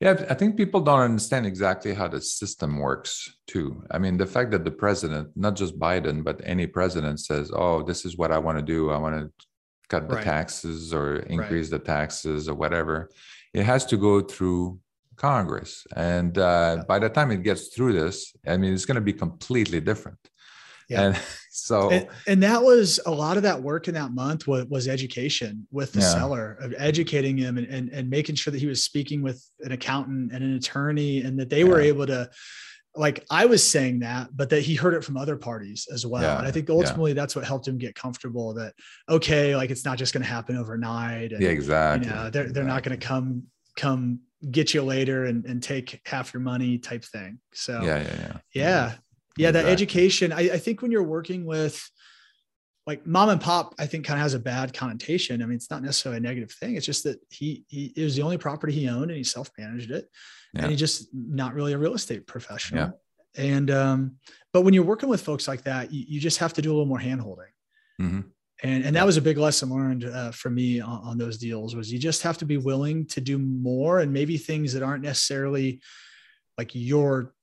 Yeah. 0.00 0.24
I 0.30 0.34
think 0.34 0.56
people 0.56 0.80
don't 0.80 1.00
understand 1.00 1.44
exactly 1.44 1.92
how 1.92 2.08
the 2.08 2.20
system 2.20 2.78
works, 2.78 3.36
too. 3.46 3.84
I 3.90 3.98
mean, 3.98 4.16
the 4.16 4.26
fact 4.26 4.50
that 4.52 4.64
the 4.64 4.70
president, 4.70 5.28
not 5.36 5.56
just 5.56 5.78
Biden, 5.78 6.24
but 6.24 6.40
any 6.42 6.66
president 6.66 7.20
says, 7.20 7.50
oh, 7.54 7.82
this 7.82 8.06
is 8.06 8.16
what 8.16 8.32
I 8.32 8.38
want 8.38 8.56
to 8.58 8.64
do. 8.64 8.90
I 8.90 8.96
want 8.96 9.16
to 9.20 9.46
cut 9.88 10.08
the 10.08 10.16
right. 10.16 10.24
taxes 10.24 10.92
or 10.92 11.16
increase 11.16 11.70
right. 11.70 11.78
the 11.78 11.84
taxes 11.84 12.48
or 12.48 12.54
whatever. 12.54 13.10
It 13.52 13.64
has 13.64 13.86
to 13.86 13.96
go 13.96 14.20
through 14.20 14.80
Congress. 15.16 15.86
And 15.94 16.36
uh, 16.38 16.76
yeah. 16.78 16.84
by 16.86 16.98
the 16.98 17.08
time 17.08 17.30
it 17.30 17.42
gets 17.42 17.68
through 17.68 17.92
this, 17.92 18.34
I 18.46 18.56
mean, 18.56 18.72
it's 18.72 18.84
going 18.84 18.96
to 18.96 19.00
be 19.00 19.12
completely 19.12 19.80
different. 19.80 20.18
Yeah. 20.88 21.02
And 21.02 21.20
so, 21.50 21.90
and, 21.90 22.08
and, 22.26 22.42
that 22.42 22.62
was 22.62 23.00
a 23.06 23.10
lot 23.10 23.36
of 23.36 23.44
that 23.44 23.62
work 23.62 23.88
in 23.88 23.94
that 23.94 24.12
month 24.12 24.46
was, 24.46 24.66
was 24.66 24.88
education 24.88 25.66
with 25.70 25.92
the 25.92 26.00
yeah. 26.00 26.12
seller 26.12 26.58
of 26.60 26.74
educating 26.76 27.36
him 27.36 27.56
and, 27.58 27.66
and, 27.68 27.88
and 27.90 28.10
making 28.10 28.34
sure 28.34 28.50
that 28.50 28.60
he 28.60 28.66
was 28.66 28.82
speaking 28.84 29.22
with 29.22 29.42
an 29.60 29.72
accountant 29.72 30.32
and 30.32 30.44
an 30.44 30.56
attorney 30.56 31.22
and 31.22 31.38
that 31.38 31.48
they 31.48 31.60
yeah. 31.60 31.68
were 31.68 31.80
able 31.80 32.06
to 32.06 32.28
like 32.96 33.24
I 33.30 33.46
was 33.46 33.68
saying 33.68 34.00
that, 34.00 34.28
but 34.36 34.50
that 34.50 34.60
he 34.60 34.74
heard 34.74 34.94
it 34.94 35.02
from 35.02 35.16
other 35.16 35.36
parties 35.36 35.88
as 35.92 36.06
well. 36.06 36.22
Yeah, 36.22 36.38
and 36.38 36.46
I 36.46 36.50
think 36.50 36.70
ultimately 36.70 37.10
yeah. 37.10 37.16
that's 37.16 37.34
what 37.34 37.44
helped 37.44 37.66
him 37.66 37.76
get 37.78 37.94
comfortable 37.94 38.54
that, 38.54 38.74
okay, 39.08 39.56
like 39.56 39.70
it's 39.70 39.84
not 39.84 39.98
just 39.98 40.12
going 40.12 40.22
to 40.22 40.28
happen 40.28 40.56
overnight. 40.56 41.32
And, 41.32 41.42
yeah, 41.42 41.48
exactly. 41.48 42.08
You 42.08 42.14
know, 42.14 42.30
they're, 42.30 42.52
they're 42.52 42.64
not 42.64 42.82
going 42.82 42.98
to 42.98 43.06
come, 43.06 43.44
come 43.76 44.20
get 44.50 44.74
you 44.74 44.82
later 44.82 45.24
and, 45.24 45.44
and 45.44 45.62
take 45.62 46.00
half 46.06 46.32
your 46.32 46.40
money 46.40 46.78
type 46.78 47.04
thing. 47.04 47.40
So 47.52 47.82
yeah, 47.82 48.02
yeah, 48.02 48.16
yeah. 48.20 48.36
Yeah. 48.52 48.92
Yeah. 49.36 49.50
That 49.50 49.64
education. 49.64 50.32
I, 50.32 50.50
I 50.52 50.58
think 50.58 50.80
when 50.80 50.92
you're 50.92 51.02
working 51.02 51.44
with 51.44 51.82
like 52.86 53.06
mom 53.06 53.30
and 53.30 53.40
pop, 53.40 53.74
I 53.78 53.86
think 53.86 54.04
kind 54.04 54.18
of 54.18 54.22
has 54.22 54.34
a 54.34 54.38
bad 54.38 54.74
connotation. 54.74 55.42
I 55.42 55.46
mean, 55.46 55.56
it's 55.56 55.70
not 55.70 55.82
necessarily 55.82 56.18
a 56.18 56.20
negative 56.20 56.52
thing. 56.52 56.76
It's 56.76 56.84
just 56.84 57.04
that 57.04 57.18
he, 57.30 57.64
he, 57.68 57.92
it 57.96 58.04
was 58.04 58.14
the 58.14 58.22
only 58.22 58.36
property 58.36 58.72
he 58.72 58.88
owned 58.88 59.10
and 59.10 59.16
he 59.16 59.24
self-managed 59.24 59.90
it 59.90 60.08
yeah. 60.54 60.62
and 60.62 60.70
he's 60.70 60.80
just 60.80 61.08
not 61.12 61.54
really 61.54 61.72
a 61.72 61.78
real 61.78 61.94
estate 61.94 62.26
professional. 62.26 62.86
Yeah. 62.86 62.90
And 63.36 63.70
um, 63.70 64.16
but 64.52 64.62
when 64.62 64.74
you're 64.74 64.84
working 64.84 65.08
with 65.08 65.20
folks 65.20 65.48
like 65.48 65.64
that, 65.64 65.92
you, 65.92 66.04
you 66.06 66.20
just 66.20 66.38
have 66.38 66.52
to 66.54 66.62
do 66.62 66.70
a 66.70 66.74
little 66.74 66.86
more 66.86 67.00
handholding. 67.00 67.50
Mm-hmm. 68.00 68.20
And 68.62 68.84
and 68.84 68.96
that 68.96 69.04
was 69.04 69.16
a 69.16 69.22
big 69.22 69.38
lesson 69.38 69.70
learned 69.70 70.04
uh, 70.04 70.30
for 70.30 70.50
me 70.50 70.80
on, 70.80 71.00
on 71.02 71.18
those 71.18 71.38
deals 71.38 71.74
was 71.74 71.92
you 71.92 71.98
just 71.98 72.22
have 72.22 72.38
to 72.38 72.44
be 72.44 72.56
willing 72.56 73.06
to 73.06 73.20
do 73.20 73.38
more 73.38 73.98
and 73.98 74.12
maybe 74.12 74.38
things 74.38 74.72
that 74.72 74.82
aren't 74.82 75.02
necessarily 75.02 75.80
like 76.56 76.70
your 76.74 77.34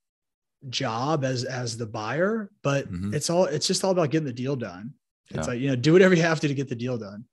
job 0.69 1.25
as 1.25 1.43
as 1.43 1.77
the 1.77 1.85
buyer, 1.85 2.49
but 2.63 2.89
mm-hmm. 2.89 3.13
it's 3.13 3.29
all 3.29 3.45
it's 3.45 3.67
just 3.67 3.83
all 3.83 3.91
about 3.91 4.11
getting 4.11 4.25
the 4.25 4.33
deal 4.33 4.55
done. 4.55 4.93
It's 5.33 5.47
yeah. 5.47 5.53
like 5.53 5.59
you 5.59 5.69
know 5.69 5.75
do 5.75 5.93
whatever 5.93 6.15
you 6.15 6.21
have 6.21 6.39
to 6.41 6.47
to 6.47 6.53
get 6.53 6.69
the 6.69 6.75
deal 6.75 6.97
done. 6.97 7.25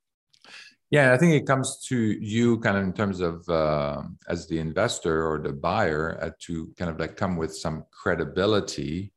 Yeah, 0.90 1.12
I 1.12 1.18
think 1.18 1.34
it 1.34 1.46
comes 1.46 1.84
to 1.88 1.96
you 1.96 2.58
kind 2.60 2.78
of 2.78 2.82
in 2.82 2.94
terms 2.94 3.20
of 3.20 3.46
uh, 3.48 4.02
as 4.26 4.48
the 4.48 4.58
investor 4.58 5.26
or 5.28 5.38
the 5.38 5.52
buyer 5.52 6.18
uh, 6.22 6.30
to 6.46 6.72
kind 6.78 6.90
of 6.90 6.98
like 6.98 7.14
come 7.16 7.36
with 7.36 7.54
some 7.54 7.84
credibility 7.90 9.12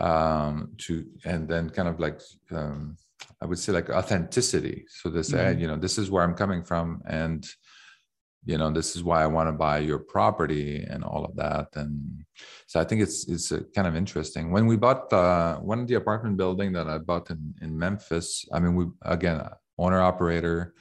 um, 0.00 0.72
to 0.78 1.04
and 1.24 1.46
then 1.46 1.68
kind 1.68 1.88
of 1.88 2.00
like 2.00 2.20
um, 2.52 2.96
I 3.42 3.46
would 3.46 3.58
say 3.58 3.72
like 3.72 3.90
authenticity. 3.90 4.86
So 4.88 5.10
they 5.10 5.22
say, 5.22 5.38
mm-hmm. 5.38 5.60
you 5.60 5.66
know, 5.66 5.76
this 5.76 5.98
is 5.98 6.10
where 6.10 6.24
I'm 6.24 6.34
coming 6.34 6.64
from, 6.64 7.02
and 7.06 7.46
you 8.44 8.56
know, 8.56 8.70
this 8.70 8.96
is 8.96 9.04
why 9.04 9.22
I 9.22 9.26
want 9.26 9.48
to 9.48 9.52
buy 9.52 9.78
your 9.78 9.98
property 9.98 10.82
and 10.88 11.04
all 11.04 11.24
of 11.24 11.36
that. 11.36 11.68
And 11.74 12.24
so 12.66 12.80
I 12.80 12.84
think 12.84 13.02
it's 13.02 13.28
it's 13.28 13.52
kind 13.74 13.86
of 13.86 13.94
interesting. 13.94 14.50
When 14.50 14.66
we 14.66 14.76
bought 14.76 15.12
uh, 15.12 15.56
one 15.58 15.80
of 15.80 15.88
the 15.88 15.94
apartment 15.94 16.36
building 16.36 16.72
that 16.72 16.88
I 16.88 16.98
bought 16.98 17.30
in 17.30 17.54
in 17.60 17.78
Memphis, 17.78 18.46
I 18.52 18.60
mean, 18.60 18.74
we 18.74 18.86
again 19.02 19.42
owner 19.78 20.00
operator 20.00 20.74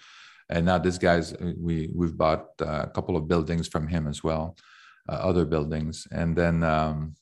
and 0.50 0.66
now 0.66 0.78
this 0.78 0.98
guy's 0.98 1.34
we 1.58 1.90
we've 1.96 2.18
bought 2.18 2.48
uh, 2.62 2.84
a 2.84 2.90
couple 2.90 3.16
of 3.16 3.28
buildings 3.28 3.68
from 3.68 3.88
him 3.88 4.08
as 4.08 4.24
well 4.24 4.56
uh, 5.08 5.14
other 5.14 5.46
buildings 5.46 6.08
and 6.12 6.36
then 6.36 6.64
um, 6.64 7.16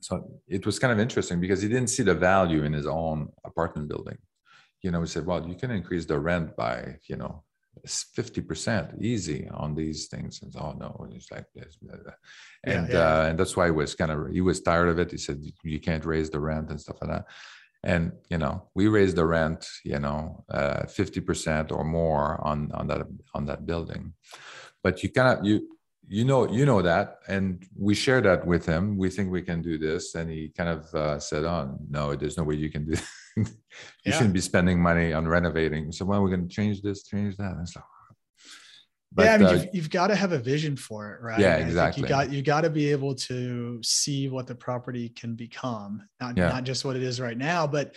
so 0.00 0.40
it 0.46 0.64
was 0.64 0.78
kind 0.78 0.92
of 0.92 1.00
interesting 1.00 1.40
because 1.40 1.62
he 1.62 1.68
didn't 1.68 1.90
see 1.90 2.02
the 2.02 2.14
value 2.14 2.64
in 2.64 2.72
his 2.72 2.86
own 2.86 3.28
apartment 3.44 3.88
building 3.88 4.18
you 4.82 4.90
know 4.90 5.00
he 5.00 5.06
said 5.06 5.26
well 5.26 5.46
you 5.48 5.54
can 5.54 5.70
increase 5.70 6.04
the 6.04 6.18
rent 6.18 6.54
by 6.56 6.96
you 7.08 7.16
know 7.16 7.42
50% 7.86 9.00
easy 9.00 9.48
on 9.52 9.74
these 9.74 10.06
things. 10.06 10.40
And 10.42 10.54
oh 10.56 10.72
no 10.78 11.08
it's 11.12 11.30
like 11.30 11.46
this 11.54 11.78
and 12.64 12.88
yeah, 12.88 12.94
yeah. 12.94 12.98
Uh, 12.98 13.26
and 13.28 13.38
that's 13.38 13.56
why 13.56 13.66
he 13.66 13.70
was 13.70 13.94
kind 13.94 14.10
of 14.10 14.30
he 14.32 14.40
was 14.40 14.60
tired 14.60 14.88
of 14.88 14.98
it. 14.98 15.10
He 15.10 15.18
said 15.18 15.42
you 15.62 15.80
can't 15.80 16.04
raise 16.04 16.30
the 16.30 16.40
rent 16.40 16.70
and 16.70 16.80
stuff 16.80 16.98
like 17.00 17.10
that. 17.10 17.26
And 17.82 18.12
you 18.28 18.38
know 18.38 18.68
we 18.74 18.88
raised 18.88 19.16
the 19.16 19.26
rent 19.26 19.66
you 19.84 19.98
know 19.98 20.44
uh, 20.50 20.82
50% 20.84 21.72
or 21.72 21.84
more 21.84 22.44
on 22.46 22.70
on 22.72 22.86
that 22.88 23.06
on 23.34 23.46
that 23.46 23.66
building. 23.66 24.12
But 24.82 25.02
you 25.02 25.10
cannot 25.10 25.44
you 25.44 25.75
you 26.08 26.24
know 26.24 26.48
you 26.48 26.64
know 26.64 26.82
that 26.82 27.18
and 27.28 27.66
we 27.76 27.94
share 27.94 28.20
that 28.20 28.46
with 28.46 28.64
him 28.64 28.96
we 28.96 29.10
think 29.10 29.30
we 29.30 29.42
can 29.42 29.60
do 29.60 29.76
this 29.76 30.14
and 30.14 30.30
he 30.30 30.52
kind 30.56 30.68
of 30.68 30.94
uh, 30.94 31.18
said 31.18 31.44
oh 31.44 31.78
no 31.90 32.14
there's 32.14 32.36
no 32.36 32.44
way 32.44 32.54
you 32.54 32.70
can 32.70 32.84
do 32.84 32.96
you 33.36 33.46
yeah. 34.04 34.12
shouldn't 34.12 34.34
be 34.34 34.40
spending 34.40 34.80
money 34.80 35.12
on 35.12 35.26
renovating 35.26 35.90
so 35.90 36.04
when 36.04 36.20
we're 36.22 36.28
going 36.28 36.46
to 36.46 36.54
change 36.54 36.80
this 36.82 37.02
change 37.02 37.36
that 37.36 37.52
and 37.52 37.68
so 37.68 37.80
but, 39.12 39.24
yeah, 39.24 39.34
I 39.34 39.38
mean, 39.38 39.46
uh, 39.46 39.52
you've, 39.52 39.68
you've, 39.72 39.90
got 39.90 40.08
to 40.08 40.14
have 40.14 40.32
a 40.32 40.38
vision 40.38 40.76
for 40.76 41.14
it, 41.14 41.22
right? 41.22 41.38
Yeah, 41.38 41.56
exactly. 41.56 42.02
You 42.02 42.08
got 42.08 42.30
you 42.30 42.42
got 42.42 42.62
to 42.62 42.70
be 42.70 42.90
able 42.90 43.14
to 43.14 43.80
see 43.82 44.28
what 44.28 44.46
the 44.46 44.54
property 44.54 45.08
can 45.08 45.34
become, 45.34 46.06
not 46.20 46.36
yeah. 46.36 46.48
not 46.48 46.64
just 46.64 46.84
what 46.84 46.96
it 46.96 47.02
is 47.02 47.18
right 47.18 47.38
now, 47.38 47.66
but 47.66 47.94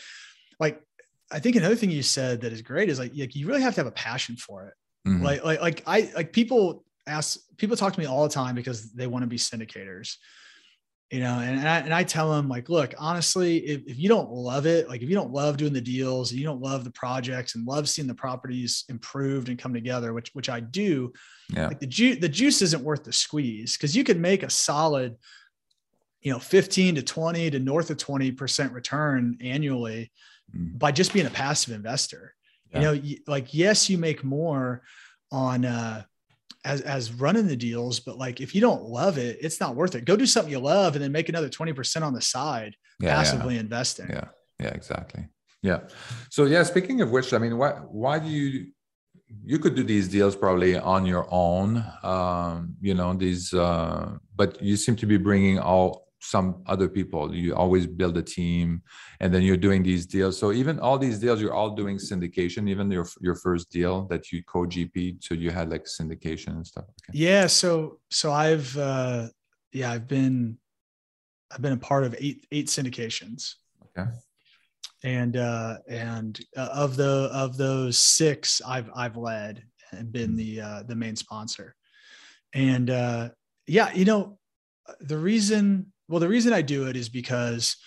like 0.62 0.82
I 1.30 1.40
think 1.40 1.58
another 1.58 1.76
thing 1.76 1.92
you 1.92 2.04
said 2.04 2.40
that 2.42 2.54
is 2.54 2.62
great 2.62 2.88
is 2.88 3.00
like, 3.00 3.12
like 3.18 3.36
you 3.36 3.48
really 3.48 3.62
have 3.62 3.76
to 3.76 3.82
have 3.82 3.88
a 3.88 3.92
passion 3.92 4.38
for 4.38 4.68
it. 4.68 5.10
Mm-hmm. 5.10 5.26
Like 5.26 5.44
like 5.44 5.62
like 5.62 5.84
I 5.86 6.10
like 6.16 6.32
people 6.32 6.86
ask 7.10 7.40
people 7.58 7.76
talk 7.76 7.94
to 7.94 8.00
me 8.00 8.06
all 8.06 8.24
the 8.24 8.34
time 8.34 8.56
because 8.56 8.92
they 8.94 9.08
want 9.08 9.24
to 9.24 9.28
be 9.28 9.38
syndicators 9.38 10.16
you 11.12 11.20
know 11.20 11.40
and, 11.40 11.60
and 11.60 11.68
I, 11.68 11.80
and 11.80 11.94
I 11.94 12.04
tell 12.04 12.32
them 12.32 12.48
like 12.48 12.70
look 12.70 12.94
honestly 12.98 13.58
if, 13.58 13.82
if 13.88 14.00
you 14.00 14.08
don't 14.10 14.32
love 14.32 14.66
it 14.66 14.88
like 14.88 15.02
if 15.02 15.10
you 15.10 15.16
don't 15.16 15.32
love 15.32 15.58
doing 15.58 15.74
the 15.74 15.82
deals 15.82 16.32
and 16.32 16.40
you 16.40 16.46
don't 16.46 16.62
love 16.62 16.84
the 16.84 16.92
projects 16.92 17.56
and 17.56 17.66
love 17.66 17.90
seeing 17.90 18.08
the 18.08 18.14
properties 18.14 18.86
improved 18.90 19.50
and 19.50 19.58
come 19.58 19.74
together 19.74 20.14
which 20.14 20.30
which 20.34 20.50
i 20.50 20.60
do 20.60 21.12
yeah. 21.54 21.68
like 21.68 21.80
the 21.80 21.88
juice 21.88 22.20
the 22.20 22.30
juice 22.30 22.62
isn't 22.62 22.84
worth 22.84 23.04
the 23.04 23.14
squeeze 23.14 23.76
because 23.76 23.96
you 23.96 24.04
could 24.04 24.20
make 24.20 24.44
a 24.44 24.50
solid 24.50 25.16
you 26.22 26.32
know 26.32 26.40
15 26.40 26.96
to 26.96 27.02
20 27.02 27.52
to 27.52 27.60
north 27.60 27.90
of 27.90 27.98
20 27.98 28.32
percent 28.34 28.72
return 28.72 29.38
annually 29.42 30.12
mm. 30.56 30.78
by 30.78 30.92
just 30.92 31.14
being 31.14 31.26
a 31.26 31.32
passive 31.32 31.74
investor 31.74 32.36
yeah. 32.72 32.92
you 32.92 33.02
know 33.02 33.18
like 33.26 33.54
yes 33.54 33.90
you 33.90 33.98
make 33.98 34.24
more 34.24 34.84
on 35.32 35.66
uh 35.66 36.04
as 36.66 36.82
as 36.82 37.14
running 37.14 37.48
the 37.48 37.56
deals 37.56 38.00
but 38.00 38.18
like 38.18 38.42
if 38.42 38.54
you 38.54 38.62
don't 38.62 38.84
love 38.84 39.18
it 39.18 39.38
it's 39.42 39.60
not 39.60 39.76
worth 39.76 39.96
it. 39.96 40.06
Go 40.06 40.16
do 40.16 40.26
something 40.26 40.52
you 40.52 40.60
love 40.60 40.96
and 40.96 41.04
then 41.04 41.12
make 41.12 41.30
another 41.30 41.50
20% 41.50 42.02
on 42.02 42.14
the 42.14 42.22
side 42.22 42.76
yeah, 43.00 43.16
passively 43.16 43.56
yeah. 43.56 43.62
investing. 43.62 44.08
Yeah. 44.10 44.28
Yeah 44.60 44.70
exactly. 44.70 45.28
Yeah. 45.62 45.82
So 46.30 46.46
yeah 46.46 46.64
speaking 46.64 47.02
of 47.02 47.12
which 47.12 47.34
i 47.34 47.38
mean 47.38 47.58
why 47.58 47.72
why 47.72 48.20
do 48.20 48.28
you 48.28 48.68
you 49.46 49.60
could 49.60 49.76
do 49.76 49.84
these 49.84 50.08
deals 50.08 50.36
probably 50.36 50.78
on 50.78 51.06
your 51.06 51.28
own 51.30 51.86
um 52.04 52.76
you 52.82 52.94
know 52.94 53.14
these 53.14 53.54
uh 53.54 54.18
but 54.36 54.62
you 54.62 54.76
seem 54.76 54.96
to 54.96 55.06
be 55.06 55.18
bringing 55.18 55.60
all 55.60 56.09
some 56.20 56.62
other 56.68 56.90
people. 56.90 57.34
You 57.34 57.56
always 57.56 57.88
build 57.88 58.18
a 58.18 58.22
team 58.22 58.82
and 59.20 59.34
then 59.34 59.42
you're 59.42 59.58
doing 59.58 59.84
these 59.84 60.06
deals. 60.06 60.38
So 60.38 60.52
even 60.52 60.80
all 60.80 60.98
these 60.98 61.20
deals 61.20 61.42
you're 61.42 61.54
all 61.54 61.72
doing 61.72 61.98
syndication 61.98 62.70
even 62.70 62.92
your 62.92 63.08
your 63.22 63.36
first 63.36 63.72
deal 63.72 64.06
that 64.08 64.32
you 64.32 64.44
co-gp 64.44 65.24
so 65.24 65.34
you 65.34 65.50
had 65.50 65.70
like 65.70 65.86
syndication 65.86 66.50
and 66.50 66.68
stuff. 66.68 66.86
Okay. 66.86 67.18
yeah 67.18 67.48
so 67.48 68.00
so 68.12 68.32
i've 68.32 68.78
uh 68.78 69.28
yeah 69.72 69.92
i've 69.92 70.08
been 70.08 70.58
i've 71.52 71.62
been 71.62 71.74
a 71.74 71.78
part 71.78 72.04
of 72.04 72.16
eight 72.20 72.46
eight 72.52 72.68
syndications. 72.68 73.56
Okay. 73.98 74.10
And 75.04 75.38
uh 75.38 75.78
and 75.88 76.40
uh, 76.58 76.70
of 76.74 76.98
the 76.98 77.30
of 77.34 77.56
those 77.56 77.98
six 77.98 78.62
i've 78.68 78.90
i've 78.96 79.16
led 79.16 79.64
and 79.92 80.12
been 80.12 80.36
the 80.36 80.62
uh 80.62 80.84
the 80.84 80.96
main 80.96 81.16
sponsor. 81.16 81.76
And 82.54 82.90
uh 82.90 83.30
yeah 83.68 83.94
you 83.94 84.04
know 84.06 84.38
the 85.00 85.18
reason 85.18 85.94
well, 86.10 86.20
the 86.20 86.28
reason 86.28 86.54
I 86.54 86.62
do 86.62 86.88
it 86.88 86.96
is 86.96 87.08
because 87.08 87.78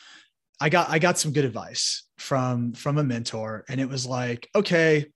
I 0.61 0.69
got 0.69 0.89
I 0.89 0.99
got 0.99 1.19
some 1.19 1.33
good 1.33 1.45
advice 1.45 2.05
from 2.19 2.73
from 2.73 2.99
a 2.99 3.05
mentor, 3.05 3.65
and 3.69 3.81
it 3.81 3.89
was 3.89 4.07
like, 4.07 4.49
okay, 4.55 5.07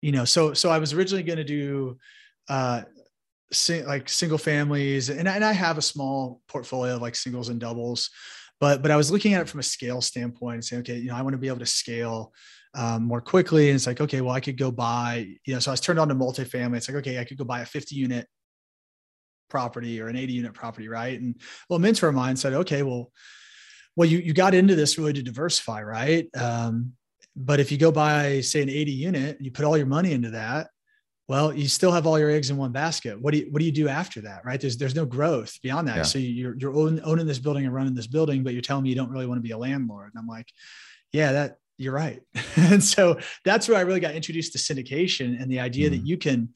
you 0.00 0.12
know, 0.12 0.24
so 0.24 0.54
so 0.54 0.70
I 0.70 0.78
was 0.78 0.92
originally 0.92 1.24
going 1.24 1.38
to 1.38 1.44
do 1.44 1.98
uh, 2.48 2.82
sing, 3.52 3.84
like 3.86 4.08
single 4.08 4.38
families, 4.38 5.10
and 5.10 5.28
and 5.28 5.44
I 5.44 5.52
have 5.52 5.78
a 5.78 5.82
small 5.82 6.40
portfolio 6.46 6.94
of 6.94 7.02
like 7.02 7.16
singles 7.16 7.48
and 7.48 7.60
doubles, 7.60 8.10
but 8.60 8.80
but 8.80 8.92
I 8.92 8.96
was 8.96 9.10
looking 9.10 9.34
at 9.34 9.42
it 9.42 9.48
from 9.48 9.60
a 9.60 9.64
scale 9.64 10.00
standpoint 10.00 10.54
and 10.54 10.64
saying, 10.64 10.80
okay, 10.82 10.98
you 10.98 11.08
know, 11.08 11.16
I 11.16 11.22
want 11.22 11.34
to 11.34 11.38
be 11.38 11.48
able 11.48 11.58
to 11.58 11.66
scale 11.66 12.32
um, 12.74 13.02
more 13.02 13.20
quickly. 13.20 13.68
And 13.68 13.76
it's 13.76 13.86
like, 13.86 14.00
okay, 14.00 14.20
well, 14.20 14.34
I 14.34 14.40
could 14.40 14.56
go 14.56 14.70
buy, 14.70 15.26
you 15.44 15.54
know, 15.54 15.60
so 15.60 15.70
I 15.70 15.74
was 15.74 15.80
turned 15.80 15.98
on 15.98 16.08
to 16.08 16.14
multifamily. 16.14 16.76
It's 16.76 16.88
like, 16.88 16.98
okay, 16.98 17.18
I 17.18 17.24
could 17.24 17.36
go 17.36 17.44
buy 17.44 17.60
a 17.60 17.66
50 17.66 17.94
unit 17.94 18.26
property 19.52 20.00
or 20.00 20.08
an 20.08 20.16
80 20.16 20.32
unit 20.32 20.54
property, 20.54 20.88
right? 20.88 21.20
And 21.20 21.40
well, 21.68 21.78
mentor 21.78 22.08
of 22.08 22.14
mine 22.14 22.36
said, 22.36 22.54
okay, 22.54 22.82
well, 22.82 23.12
well, 23.94 24.08
you 24.08 24.18
you 24.18 24.32
got 24.32 24.54
into 24.54 24.74
this 24.74 24.96
really 24.98 25.12
to 25.12 25.22
diversify, 25.22 25.82
right? 25.82 26.26
Um, 26.34 26.94
but 27.36 27.60
if 27.60 27.70
you 27.70 27.76
go 27.76 27.92
buy, 27.92 28.40
say, 28.40 28.62
an 28.62 28.70
80 28.70 28.92
unit 28.92 29.36
you 29.40 29.50
put 29.50 29.64
all 29.66 29.76
your 29.76 29.86
money 29.86 30.12
into 30.12 30.30
that, 30.30 30.68
well, 31.28 31.52
you 31.52 31.68
still 31.68 31.92
have 31.92 32.06
all 32.06 32.18
your 32.18 32.30
eggs 32.30 32.48
in 32.50 32.56
one 32.56 32.72
basket. 32.72 33.20
What 33.20 33.32
do 33.32 33.40
you 33.40 33.46
what 33.50 33.60
do 33.60 33.66
you 33.66 33.72
do 33.72 33.88
after 33.88 34.22
that, 34.22 34.44
right? 34.46 34.60
There's 34.60 34.78
there's 34.78 34.94
no 34.94 35.04
growth 35.04 35.60
beyond 35.62 35.86
that. 35.88 35.96
Yeah. 35.96 36.02
So 36.02 36.18
you're 36.18 36.56
you're 36.58 36.74
owning 36.74 37.26
this 37.26 37.38
building 37.38 37.66
and 37.66 37.74
running 37.74 37.94
this 37.94 38.06
building, 38.06 38.42
but 38.42 38.54
you're 38.54 38.62
telling 38.62 38.84
me 38.84 38.88
you 38.88 38.96
don't 38.96 39.10
really 39.10 39.26
want 39.26 39.38
to 39.38 39.42
be 39.42 39.52
a 39.52 39.58
landlord. 39.58 40.10
And 40.14 40.18
I'm 40.18 40.26
like, 40.26 40.48
yeah, 41.12 41.32
that 41.32 41.58
you're 41.76 41.92
right. 41.92 42.22
and 42.56 42.82
so 42.82 43.18
that's 43.44 43.68
where 43.68 43.76
I 43.76 43.82
really 43.82 44.00
got 44.00 44.14
introduced 44.14 44.52
to 44.52 44.58
syndication 44.58 45.40
and 45.40 45.50
the 45.50 45.60
idea 45.60 45.88
mm. 45.88 45.92
that 45.92 46.06
you 46.06 46.16
can 46.16 46.48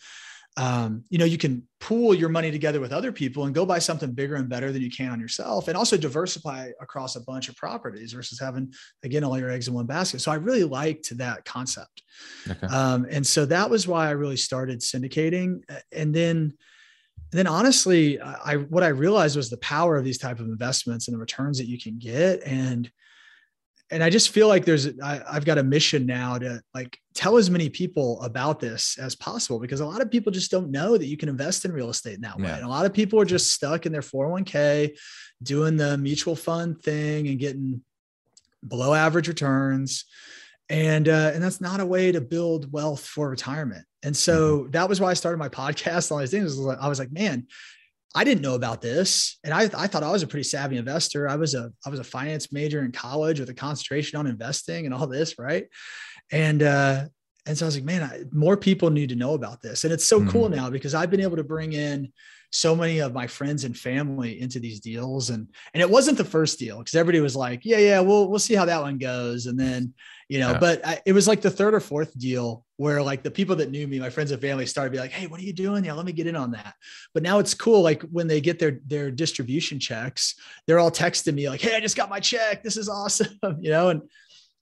um, 0.56 1.04
you 1.10 1.18
know, 1.18 1.24
you 1.24 1.36
can 1.36 1.62
pool 1.80 2.14
your 2.14 2.30
money 2.30 2.50
together 2.50 2.80
with 2.80 2.92
other 2.92 3.12
people 3.12 3.44
and 3.44 3.54
go 3.54 3.66
buy 3.66 3.78
something 3.78 4.12
bigger 4.12 4.36
and 4.36 4.48
better 4.48 4.72
than 4.72 4.80
you 4.80 4.90
can 4.90 5.10
on 5.10 5.20
yourself, 5.20 5.68
and 5.68 5.76
also 5.76 5.96
diversify 5.96 6.70
across 6.80 7.16
a 7.16 7.20
bunch 7.20 7.48
of 7.48 7.56
properties 7.56 8.12
versus 8.12 8.40
having 8.40 8.72
again 9.04 9.22
all 9.22 9.38
your 9.38 9.50
eggs 9.50 9.68
in 9.68 9.74
one 9.74 9.86
basket. 9.86 10.20
So 10.20 10.32
I 10.32 10.36
really 10.36 10.64
liked 10.64 11.16
that 11.18 11.44
concept, 11.44 12.02
okay. 12.48 12.66
um, 12.68 13.06
and 13.10 13.26
so 13.26 13.44
that 13.46 13.68
was 13.68 13.86
why 13.86 14.08
I 14.08 14.12
really 14.12 14.38
started 14.38 14.80
syndicating. 14.80 15.60
And 15.92 16.14
then, 16.14 16.36
and 16.36 17.38
then 17.38 17.46
honestly, 17.46 18.18
I 18.20 18.56
what 18.56 18.82
I 18.82 18.88
realized 18.88 19.36
was 19.36 19.50
the 19.50 19.58
power 19.58 19.96
of 19.96 20.04
these 20.04 20.18
type 20.18 20.40
of 20.40 20.46
investments 20.46 21.08
and 21.08 21.14
the 21.14 21.20
returns 21.20 21.58
that 21.58 21.68
you 21.68 21.78
can 21.78 21.98
get, 21.98 22.42
and 22.44 22.90
and 23.90 24.02
I 24.02 24.10
just 24.10 24.30
feel 24.30 24.48
like 24.48 24.64
there's 24.64 24.88
I, 25.00 25.22
I've 25.30 25.44
got 25.44 25.58
a 25.58 25.62
mission 25.62 26.06
now 26.06 26.38
to 26.38 26.60
like 26.74 26.98
tell 27.14 27.36
as 27.36 27.50
many 27.50 27.68
people 27.68 28.20
about 28.22 28.58
this 28.58 28.98
as 28.98 29.14
possible 29.14 29.60
because 29.60 29.80
a 29.80 29.86
lot 29.86 30.02
of 30.02 30.10
people 30.10 30.32
just 30.32 30.50
don't 30.50 30.70
know 30.70 30.96
that 30.96 31.06
you 31.06 31.16
can 31.16 31.28
invest 31.28 31.64
in 31.64 31.72
real 31.72 31.90
estate 31.90 32.16
in 32.16 32.22
that 32.22 32.38
way. 32.38 32.50
And 32.50 32.64
a 32.64 32.68
lot 32.68 32.84
of 32.84 32.92
people 32.92 33.20
are 33.20 33.24
just 33.24 33.52
stuck 33.52 33.86
in 33.86 33.92
their 33.92 34.02
401k 34.02 34.96
doing 35.42 35.76
the 35.76 35.96
mutual 35.98 36.34
fund 36.34 36.82
thing 36.82 37.28
and 37.28 37.38
getting 37.38 37.80
below 38.66 38.92
average 38.92 39.28
returns. 39.28 40.04
And 40.68 41.08
uh, 41.08 41.30
and 41.32 41.42
that's 41.42 41.60
not 41.60 41.78
a 41.78 41.86
way 41.86 42.10
to 42.10 42.20
build 42.20 42.72
wealth 42.72 43.06
for 43.06 43.30
retirement. 43.30 43.84
And 44.02 44.16
so 44.16 44.60
mm-hmm. 44.60 44.70
that 44.72 44.88
was 44.88 45.00
why 45.00 45.10
I 45.10 45.14
started 45.14 45.38
my 45.38 45.48
podcast. 45.48 46.10
All 46.10 46.18
these 46.18 46.32
things. 46.32 46.58
I 46.58 46.88
was 46.88 46.98
like, 46.98 47.12
man, 47.12 47.46
I 48.16 48.24
didn't 48.24 48.40
know 48.40 48.54
about 48.54 48.80
this. 48.80 49.38
And 49.44 49.52
I, 49.52 49.68
I 49.76 49.86
thought 49.86 50.02
I 50.02 50.10
was 50.10 50.22
a 50.22 50.26
pretty 50.26 50.44
savvy 50.44 50.78
investor. 50.78 51.28
I 51.28 51.36
was 51.36 51.54
a, 51.54 51.70
I 51.84 51.90
was 51.90 52.00
a 52.00 52.04
finance 52.04 52.50
major 52.50 52.82
in 52.82 52.90
college 52.90 53.38
with 53.38 53.50
a 53.50 53.54
concentration 53.54 54.18
on 54.18 54.26
investing 54.26 54.86
and 54.86 54.94
all 54.94 55.06
this. 55.06 55.38
Right. 55.38 55.66
And, 56.32 56.62
uh, 56.62 57.04
and 57.46 57.56
so 57.56 57.66
I 57.66 57.68
was 57.68 57.76
like, 57.76 57.84
man, 57.84 58.02
I, 58.02 58.22
more 58.32 58.56
people 58.56 58.90
need 58.90 59.10
to 59.10 59.16
know 59.16 59.34
about 59.34 59.60
this. 59.60 59.84
And 59.84 59.92
it's 59.92 60.06
so 60.06 60.18
mm-hmm. 60.18 60.30
cool 60.30 60.48
now 60.48 60.70
because 60.70 60.94
I've 60.94 61.10
been 61.10 61.20
able 61.20 61.36
to 61.36 61.44
bring 61.44 61.74
in 61.74 62.12
so 62.50 62.74
many 62.76 63.00
of 63.00 63.12
my 63.12 63.26
friends 63.26 63.64
and 63.64 63.76
family 63.76 64.40
into 64.40 64.58
these 64.58 64.80
deals. 64.80 65.30
And 65.30 65.48
and 65.74 65.80
it 65.80 65.90
wasn't 65.90 66.18
the 66.18 66.24
first 66.24 66.58
deal 66.58 66.78
because 66.78 66.94
everybody 66.94 67.20
was 67.20 67.36
like, 67.36 67.64
yeah, 67.64 67.78
yeah, 67.78 68.00
we'll 68.00 68.28
we'll 68.28 68.38
see 68.38 68.54
how 68.54 68.64
that 68.64 68.82
one 68.82 68.98
goes. 68.98 69.46
And 69.46 69.58
then, 69.58 69.94
you 70.28 70.40
know, 70.40 70.52
yeah. 70.52 70.58
but 70.58 70.86
I, 70.86 71.00
it 71.06 71.12
was 71.12 71.28
like 71.28 71.40
the 71.40 71.50
third 71.50 71.74
or 71.74 71.80
fourth 71.80 72.18
deal 72.18 72.64
where 72.76 73.02
like 73.02 73.22
the 73.22 73.30
people 73.30 73.56
that 73.56 73.70
knew 73.70 73.86
me, 73.86 73.98
my 73.98 74.10
friends 74.10 74.30
and 74.30 74.40
family 74.40 74.66
started 74.66 74.90
to 74.90 74.96
be 74.96 75.00
like, 75.00 75.12
hey, 75.12 75.26
what 75.26 75.40
are 75.40 75.44
you 75.44 75.52
doing? 75.52 75.84
Yeah, 75.84 75.94
let 75.94 76.06
me 76.06 76.12
get 76.12 76.26
in 76.26 76.36
on 76.36 76.50
that. 76.52 76.74
But 77.14 77.22
now 77.22 77.38
it's 77.38 77.54
cool. 77.54 77.82
Like 77.82 78.02
when 78.02 78.26
they 78.26 78.40
get 78.40 78.58
their 78.58 78.80
their 78.86 79.10
distribution 79.10 79.78
checks, 79.80 80.34
they're 80.66 80.78
all 80.78 80.90
texting 80.90 81.34
me 81.34 81.48
like, 81.48 81.60
hey, 81.60 81.74
I 81.76 81.80
just 81.80 81.96
got 81.96 82.10
my 82.10 82.20
check. 82.20 82.62
This 82.62 82.76
is 82.76 82.88
awesome. 82.88 83.38
you 83.60 83.70
know, 83.70 83.88
and 83.88 84.02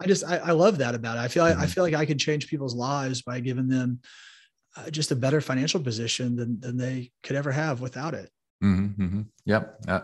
I 0.00 0.06
just 0.06 0.24
I, 0.24 0.36
I 0.38 0.50
love 0.52 0.78
that 0.78 0.94
about 0.94 1.16
it. 1.16 1.20
I 1.20 1.28
feel 1.28 1.44
mm-hmm. 1.44 1.60
I 1.60 1.66
feel 1.66 1.84
like 1.84 1.94
I 1.94 2.06
can 2.06 2.18
change 2.18 2.48
people's 2.48 2.74
lives 2.74 3.22
by 3.22 3.40
giving 3.40 3.68
them 3.68 4.00
uh, 4.76 4.90
just 4.90 5.10
a 5.10 5.16
better 5.16 5.40
financial 5.40 5.80
position 5.80 6.36
than 6.36 6.60
than 6.60 6.76
they 6.76 7.12
could 7.22 7.36
ever 7.36 7.52
have 7.52 7.80
without 7.80 8.14
it. 8.14 8.30
Mm-hmm, 8.62 9.02
mm-hmm. 9.02 9.22
Yep. 9.44 9.80
Uh, 9.88 10.00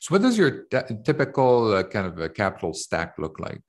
so, 0.00 0.14
what 0.14 0.22
does 0.22 0.38
your 0.38 0.64
t- 0.64 0.94
typical 1.04 1.74
uh, 1.74 1.82
kind 1.82 2.06
of 2.06 2.18
a 2.18 2.28
capital 2.28 2.72
stack 2.72 3.14
look 3.18 3.40
like 3.40 3.62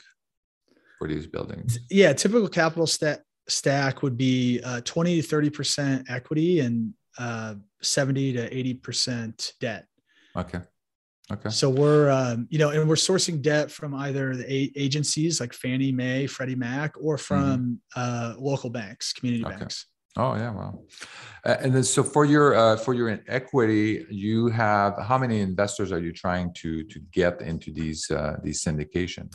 for 0.99 1.08
these 1.08 1.28
buildings? 1.28 1.80
Yeah, 1.89 2.14
typical 2.14 2.47
capital 2.47 2.88
stack 2.88 3.22
stack 3.47 4.03
would 4.03 4.18
be 4.18 4.62
uh, 4.64 4.82
20 4.82 5.22
to 5.22 5.28
30 5.28 5.49
percent 5.49 6.10
equity 6.10 6.60
and 6.60 6.93
uh, 7.18 7.56
70 7.82 8.34
to 8.34 8.58
80 8.58 8.74
percent 8.76 9.53
debt. 9.60 9.88
Okay. 10.36 10.60
Okay. 11.32 11.49
So 11.49 11.72
we're, 11.72 12.12
um, 12.12 12.47
you 12.51 12.60
know, 12.60 12.70
and 12.70 12.88
we're 12.88 12.95
sourcing 12.95 13.41
debt 13.41 13.72
from 13.72 13.95
either 13.95 14.36
the 14.36 14.51
a- 14.51 14.72
agencies 14.76 15.39
like 15.39 15.53
Fannie 15.53 15.91
Mae, 15.91 16.28
Freddie 16.28 16.56
Mac, 16.56 16.93
or 17.01 17.18
from 17.18 17.80
mm-hmm. 17.95 17.99
uh, 17.99 18.36
local 18.38 18.70
banks, 18.70 19.12
community 19.12 19.43
okay. 19.43 19.58
banks. 19.58 19.88
Oh 20.18 20.36
yeah, 20.36 20.51
wow. 20.51 20.80
Uh, 21.45 21.57
and 21.59 21.76
then 21.76 21.84
so 21.84 22.03
for 22.03 22.26
your 22.26 22.55
uh, 22.55 22.78
for 22.78 22.93
your 22.93 23.20
equity, 23.28 24.05
you 24.09 24.47
have 24.47 24.97
how 24.99 25.18
many 25.18 25.41
investors 25.41 25.91
are 25.91 25.99
you 25.99 26.13
trying 26.13 26.53
to 26.55 26.84
to 26.86 26.99
get 27.11 27.41
into 27.41 27.72
these 27.72 28.09
uh, 28.09 28.38
these 28.41 28.63
syndication? 28.63 29.34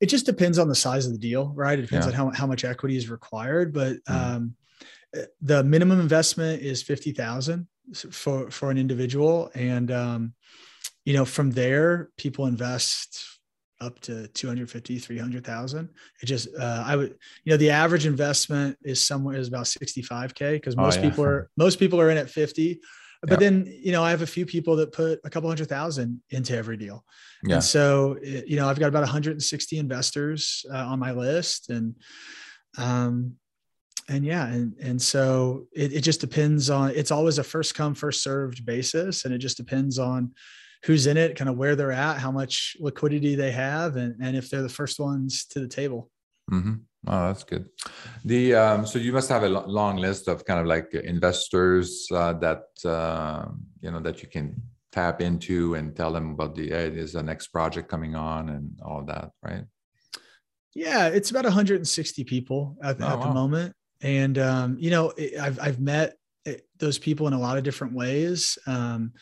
It 0.00 0.06
just 0.06 0.26
depends 0.26 0.58
on 0.58 0.68
the 0.68 0.74
size 0.74 1.06
of 1.06 1.12
the 1.12 1.18
deal, 1.18 1.52
right? 1.54 1.78
It 1.78 1.82
depends 1.82 2.06
yeah. 2.06 2.12
on 2.12 2.16
how 2.16 2.30
how 2.30 2.46
much 2.46 2.64
equity 2.64 2.96
is 2.96 3.08
required, 3.08 3.72
but 3.72 3.96
mm-hmm. 4.04 4.34
um, 4.36 4.56
the 5.40 5.62
minimum 5.62 6.00
investment 6.00 6.60
is 6.60 6.82
fifty 6.82 7.12
thousand 7.12 7.68
for 8.10 8.50
for 8.50 8.70
an 8.70 8.78
individual, 8.78 9.50
and 9.54 9.92
um, 9.92 10.34
you 11.04 11.14
know, 11.14 11.24
from 11.24 11.52
there, 11.52 12.10
people 12.16 12.46
invest 12.46 13.29
up 13.80 13.98
to 14.00 14.28
250, 14.28 14.98
300,000. 14.98 15.88
It 16.22 16.26
just, 16.26 16.48
uh, 16.58 16.84
I 16.86 16.96
would, 16.96 17.16
you 17.44 17.50
know, 17.50 17.56
the 17.56 17.70
average 17.70 18.06
investment 18.06 18.76
is 18.82 19.02
somewhere 19.02 19.36
is 19.36 19.48
about 19.48 19.64
65K 19.64 20.52
because 20.52 20.76
most 20.76 20.98
oh, 20.98 21.02
yeah. 21.02 21.08
people 21.08 21.24
are, 21.24 21.50
most 21.56 21.78
people 21.78 22.00
are 22.00 22.10
in 22.10 22.16
at 22.18 22.30
50. 22.30 22.80
But 23.22 23.32
yep. 23.32 23.40
then, 23.40 23.66
you 23.82 23.92
know, 23.92 24.02
I 24.02 24.10
have 24.10 24.22
a 24.22 24.26
few 24.26 24.46
people 24.46 24.76
that 24.76 24.92
put 24.92 25.20
a 25.24 25.30
couple 25.30 25.50
hundred 25.50 25.68
thousand 25.68 26.22
into 26.30 26.56
every 26.56 26.78
deal. 26.78 27.04
Yeah. 27.44 27.56
And 27.56 27.64
so, 27.64 28.16
you 28.22 28.56
know, 28.56 28.68
I've 28.68 28.78
got 28.78 28.88
about 28.88 29.02
160 29.02 29.78
investors 29.78 30.64
uh, 30.72 30.86
on 30.86 30.98
my 30.98 31.12
list 31.12 31.68
and, 31.68 31.94
um, 32.78 33.36
and 34.10 34.24
yeah, 34.24 34.46
and 34.46 34.74
and 34.82 35.00
so 35.00 35.68
it, 35.72 35.92
it 35.92 36.00
just 36.00 36.20
depends 36.20 36.68
on. 36.68 36.90
It's 36.90 37.12
always 37.12 37.38
a 37.38 37.44
first 37.44 37.76
come 37.76 37.94
first 37.94 38.24
served 38.24 38.66
basis, 38.66 39.24
and 39.24 39.32
it 39.32 39.38
just 39.38 39.56
depends 39.56 40.00
on 40.00 40.32
who's 40.84 41.06
in 41.06 41.16
it, 41.16 41.36
kind 41.36 41.50
of 41.50 41.56
where 41.56 41.76
they're 41.76 41.92
at, 41.92 42.18
how 42.18 42.30
much 42.30 42.76
liquidity 42.80 43.34
they 43.34 43.52
have, 43.52 43.96
and, 43.96 44.16
and 44.22 44.36
if 44.36 44.48
they're 44.48 44.62
the 44.62 44.68
first 44.68 44.98
ones 44.98 45.44
to 45.46 45.60
the 45.60 45.68
table. 45.68 46.10
Mm-hmm. 46.50 46.74
Oh, 47.06 47.26
that's 47.28 47.44
good. 47.44 47.68
The 48.24 48.54
um, 48.54 48.86
so 48.86 48.98
you 48.98 49.12
must 49.12 49.30
have 49.30 49.42
a 49.42 49.48
long 49.48 49.96
list 49.96 50.28
of 50.28 50.44
kind 50.44 50.60
of 50.60 50.66
like 50.66 50.92
investors 50.92 52.06
uh, 52.12 52.34
that 52.34 52.64
uh, 52.84 53.46
you 53.80 53.90
know 53.90 54.00
that 54.00 54.22
you 54.22 54.28
can 54.28 54.60
tap 54.92 55.20
into 55.20 55.74
and 55.76 55.96
tell 55.96 56.12
them 56.12 56.32
about 56.32 56.54
the 56.54 56.68
hey, 56.68 56.90
there's 56.90 57.14
a 57.14 57.22
next 57.22 57.48
project 57.48 57.88
coming 57.88 58.14
on 58.14 58.50
and 58.50 58.78
all 58.84 59.02
that, 59.04 59.30
right? 59.42 59.64
Yeah, 60.74 61.08
it's 61.08 61.30
about 61.30 61.44
160 61.44 62.24
people 62.24 62.76
at, 62.82 63.00
oh, 63.00 63.06
at 63.06 63.18
wow. 63.18 63.26
the 63.26 63.34
moment, 63.34 63.74
and 64.02 64.38
um, 64.38 64.76
you 64.78 64.90
know 64.90 65.12
I've 65.40 65.58
I've 65.58 65.80
met 65.80 66.16
eh, 66.44 66.56
those 66.78 66.98
people 66.98 67.26
in 67.28 67.32
a 67.32 67.40
lot 67.40 67.56
of 67.56 67.64
different 67.64 67.94
ways. 67.94 68.58
Um, 68.66 69.12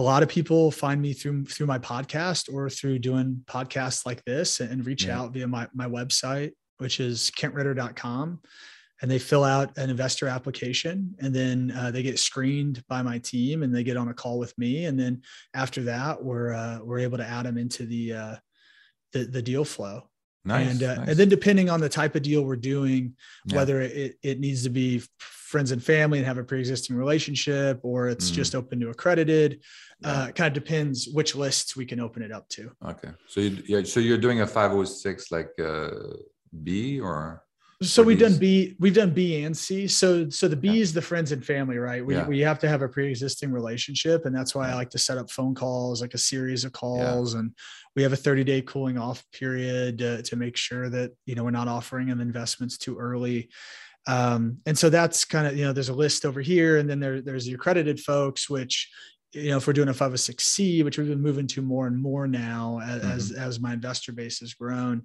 a 0.00 0.02
lot 0.02 0.22
of 0.22 0.30
people 0.30 0.70
find 0.70 1.00
me 1.00 1.12
through 1.12 1.44
through 1.44 1.66
my 1.66 1.78
podcast 1.78 2.52
or 2.52 2.70
through 2.70 2.98
doing 2.98 3.44
podcasts 3.46 4.06
like 4.06 4.24
this 4.24 4.60
and 4.60 4.86
reach 4.86 5.04
yeah. 5.04 5.20
out 5.20 5.32
via 5.32 5.46
my, 5.46 5.68
my 5.74 5.86
website 5.86 6.52
which 6.78 6.98
is 6.98 7.30
kentritter.com 7.36 8.40
and 9.02 9.10
they 9.10 9.18
fill 9.18 9.44
out 9.44 9.76
an 9.76 9.90
investor 9.90 10.26
application 10.26 11.14
and 11.20 11.34
then 11.34 11.72
uh, 11.76 11.90
they 11.90 12.02
get 12.02 12.18
screened 12.18 12.82
by 12.88 13.02
my 13.02 13.18
team 13.18 13.62
and 13.62 13.74
they 13.74 13.84
get 13.84 13.96
on 13.96 14.08
a 14.08 14.14
call 14.14 14.38
with 14.38 14.56
me. 14.58 14.86
And 14.86 14.98
then 14.98 15.22
after 15.54 15.82
that 15.84 16.22
we're 16.22 16.52
uh, 16.52 16.80
we're 16.82 16.98
able 16.98 17.18
to 17.18 17.26
add 17.26 17.46
them 17.46 17.58
into 17.58 17.84
the 17.84 18.12
uh, 18.12 18.36
the, 19.12 19.24
the 19.24 19.42
deal 19.42 19.64
flow 19.64 20.09
Nice, 20.44 20.70
and 20.70 20.82
uh, 20.82 20.94
nice. 20.96 21.08
and 21.08 21.16
then 21.18 21.28
depending 21.28 21.68
on 21.68 21.80
the 21.80 21.88
type 21.88 22.14
of 22.14 22.22
deal 22.22 22.42
we're 22.42 22.56
doing, 22.56 23.14
yeah. 23.46 23.56
whether 23.56 23.80
it, 23.82 24.16
it 24.22 24.40
needs 24.40 24.62
to 24.62 24.70
be 24.70 25.02
friends 25.18 25.70
and 25.72 25.82
family 25.82 26.18
and 26.18 26.26
have 26.26 26.38
a 26.38 26.44
pre-existing 26.44 26.96
relationship, 26.96 27.80
or 27.82 28.08
it's 28.08 28.30
mm. 28.30 28.34
just 28.34 28.54
open 28.54 28.80
to 28.80 28.88
accredited, 28.88 29.60
yeah. 30.00 30.08
uh, 30.08 30.30
kind 30.32 30.48
of 30.56 30.62
depends 30.62 31.08
which 31.08 31.34
lists 31.34 31.76
we 31.76 31.84
can 31.84 32.00
open 32.00 32.22
it 32.22 32.32
up 32.32 32.48
to. 32.48 32.70
Okay, 32.86 33.10
so 33.26 33.40
you 33.40 33.62
yeah, 33.66 33.82
so 33.82 34.00
you're 34.00 34.18
doing 34.18 34.40
a 34.40 34.46
506 34.46 35.30
like 35.30 35.50
uh, 35.62 35.90
B 36.62 37.00
or 37.00 37.42
so 37.82 38.02
we've 38.02 38.18
done 38.18 38.36
B, 38.36 38.76
we've 38.78 38.94
done 38.94 39.10
B 39.10 39.42
and 39.42 39.56
C. 39.56 39.88
So 39.88 40.28
so 40.28 40.48
the 40.48 40.56
B 40.56 40.68
yeah. 40.68 40.82
is 40.82 40.92
the 40.92 41.00
friends 41.00 41.32
and 41.32 41.44
family, 41.44 41.78
right? 41.78 42.04
We 42.04 42.14
yeah. 42.14 42.26
we 42.26 42.40
have 42.40 42.58
to 42.58 42.68
have 42.68 42.82
a 42.82 42.88
pre-existing 42.88 43.50
relationship, 43.50 44.26
and 44.26 44.36
that's 44.36 44.54
why 44.54 44.70
I 44.70 44.74
like 44.74 44.90
to 44.90 44.98
set 44.98 45.16
up 45.16 45.30
phone 45.30 45.54
calls, 45.54 46.02
like 46.02 46.12
a 46.12 46.18
series 46.18 46.64
of 46.64 46.72
calls, 46.72 47.32
yeah. 47.32 47.40
and 47.40 47.54
we 47.96 48.02
have 48.02 48.12
a 48.12 48.16
30 48.16 48.44
day 48.44 48.60
cooling 48.60 48.98
off 48.98 49.24
period 49.32 49.98
to, 49.98 50.22
to 50.22 50.36
make 50.36 50.58
sure 50.58 50.90
that 50.90 51.12
you 51.24 51.34
know 51.34 51.42
we're 51.42 51.50
not 51.50 51.68
offering 51.68 52.08
them 52.08 52.20
investments 52.20 52.76
too 52.76 52.98
early. 52.98 53.48
Um, 54.06 54.58
and 54.66 54.78
so 54.78 54.90
that's 54.90 55.24
kind 55.24 55.46
of 55.46 55.56
you 55.56 55.64
know 55.64 55.72
there's 55.72 55.88
a 55.88 55.94
list 55.94 56.26
over 56.26 56.42
here, 56.42 56.76
and 56.76 56.88
then 56.88 57.00
there 57.00 57.22
there's 57.22 57.46
the 57.46 57.54
accredited 57.54 57.98
folks, 57.98 58.50
which 58.50 58.90
you 59.32 59.50
know 59.50 59.56
if 59.56 59.66
we're 59.66 59.72
doing 59.72 59.88
a 59.88 59.94
506c 59.94 60.84
which 60.84 60.98
we've 60.98 61.08
been 61.08 61.22
moving 61.22 61.46
to 61.46 61.62
more 61.62 61.86
and 61.86 61.96
more 61.96 62.26
now 62.26 62.80
as 62.82 63.00
mm-hmm. 63.00 63.10
as, 63.12 63.32
as 63.32 63.60
my 63.60 63.72
investor 63.72 64.10
base 64.10 64.40
has 64.40 64.54
grown 64.54 65.04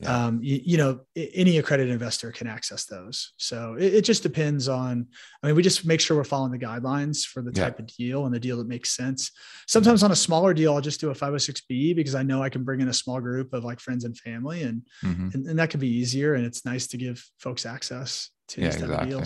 yeah. 0.00 0.26
um, 0.26 0.40
you, 0.42 0.60
you, 0.64 0.76
know 0.76 1.00
any 1.16 1.58
accredited 1.58 1.92
investor 1.92 2.32
can 2.32 2.46
access 2.46 2.84
those 2.86 3.32
so 3.36 3.74
it, 3.78 3.94
it, 3.94 4.02
just 4.02 4.22
depends 4.22 4.68
on 4.68 5.06
i 5.42 5.46
mean 5.46 5.56
we 5.56 5.62
just 5.62 5.86
make 5.86 6.00
sure 6.00 6.16
we're 6.16 6.24
following 6.24 6.52
the 6.52 6.58
guidelines 6.58 7.24
for 7.24 7.42
the 7.42 7.52
type 7.52 7.76
yeah. 7.78 7.82
of 7.82 7.96
deal 7.96 8.26
and 8.26 8.34
the 8.34 8.40
deal 8.40 8.56
that 8.56 8.68
makes 8.68 8.90
sense 8.90 9.30
sometimes 9.66 10.02
on 10.02 10.10
a 10.10 10.16
smaller 10.16 10.54
deal 10.54 10.74
i'll 10.74 10.80
just 10.80 11.00
do 11.00 11.10
a 11.10 11.14
506b 11.14 11.94
because 11.94 12.14
i 12.14 12.22
know 12.22 12.42
i 12.42 12.48
can 12.48 12.64
bring 12.64 12.80
in 12.80 12.88
a 12.88 12.92
small 12.92 13.20
group 13.20 13.52
of 13.52 13.64
like 13.64 13.80
friends 13.80 14.04
and 14.04 14.16
family 14.18 14.62
and 14.62 14.82
mm-hmm. 15.02 15.28
and, 15.34 15.46
and 15.46 15.58
that 15.58 15.70
can 15.70 15.80
be 15.80 15.88
easier 15.88 16.34
and 16.34 16.44
it's 16.44 16.64
nice 16.64 16.86
to 16.88 16.96
give 16.96 17.24
folks 17.38 17.66
access 17.66 18.30
to 18.48 18.60
yeah, 18.60 18.66
exactly. 18.68 19.24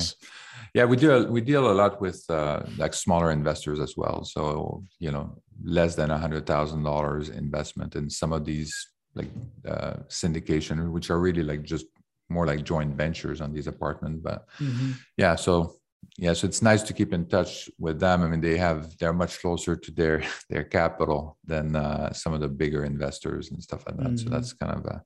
Yeah, 0.75 0.85
we 0.85 0.97
do 0.97 1.27
we 1.27 1.41
deal 1.41 1.71
a 1.71 1.73
lot 1.73 2.01
with 2.01 2.25
uh, 2.29 2.63
like 2.77 2.95
smaller 2.95 3.31
investors 3.33 3.81
as 3.81 3.95
well. 3.97 4.25
So 4.25 4.85
you 4.99 5.11
know, 5.11 5.43
less 5.63 5.95
than 5.95 6.11
a 6.11 6.19
hundred 6.19 6.47
thousand 6.47 6.83
dollars 6.83 7.29
investment 7.29 7.97
in 7.97 8.11
some 8.11 8.33
of 8.33 8.45
these 8.45 8.89
like 9.15 9.31
uh, 9.67 9.95
syndication, 10.09 10.91
which 10.91 11.11
are 11.11 11.19
really 11.19 11.43
like 11.43 11.63
just 11.63 11.87
more 12.29 12.47
like 12.47 12.65
joint 12.65 12.95
ventures 12.95 13.41
on 13.41 13.53
these 13.53 13.67
apartments. 13.67 14.21
But 14.23 14.47
mm-hmm. 14.59 14.93
yeah, 15.17 15.35
so 15.35 15.77
yeah, 16.17 16.33
so 16.33 16.47
it's 16.47 16.63
nice 16.63 16.83
to 16.83 16.93
keep 16.93 17.13
in 17.13 17.27
touch 17.27 17.71
with 17.79 18.01
them. 18.01 18.23
I 18.23 18.27
mean, 18.29 18.41
they 18.41 18.57
have 18.59 18.97
they're 18.99 19.13
much 19.13 19.41
closer 19.41 19.77
to 19.77 19.91
their 19.91 20.23
their 20.51 20.65
capital 20.65 21.39
than 21.45 21.77
uh, 21.77 22.13
some 22.13 22.35
of 22.35 22.41
the 22.41 22.49
bigger 22.49 22.85
investors 22.85 23.51
and 23.51 23.63
stuff 23.63 23.85
like 23.87 23.97
that. 23.97 24.07
Mm-hmm. 24.07 24.17
So 24.17 24.29
that's 24.29 24.53
kind 24.53 24.75
of 24.75 24.85
a, 24.87 25.03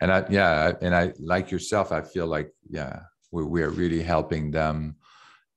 and 0.00 0.12
I 0.12 0.24
yeah, 0.30 0.72
and 0.80 0.94
I 0.94 1.12
like 1.18 1.50
yourself. 1.50 1.92
I 1.92 2.02
feel 2.02 2.26
like 2.26 2.50
yeah, 2.68 3.00
we, 3.30 3.44
we 3.44 3.62
are 3.62 3.70
really 3.70 4.02
helping 4.02 4.50
them 4.50 4.96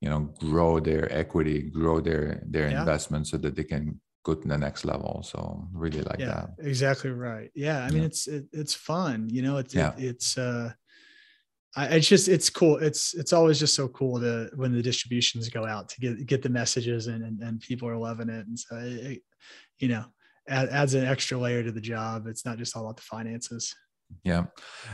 you 0.01 0.09
know 0.09 0.31
grow 0.39 0.79
their 0.79 1.11
equity 1.11 1.61
grow 1.63 1.99
their 1.99 2.43
their 2.45 2.69
yeah. 2.69 2.79
investment 2.79 3.27
so 3.27 3.37
that 3.37 3.55
they 3.55 3.63
can 3.63 3.99
go 4.23 4.33
to 4.33 4.47
the 4.47 4.57
next 4.57 4.85
level 4.85 5.23
so 5.23 5.67
really 5.73 6.01
like 6.01 6.19
yeah, 6.19 6.25
that 6.27 6.49
exactly 6.59 7.09
right 7.09 7.49
yeah 7.55 7.83
i 7.83 7.89
mean 7.89 7.99
yeah. 7.99 8.05
it's 8.05 8.27
it, 8.27 8.45
it's 8.51 8.73
fun 8.73 9.29
you 9.29 9.41
know 9.41 9.57
it's 9.57 9.73
yeah. 9.73 9.93
It, 9.97 10.03
it's 10.03 10.37
uh 10.37 10.71
I, 11.75 11.85
it's 11.87 12.07
just 12.07 12.27
it's 12.27 12.49
cool 12.49 12.77
it's 12.77 13.13
it's 13.13 13.33
always 13.33 13.59
just 13.59 13.75
so 13.75 13.87
cool 13.87 14.19
to 14.19 14.49
when 14.55 14.73
the 14.73 14.81
distributions 14.81 15.47
go 15.49 15.65
out 15.65 15.89
to 15.89 16.01
get 16.01 16.25
get 16.25 16.41
the 16.41 16.49
messages 16.49 17.07
and 17.07 17.23
and, 17.23 17.41
and 17.41 17.61
people 17.61 17.87
are 17.87 17.97
loving 17.97 18.29
it 18.29 18.45
and 18.47 18.59
so 18.59 18.77
it, 18.77 19.21
you 19.79 19.87
know 19.87 20.05
adds 20.49 20.93
an 20.93 21.05
extra 21.05 21.37
layer 21.37 21.61
to 21.61 21.71
the 21.71 21.81
job 21.81 22.25
it's 22.27 22.45
not 22.45 22.57
just 22.57 22.75
all 22.75 22.83
about 22.83 22.97
the 22.97 23.03
finances 23.03 23.75
yeah, 24.23 24.45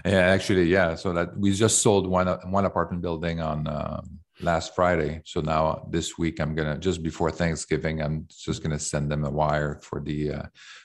yeah, 0.06 0.20
actually, 0.20 0.66
yeah. 0.66 0.96
So 0.96 1.14
that 1.14 1.38
we 1.38 1.54
just 1.54 1.82
sold 1.82 2.08
one 2.08 2.28
one 2.50 2.66
apartment 2.66 3.02
building 3.02 3.40
on 3.42 3.68
uh, 3.68 4.02
last 4.42 4.76
Friday. 4.76 5.22
So 5.26 5.42
now 5.42 5.88
this 5.90 6.18
week, 6.18 6.40
I'm 6.40 6.56
gonna 6.56 6.78
just 6.78 7.04
before 7.04 7.32
Thanksgiving, 7.32 8.02
I'm 8.02 8.28
just 8.30 8.64
gonna 8.64 8.80
send 8.80 9.12
them 9.12 9.24
a 9.26 9.30
wire 9.30 9.80
for 9.82 10.00
the 10.02 10.34
uh, 10.34 10.44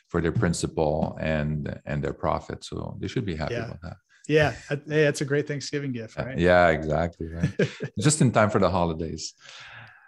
for 0.08 0.20
their 0.20 0.32
principal 0.32 1.16
and 1.20 1.80
and 1.86 2.02
their 2.02 2.12
profit. 2.12 2.64
So 2.64 2.96
they 3.00 3.08
should 3.08 3.24
be 3.24 3.36
happy 3.36 3.54
yeah. 3.54 3.66
about 3.66 3.82
that. 3.82 3.96
Yeah, 4.28 4.52
hey, 4.68 5.04
that's 5.04 5.22
a 5.22 5.24
great 5.24 5.48
Thanksgiving 5.48 5.92
gift, 5.92 6.18
right? 6.18 6.38
Yeah, 6.38 6.68
exactly. 6.68 7.28
Right. 7.28 7.50
Just 7.98 8.20
in 8.20 8.30
time 8.30 8.50
for 8.50 8.58
the 8.58 8.68
holidays. 8.68 9.32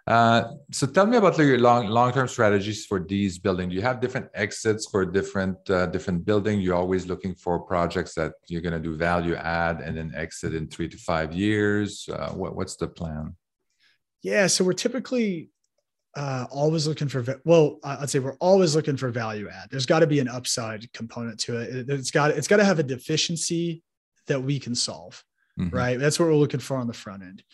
Uh, 0.07 0.44
so 0.72 0.86
tell 0.86 1.07
me 1.07 1.16
about 1.16 1.38
your 1.38 1.59
long 1.59 1.86
long 1.86 2.12
term 2.12 2.26
strategies 2.26 2.86
for 2.86 3.01
these 3.01 3.38
buildings. 3.38 3.70
Do 3.70 3.76
you 3.76 3.82
have 3.82 4.01
different 4.01 4.28
exits 4.34 4.88
for 4.90 5.05
different 5.05 5.59
uh, 5.70 5.86
different 5.86 6.24
building? 6.24 6.61
You're 6.61 6.76
always 6.76 7.07
looking 7.07 7.34
for 7.34 7.61
projects 7.61 8.14
that 8.14 8.32
you're 8.48 8.62
going 8.62 8.72
to 8.72 8.80
do 8.80 8.96
value 8.96 9.34
add 9.34 9.80
and 9.80 9.96
then 9.96 10.12
exit 10.14 10.55
in 10.55 10.68
three 10.68 10.88
to 10.88 10.96
five 10.96 11.32
years. 11.32 12.09
Uh, 12.12 12.30
what, 12.30 12.57
what's 12.57 12.76
the 12.76 12.88
plan? 12.88 13.36
Yeah, 14.22 14.46
so 14.48 14.64
we're 14.64 14.72
typically 14.72 15.51
uh, 16.16 16.46
always 16.51 16.88
looking 16.88 17.09
for 17.09 17.24
well 17.44 17.78
i'd 17.84 18.11
say 18.11 18.18
we're 18.18 18.36
always 18.40 18.74
looking 18.74 18.96
for 18.96 19.11
value 19.11 19.48
add 19.48 19.68
there's 19.70 19.86
got 19.86 20.01
to 20.01 20.09
be 20.09 20.18
an 20.18 20.26
upside 20.26 20.92
component 20.92 21.38
to 21.38 21.57
it 21.57 21.88
it's 21.88 22.11
got 22.11 22.32
it's 22.32 22.48
got 22.48 22.57
to 22.57 22.64
have 22.64 22.80
a 22.80 22.82
deficiency 22.82 23.82
that 24.26 24.42
we 24.42 24.59
can 24.59 24.74
solve 24.74 25.22
mm-hmm. 25.59 25.74
right 25.74 26.01
that's 26.01 26.18
what 26.18 26.26
we're 26.26 26.34
looking 26.34 26.59
for 26.59 26.76
on 26.76 26.88
the 26.88 26.92
front 26.92 27.22
end 27.22 27.44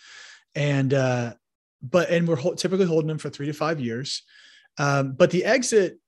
and 0.54 0.94
uh, 0.94 1.34
but 1.90 2.10
and 2.10 2.26
we're 2.26 2.40
typically 2.54 2.86
holding 2.86 3.08
them 3.08 3.18
for 3.18 3.30
three 3.30 3.46
to 3.46 3.52
five 3.52 3.80
years. 3.80 4.22
Um, 4.78 5.12
but 5.12 5.30
the 5.30 5.44
exit 5.44 5.98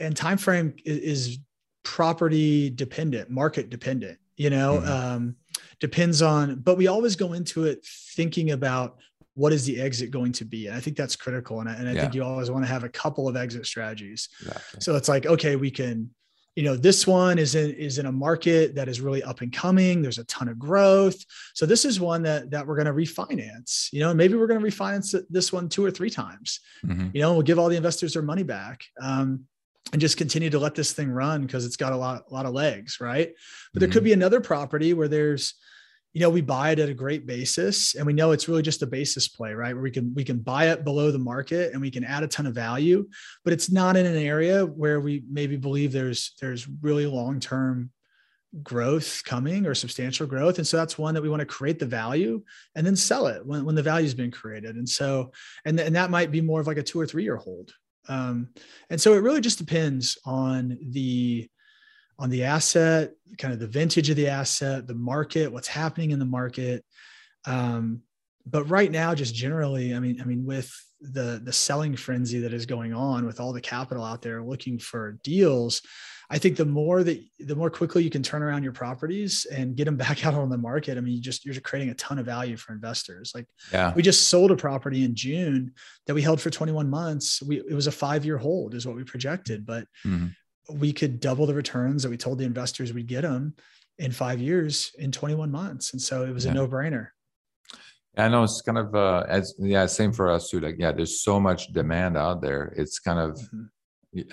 and 0.00 0.16
time 0.16 0.38
frame 0.38 0.74
is, 0.84 0.98
is, 0.98 1.38
property 1.84 2.68
dependent, 2.68 3.30
market 3.30 3.70
dependent. 3.70 4.18
You 4.36 4.50
know, 4.50 4.78
mm-hmm. 4.78 4.90
um, 4.90 5.36
depends 5.80 6.20
on. 6.20 6.56
But 6.56 6.76
we 6.76 6.86
always 6.86 7.16
go 7.16 7.32
into 7.32 7.64
it 7.64 7.84
thinking 8.14 8.50
about 8.50 8.98
what 9.34 9.52
is 9.52 9.64
the 9.64 9.80
exit 9.80 10.10
going 10.10 10.32
to 10.32 10.44
be, 10.44 10.66
and 10.66 10.76
I 10.76 10.80
think 10.80 10.96
that's 10.96 11.16
critical. 11.16 11.60
And 11.60 11.68
I, 11.68 11.74
and 11.74 11.88
I 11.88 11.92
yeah. 11.92 12.00
think 12.02 12.14
you 12.14 12.24
always 12.24 12.50
want 12.50 12.64
to 12.64 12.68
have 12.68 12.84
a 12.84 12.88
couple 12.88 13.28
of 13.28 13.36
exit 13.36 13.64
strategies. 13.66 14.28
Exactly. 14.40 14.80
So 14.80 14.96
it's 14.96 15.08
like, 15.08 15.26
okay, 15.26 15.56
we 15.56 15.70
can 15.70 16.10
you 16.58 16.64
know 16.64 16.76
this 16.76 17.06
one 17.06 17.38
is 17.38 17.54
in 17.54 17.70
is 17.74 17.98
in 17.98 18.06
a 18.06 18.12
market 18.12 18.74
that 18.74 18.88
is 18.88 19.00
really 19.00 19.22
up 19.22 19.42
and 19.42 19.52
coming 19.52 20.02
there's 20.02 20.18
a 20.18 20.24
ton 20.24 20.48
of 20.48 20.58
growth 20.58 21.24
so 21.54 21.64
this 21.64 21.84
is 21.84 22.00
one 22.00 22.20
that 22.20 22.50
that 22.50 22.66
we're 22.66 22.74
going 22.74 22.84
to 22.84 22.92
refinance 22.92 23.92
you 23.92 24.00
know 24.00 24.12
maybe 24.12 24.34
we're 24.34 24.48
going 24.48 24.60
to 24.60 24.66
refinance 24.66 25.14
this 25.30 25.52
one 25.52 25.68
two 25.68 25.84
or 25.84 25.90
three 25.92 26.10
times 26.10 26.58
mm-hmm. 26.84 27.10
you 27.14 27.20
know 27.20 27.32
we'll 27.32 27.42
give 27.42 27.60
all 27.60 27.68
the 27.68 27.76
investors 27.76 28.12
their 28.12 28.22
money 28.22 28.42
back 28.42 28.82
um, 29.00 29.44
and 29.92 30.00
just 30.00 30.16
continue 30.16 30.50
to 30.50 30.58
let 30.58 30.74
this 30.74 30.90
thing 30.90 31.12
run 31.12 31.46
because 31.46 31.64
it's 31.64 31.76
got 31.76 31.92
a 31.92 31.96
lot 31.96 32.24
a 32.28 32.34
lot 32.34 32.44
of 32.44 32.52
legs 32.52 32.98
right 33.00 33.28
but 33.28 33.34
mm-hmm. 33.34 33.78
there 33.78 33.88
could 33.88 33.98
mm-hmm. 33.98 34.06
be 34.06 34.12
another 34.14 34.40
property 34.40 34.94
where 34.94 35.06
there's 35.06 35.54
you 36.18 36.24
know, 36.24 36.30
we 36.30 36.40
buy 36.40 36.72
it 36.72 36.80
at 36.80 36.88
a 36.88 36.94
great 36.94 37.28
basis 37.28 37.94
and 37.94 38.04
we 38.04 38.12
know 38.12 38.32
it's 38.32 38.48
really 38.48 38.60
just 38.60 38.82
a 38.82 38.86
basis 38.88 39.28
play, 39.28 39.54
right? 39.54 39.72
Where 39.72 39.84
we 39.84 39.92
can 39.92 40.12
we 40.16 40.24
can 40.24 40.40
buy 40.40 40.70
it 40.70 40.82
below 40.82 41.12
the 41.12 41.18
market 41.20 41.72
and 41.72 41.80
we 41.80 41.92
can 41.92 42.02
add 42.02 42.24
a 42.24 42.26
ton 42.26 42.44
of 42.44 42.56
value, 42.56 43.08
but 43.44 43.52
it's 43.52 43.70
not 43.70 43.96
in 43.96 44.04
an 44.04 44.16
area 44.16 44.66
where 44.66 44.98
we 44.98 45.22
maybe 45.30 45.56
believe 45.56 45.92
there's 45.92 46.32
there's 46.40 46.66
really 46.82 47.06
long-term 47.06 47.92
growth 48.64 49.22
coming 49.24 49.64
or 49.64 49.76
substantial 49.76 50.26
growth. 50.26 50.58
And 50.58 50.66
so 50.66 50.76
that's 50.76 50.98
one 50.98 51.14
that 51.14 51.22
we 51.22 51.28
want 51.28 51.38
to 51.38 51.46
create 51.46 51.78
the 51.78 51.86
value 51.86 52.42
and 52.74 52.84
then 52.84 52.96
sell 52.96 53.28
it 53.28 53.46
when, 53.46 53.64
when 53.64 53.76
the 53.76 53.82
value's 53.82 54.14
been 54.14 54.32
created. 54.32 54.74
And 54.74 54.88
so, 54.88 55.30
and, 55.66 55.78
and 55.78 55.94
that 55.94 56.10
might 56.10 56.32
be 56.32 56.40
more 56.40 56.58
of 56.58 56.66
like 56.66 56.78
a 56.78 56.82
two 56.82 56.98
or 56.98 57.06
three 57.06 57.22
year 57.22 57.36
hold. 57.36 57.70
Um, 58.08 58.48
and 58.90 59.00
so 59.00 59.12
it 59.12 59.22
really 59.22 59.42
just 59.42 59.58
depends 59.58 60.18
on 60.24 60.78
the 60.82 61.48
on 62.18 62.30
the 62.30 62.44
asset, 62.44 63.12
kind 63.38 63.54
of 63.54 63.60
the 63.60 63.66
vintage 63.66 64.10
of 64.10 64.16
the 64.16 64.28
asset, 64.28 64.86
the 64.86 64.94
market, 64.94 65.52
what's 65.52 65.68
happening 65.68 66.10
in 66.10 66.18
the 66.18 66.24
market. 66.24 66.84
Um, 67.46 68.02
but 68.44 68.64
right 68.64 68.90
now, 68.90 69.14
just 69.14 69.34
generally, 69.34 69.94
I 69.94 70.00
mean, 70.00 70.20
I 70.20 70.24
mean, 70.24 70.44
with 70.44 70.72
the 71.00 71.40
the 71.42 71.52
selling 71.52 71.94
frenzy 71.96 72.40
that 72.40 72.52
is 72.52 72.66
going 72.66 72.92
on, 72.92 73.26
with 73.26 73.40
all 73.40 73.52
the 73.52 73.60
capital 73.60 74.04
out 74.04 74.22
there 74.22 74.42
looking 74.42 74.78
for 74.78 75.18
deals, 75.22 75.82
I 76.30 76.38
think 76.38 76.56
the 76.56 76.64
more 76.64 77.04
that 77.04 77.22
the 77.38 77.54
more 77.54 77.70
quickly 77.70 78.02
you 78.02 78.10
can 78.10 78.22
turn 78.22 78.42
around 78.42 78.64
your 78.64 78.72
properties 78.72 79.46
and 79.46 79.76
get 79.76 79.84
them 79.84 79.96
back 80.08 80.26
out 80.26 80.34
on 80.34 80.48
the 80.48 80.58
market. 80.58 80.98
I 80.98 81.00
mean, 81.00 81.14
you 81.14 81.20
just 81.20 81.44
you're 81.44 81.54
creating 81.60 81.90
a 81.90 81.94
ton 81.94 82.18
of 82.18 82.26
value 82.26 82.56
for 82.56 82.72
investors. 82.72 83.32
Like 83.34 83.46
yeah. 83.72 83.92
we 83.94 84.02
just 84.02 84.28
sold 84.28 84.50
a 84.50 84.56
property 84.56 85.04
in 85.04 85.14
June 85.14 85.72
that 86.06 86.14
we 86.14 86.22
held 86.22 86.40
for 86.40 86.50
21 86.50 86.90
months. 86.90 87.42
We 87.42 87.58
it 87.58 87.74
was 87.74 87.86
a 87.86 87.92
five 87.92 88.24
year 88.24 88.38
hold 88.38 88.74
is 88.74 88.86
what 88.86 88.96
we 88.96 89.04
projected, 89.04 89.64
but 89.64 89.84
mm-hmm 90.04 90.28
we 90.70 90.92
could 90.92 91.20
double 91.20 91.46
the 91.46 91.54
returns 91.54 92.02
that 92.02 92.10
we 92.10 92.16
told 92.16 92.38
the 92.38 92.44
investors 92.44 92.92
we'd 92.92 93.06
get 93.06 93.22
them 93.22 93.54
in 93.98 94.12
five 94.12 94.40
years 94.40 94.92
in 94.98 95.10
21 95.10 95.50
months. 95.50 95.92
And 95.92 96.00
so 96.00 96.24
it 96.24 96.32
was 96.32 96.44
yeah. 96.44 96.52
a 96.52 96.54
no 96.54 96.68
brainer. 96.68 97.08
I 98.16 98.28
know 98.28 98.42
it's 98.42 98.62
kind 98.62 98.78
of 98.78 98.94
uh, 98.94 99.24
as 99.28 99.54
yeah, 99.58 99.86
same 99.86 100.12
for 100.12 100.28
us 100.30 100.50
too. 100.50 100.58
Like 100.58 100.76
yeah, 100.78 100.90
there's 100.90 101.22
so 101.22 101.38
much 101.38 101.72
demand 101.72 102.16
out 102.16 102.42
there. 102.42 102.74
It's 102.76 102.98
kind 102.98 103.18
of 103.18 103.38
mm-hmm. 103.38 103.64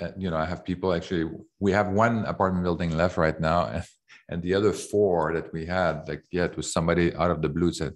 Uh, 0.02 0.08
you 0.18 0.32
know 0.32 0.38
I 0.38 0.46
have 0.46 0.64
people 0.64 0.94
actually. 0.94 1.30
We 1.60 1.74
have 1.74 1.90
one 1.90 2.24
apartment 2.26 2.64
building 2.64 2.96
left 2.96 3.18
right 3.18 3.38
now, 3.40 3.66
and, 3.74 3.84
and 4.30 4.42
the 4.42 4.54
other 4.54 4.72
four 4.72 5.34
that 5.34 5.52
we 5.52 5.66
had 5.66 6.08
like 6.08 6.24
yeah, 6.32 6.46
it 6.46 6.56
was 6.56 6.72
somebody 6.72 7.14
out 7.14 7.30
of 7.30 7.42
the 7.42 7.50
blue 7.50 7.74
said, 7.74 7.94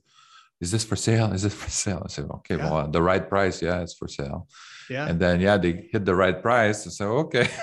"Is 0.59 0.71
this 0.71 0.83
for 0.83 0.97
sale? 0.97 1.31
Is 1.31 1.43
this 1.43 1.53
for 1.53 1.69
sale?" 1.69 2.01
I 2.03 2.09
said, 2.09 2.25
"Okay, 2.29 2.57
yeah. 2.57 2.69
well, 2.69 2.87
the 2.91 3.01
right 3.01 3.27
price, 3.27 3.61
yeah, 3.61 3.81
it's 3.81 3.95
for 3.95 4.09
sale." 4.09 4.47
Yeah. 4.89 5.07
And 5.07 5.19
then 5.19 5.39
yeah, 5.39 5.57
they 5.57 5.87
hit 5.91 6.05
the 6.05 6.15
right 6.15 6.41
price. 6.41 6.83
So 6.95 7.17
okay. 7.19 7.49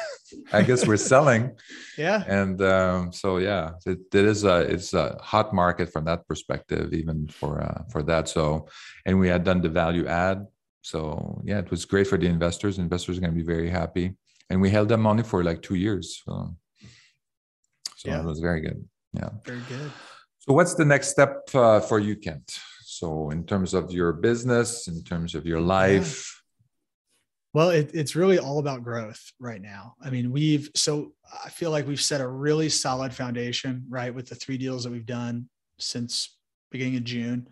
I 0.53 0.63
guess 0.63 0.87
we're 0.87 0.97
selling. 0.97 1.57
yeah. 1.99 2.25
And 2.27 2.61
um, 2.63 3.13
so 3.13 3.39
yeah, 3.39 3.73
it, 3.85 3.99
it 4.13 4.25
is 4.25 4.45
a 4.45 4.61
it's 4.61 4.95
a 4.95 5.17
hot 5.21 5.53
market 5.55 5.93
from 5.93 6.05
that 6.05 6.27
perspective, 6.27 6.93
even 6.93 7.29
for 7.29 7.63
uh, 7.63 7.83
for 7.91 8.03
that. 8.05 8.29
So, 8.29 8.67
and 9.05 9.19
we 9.19 9.29
had 9.29 9.45
done 9.45 9.61
the 9.61 9.69
value 9.69 10.07
add. 10.07 10.47
So 10.83 11.43
yeah, 11.45 11.59
it 11.59 11.71
was 11.71 11.85
great 11.85 12.07
for 12.07 12.19
the 12.19 12.27
investors. 12.27 12.79
Investors 12.79 13.19
are 13.19 13.21
going 13.21 13.35
to 13.35 13.39
be 13.39 13.47
very 13.47 13.71
happy, 13.71 14.17
and 14.51 14.61
we 14.61 14.71
held 14.71 14.89
that 14.89 14.99
money 14.99 15.23
for 15.23 15.43
like 15.43 15.63
two 15.63 15.75
years. 15.77 16.23
So, 16.25 16.57
so 17.97 18.09
yeah. 18.09 18.21
it 18.21 18.25
was 18.25 18.41
very 18.41 18.61
good. 18.61 18.85
Yeah. 19.13 19.31
Very 19.45 19.63
good. 19.69 19.91
So 20.39 20.53
what's 20.53 20.75
the 20.75 20.85
next 20.85 21.09
step 21.09 21.49
uh, 21.55 21.81
for 21.81 21.99
you, 21.99 22.17
Kent? 22.17 22.59
So 22.85 23.31
in 23.31 23.45
terms 23.45 23.75
of 23.75 23.91
your 23.91 24.13
business, 24.13 24.89
in 24.89 25.03
terms 25.03 25.35
of 25.35 25.47
your 25.47 25.61
life. 25.61 26.36
Well, 27.55 27.71
it, 27.71 27.91
it's 27.95 28.15
really 28.15 28.39
all 28.39 28.59
about 28.59 28.83
growth 28.83 29.33
right 29.41 29.61
now. 29.61 29.95
I 30.03 30.11
mean, 30.11 30.31
we've 30.31 30.69
so 30.75 31.13
I 31.45 31.49
feel 31.49 31.71
like 31.71 31.87
we've 31.87 32.01
set 32.01 32.21
a 32.21 32.29
really 32.29 32.69
solid 32.69 33.15
foundation, 33.15 33.85
right, 33.89 34.15
with 34.15 34.29
the 34.29 34.35
three 34.35 34.59
deals 34.59 34.85
that 34.85 34.93
we've 34.93 35.07
done 35.07 35.49
since 35.79 36.37
beginning 36.71 36.97
of 36.97 37.05
June, 37.05 37.49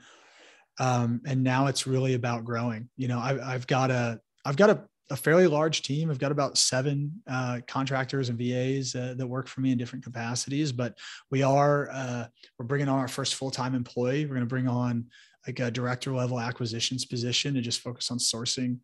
um, 0.79 1.23
and 1.27 1.43
now 1.43 1.69
it's 1.69 1.87
really 1.87 2.15
about 2.15 2.45
growing. 2.45 2.89
You 2.97 3.09
know, 3.09 3.19
I, 3.19 3.53
have 3.53 3.67
got 3.67 3.91
a 3.91 4.21
I've 4.45 4.57
got 4.57 4.71
a, 4.71 4.85
a, 5.11 5.17
fairly 5.17 5.47
large 5.47 5.83
team. 5.83 6.11
I've 6.11 6.19
got 6.19 6.33
about 6.33 6.59
seven 6.59 7.23
uh, 7.27 7.61
contractors 7.67 8.29
and 8.29 8.39
VAs 8.39 8.95
uh, 8.95 9.15
that 9.17 9.27
work 9.27 9.49
for 9.49 9.61
me 9.63 9.73
in 9.73 9.79
different 9.79 10.05
capacities. 10.05 10.73
But 10.73 10.99
we 11.31 11.43
are 11.43 11.89
uh, 11.91 12.27
we're 12.59 12.67
bringing 12.67 12.89
on 12.89 12.99
our 12.99 13.09
first 13.09 13.37
full 13.37 13.51
time 13.51 13.75
employee. 13.75 14.27
We're 14.27 14.35
going 14.35 14.41
to 14.41 14.47
bring 14.47 14.69
on 14.69 15.07
like 15.47 15.61
a 15.61 15.71
director 15.71 16.13
level 16.13 16.41
acquisitions 16.41 17.05
position 17.05 17.55
to 17.55 17.61
just 17.61 17.81
focus 17.81 18.11
on 18.11 18.19
sourcing 18.19 18.79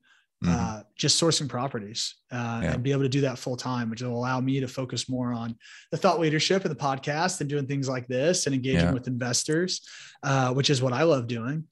mm-hmm. 0.45 0.55
uh, 0.55 0.83
just 0.97 1.21
sourcing 1.21 1.49
properties 1.49 2.17
uh, 2.33 2.61
yeah. 2.63 2.73
and 2.73 2.83
be 2.83 2.93
able 2.93 3.03
to 3.03 3.09
do 3.09 3.23
that 3.23 3.39
full 3.39 3.57
time, 3.57 3.91
which 3.91 4.03
will 4.03 4.17
allow 4.17 4.41
me 4.41 4.61
to 4.61 4.69
focus 4.69 5.09
more 5.09 5.33
on 5.33 5.57
the 5.91 5.97
thought 5.97 6.21
leadership 6.21 6.65
and 6.65 6.71
the 6.71 6.79
podcast 6.79 7.41
and 7.41 7.51
doing 7.51 7.67
things 7.67 7.89
like 7.89 8.07
this 8.07 8.47
and 8.47 8.55
engaging 8.55 8.81
yeah. 8.81 8.93
with 8.93 9.07
investors, 9.07 9.87
uh, 10.23 10.53
which 10.53 10.71
is 10.71 10.83
what 10.83 10.93
I 10.93 11.03
love 11.03 11.27
doing. 11.27 11.65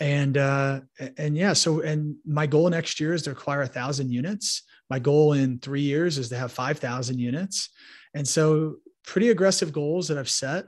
And 0.00 0.36
uh, 0.36 0.80
and 1.16 1.36
yeah, 1.36 1.52
so 1.52 1.80
and 1.80 2.16
my 2.26 2.46
goal 2.46 2.68
next 2.68 2.98
year 2.98 3.14
is 3.14 3.22
to 3.22 3.30
acquire 3.30 3.62
a 3.62 3.68
thousand 3.68 4.10
units. 4.10 4.62
My 4.90 4.98
goal 4.98 5.32
in 5.32 5.58
three 5.60 5.82
years 5.82 6.18
is 6.18 6.28
to 6.30 6.36
have 6.36 6.50
five 6.50 6.78
thousand 6.78 7.18
units, 7.18 7.70
and 8.14 8.26
so 8.26 8.76
pretty 9.04 9.30
aggressive 9.30 9.72
goals 9.72 10.08
that 10.08 10.18
I've 10.18 10.28
set 10.28 10.66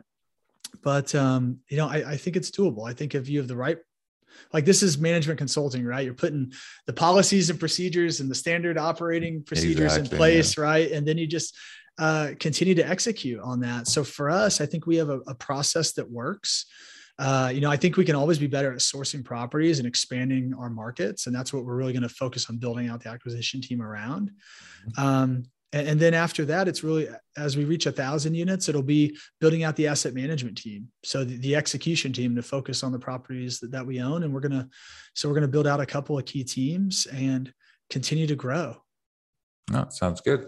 but 0.83 1.15
um, 1.15 1.59
you 1.69 1.77
know 1.77 1.89
I, 1.89 2.13
I, 2.13 2.17
think 2.17 2.37
it's 2.37 2.51
doable 2.51 2.89
i 2.89 2.93
think 2.93 3.15
if 3.15 3.29
you 3.29 3.39
have 3.39 3.49
the 3.49 3.57
right 3.57 3.79
like 4.53 4.65
this 4.65 4.83
is 4.83 4.99
management 4.99 5.39
consulting, 5.39 5.85
right? 5.85 6.05
You're 6.05 6.15
putting 6.15 6.53
the 6.87 6.93
policies 6.93 7.51
and 7.51 7.59
procedures 7.59 8.21
and 8.21 8.31
the 8.31 8.35
standard 8.35 8.79
operating 8.79 9.43
procedures 9.43 9.97
exactly, 9.97 10.11
in 10.11 10.17
place, 10.17 10.57
yeah. 10.57 10.65
right? 10.65 10.91
And 10.91 11.07
then 11.07 11.19
you 11.19 11.27
just 11.27 11.57
uh, 11.99 12.31
continue 12.39 12.75
to 12.75 12.89
execute 12.89 13.41
on 13.41 13.61
that. 13.61 13.87
So 13.89 14.05
for 14.05 14.31
us, 14.31 14.61
I 14.61 14.67
think 14.67 14.87
we 14.87 14.97
have 14.97 15.11
a, 15.11 15.21
a 15.27 15.35
process 15.35 15.93
that 15.93 16.11
works. 16.11 16.67
Uh, 17.19 17.51
you 17.55 17.61
know, 17.61 17.71
I 17.71 17.77
think 17.77 17.97
we 17.97 18.05
can 18.05 18.17
always 18.17 18.41
be 18.41 18.49
better 18.49 18.73
at 18.73 18.79
sourcing 18.79 19.25
properties 19.25 19.79
and 19.79 19.87
expanding 19.87 20.53
our 20.59 20.69
markets, 20.69 21.27
and 21.27 21.35
that's 21.35 21.53
what 21.53 21.65
we're 21.65 21.77
really 21.77 21.93
going 21.93 22.03
to 22.03 22.09
focus 22.09 22.51
on 22.51 22.59
building 22.59 22.89
out 22.89 23.03
the 23.03 23.09
acquisition 23.11 23.61
team 23.61 23.81
around. 23.81 24.33
Mm-hmm. 24.89 25.07
Um, 25.07 25.45
and, 25.75 25.89
and 25.89 26.01
then 26.01 26.15
after 26.15 26.45
that, 26.45 26.69
it's 26.69 26.85
really 26.85 27.09
as 27.37 27.57
we 27.57 27.65
reach 27.65 27.87
a 27.87 27.93
thousand 27.93 28.35
units, 28.35 28.69
it'll 28.69 28.81
be 28.81 29.17
building 29.41 29.65
out 29.65 29.75
the 29.75 29.89
asset 29.89 30.15
management 30.15 30.57
team. 30.57 30.87
So 31.03 31.25
the, 31.25 31.37
the 31.39 31.57
execution 31.57 32.13
team 32.13 32.37
to 32.37 32.43
focus 32.43 32.85
on 32.85 32.93
the 32.93 32.99
properties 32.99 33.59
that, 33.59 33.73
that 33.73 33.85
we 33.85 34.01
own. 34.01 34.23
And 34.23 34.33
we're 34.33 34.41
gonna 34.41 34.69
so 35.15 35.29
we're 35.29 35.35
gonna 35.35 35.49
build 35.49 35.67
out 35.67 35.81
a 35.81 35.87
couple 35.87 36.17
of 36.17 36.25
key 36.27 36.45
teams 36.45 37.07
and 37.07 37.53
continue 37.91 38.29
to 38.29 38.37
grow. 38.37 38.77
Oh, 39.73 39.87
sounds 39.89 40.21
good. 40.21 40.47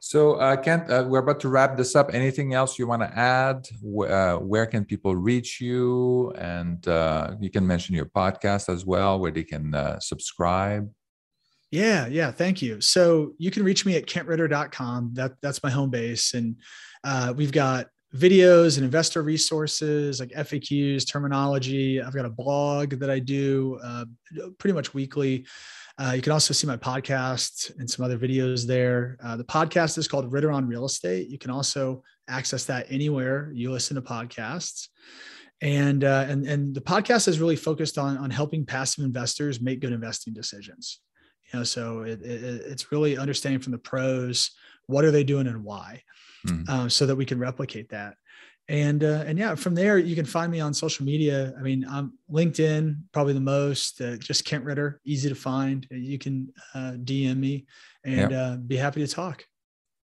So, 0.00 0.34
uh, 0.34 0.56
Kent, 0.56 0.90
uh, 0.90 1.06
we're 1.08 1.20
about 1.20 1.38
to 1.40 1.48
wrap 1.48 1.76
this 1.76 1.94
up. 1.94 2.12
Anything 2.12 2.52
else 2.52 2.78
you 2.78 2.88
want 2.88 3.00
to 3.00 3.16
add? 3.16 3.64
Uh, 3.84 4.38
where 4.38 4.66
can 4.66 4.84
people 4.84 5.14
reach 5.14 5.60
you? 5.60 6.32
And 6.32 6.86
uh, 6.88 7.36
you 7.40 7.48
can 7.48 7.64
mention 7.64 7.94
your 7.94 8.06
podcast 8.06 8.68
as 8.68 8.84
well, 8.84 9.20
where 9.20 9.30
they 9.30 9.44
can 9.44 9.72
uh, 9.72 10.00
subscribe. 10.00 10.90
Yeah, 11.76 12.06
yeah. 12.06 12.30
Thank 12.30 12.62
you. 12.62 12.80
So 12.80 13.34
you 13.36 13.50
can 13.50 13.62
reach 13.62 13.84
me 13.84 13.96
at 13.96 14.06
kentritter.com. 14.06 15.10
That 15.12 15.32
that's 15.42 15.62
my 15.62 15.68
home 15.68 15.90
base. 15.90 16.32
And 16.32 16.56
uh, 17.04 17.34
we've 17.36 17.52
got 17.52 17.88
videos 18.14 18.78
and 18.78 18.84
investor 18.86 19.22
resources 19.22 20.18
like 20.18 20.30
FAQs, 20.30 21.06
terminology. 21.06 22.00
I've 22.00 22.14
got 22.14 22.24
a 22.24 22.30
blog 22.30 22.98
that 23.00 23.10
I 23.10 23.18
do 23.18 23.78
uh, 23.84 24.06
pretty 24.58 24.72
much 24.72 24.94
weekly. 24.94 25.44
Uh, 25.98 26.12
you 26.16 26.22
can 26.22 26.32
also 26.32 26.54
see 26.54 26.66
my 26.66 26.78
podcast 26.78 27.78
and 27.78 27.90
some 27.90 28.06
other 28.06 28.18
videos 28.18 28.66
there. 28.66 29.18
Uh, 29.22 29.36
the 29.36 29.44
podcast 29.44 29.98
is 29.98 30.08
called 30.08 30.32
Ritter 30.32 30.50
on 30.50 30.66
Real 30.66 30.86
Estate. 30.86 31.28
You 31.28 31.38
can 31.38 31.50
also 31.50 32.02
access 32.26 32.64
that 32.64 32.86
anywhere 32.88 33.50
you 33.54 33.70
listen 33.70 33.96
to 33.96 34.02
podcasts. 34.02 34.88
And 35.60 36.04
uh, 36.04 36.24
and 36.26 36.46
and 36.46 36.74
the 36.74 36.80
podcast 36.80 37.28
is 37.28 37.38
really 37.38 37.56
focused 37.56 37.98
on 37.98 38.16
on 38.16 38.30
helping 38.30 38.64
passive 38.64 39.04
investors 39.04 39.60
make 39.60 39.80
good 39.80 39.92
investing 39.92 40.32
decisions. 40.32 41.00
You 41.52 41.60
know, 41.60 41.64
so 41.64 42.00
it, 42.00 42.22
it, 42.22 42.62
it's 42.66 42.90
really 42.92 43.16
understanding 43.16 43.60
from 43.60 43.72
the 43.72 43.78
pros 43.78 44.50
what 44.86 45.04
are 45.04 45.10
they 45.10 45.24
doing 45.24 45.46
and 45.46 45.64
why, 45.64 46.02
mm. 46.46 46.90
so 46.90 47.06
that 47.06 47.16
we 47.16 47.24
can 47.24 47.38
replicate 47.38 47.90
that. 47.90 48.16
And 48.68 49.04
uh, 49.04 49.22
and 49.26 49.38
yeah 49.38 49.54
from 49.54 49.74
there 49.74 49.96
you 49.96 50.16
can 50.16 50.24
find 50.24 50.50
me 50.50 50.60
on 50.60 50.74
social 50.74 51.06
media. 51.06 51.54
I 51.56 51.62
mean 51.62 51.86
i'm 51.88 52.14
linkedin 52.30 53.02
probably 53.12 53.32
the 53.32 53.40
most 53.40 54.00
uh, 54.00 54.16
just 54.16 54.44
kent 54.44 54.64
ritter 54.64 55.00
easy 55.04 55.28
to 55.28 55.36
find. 55.36 55.86
You 55.90 56.18
can 56.18 56.52
uh, 56.74 56.94
dm 56.96 57.38
me 57.38 57.66
and 58.04 58.32
uh, 58.32 58.56
be 58.56 58.76
happy 58.76 59.06
to 59.06 59.12
talk. 59.12 59.44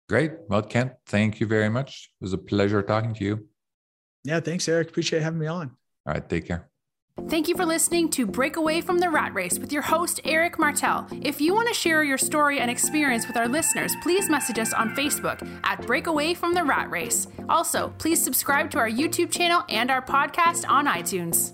Great. 0.09 0.33
Well 0.47 0.61
kent 0.61 0.93
thank 1.07 1.39
you 1.39 1.47
very 1.47 1.69
much. 1.69 2.11
It 2.21 2.23
was 2.23 2.33
a 2.33 2.37
pleasure 2.37 2.83
talking 2.83 3.15
to 3.15 3.23
you. 3.23 3.47
Yeah 4.23 4.39
thanks 4.39 4.67
eric. 4.67 4.89
Appreciate 4.89 5.23
having 5.23 5.39
me 5.39 5.47
on. 5.47 5.71
All 6.05 6.13
right 6.13 6.29
take 6.29 6.45
care 6.45 6.70
Thank 7.27 7.47
you 7.47 7.55
for 7.55 7.65
listening 7.65 8.09
to 8.11 8.25
Break 8.25 8.55
Away 8.55 8.81
from 8.81 8.97
the 8.97 9.09
Rat 9.09 9.33
Race 9.33 9.59
with 9.59 9.71
your 9.71 9.81
host, 9.81 10.19
Eric 10.23 10.57
Martel. 10.57 11.07
If 11.21 11.39
you 11.39 11.53
want 11.53 11.67
to 11.67 11.73
share 11.73 12.03
your 12.03 12.17
story 12.17 12.59
and 12.59 12.71
experience 12.71 13.27
with 13.27 13.37
our 13.37 13.47
listeners, 13.47 13.95
please 14.01 14.29
message 14.29 14.59
us 14.59 14.73
on 14.73 14.95
Facebook 14.95 15.47
at 15.63 15.85
Break 15.85 16.07
Away 16.07 16.33
from 16.33 16.53
the 16.53 16.63
Rat 16.63 16.89
Race. 16.89 17.27
Also, 17.49 17.93
please 17.97 18.21
subscribe 18.21 18.69
to 18.71 18.79
our 18.79 18.89
YouTube 18.89 19.31
channel 19.31 19.63
and 19.69 19.91
our 19.91 20.01
podcast 20.01 20.67
on 20.67 20.87
iTunes. 20.87 21.53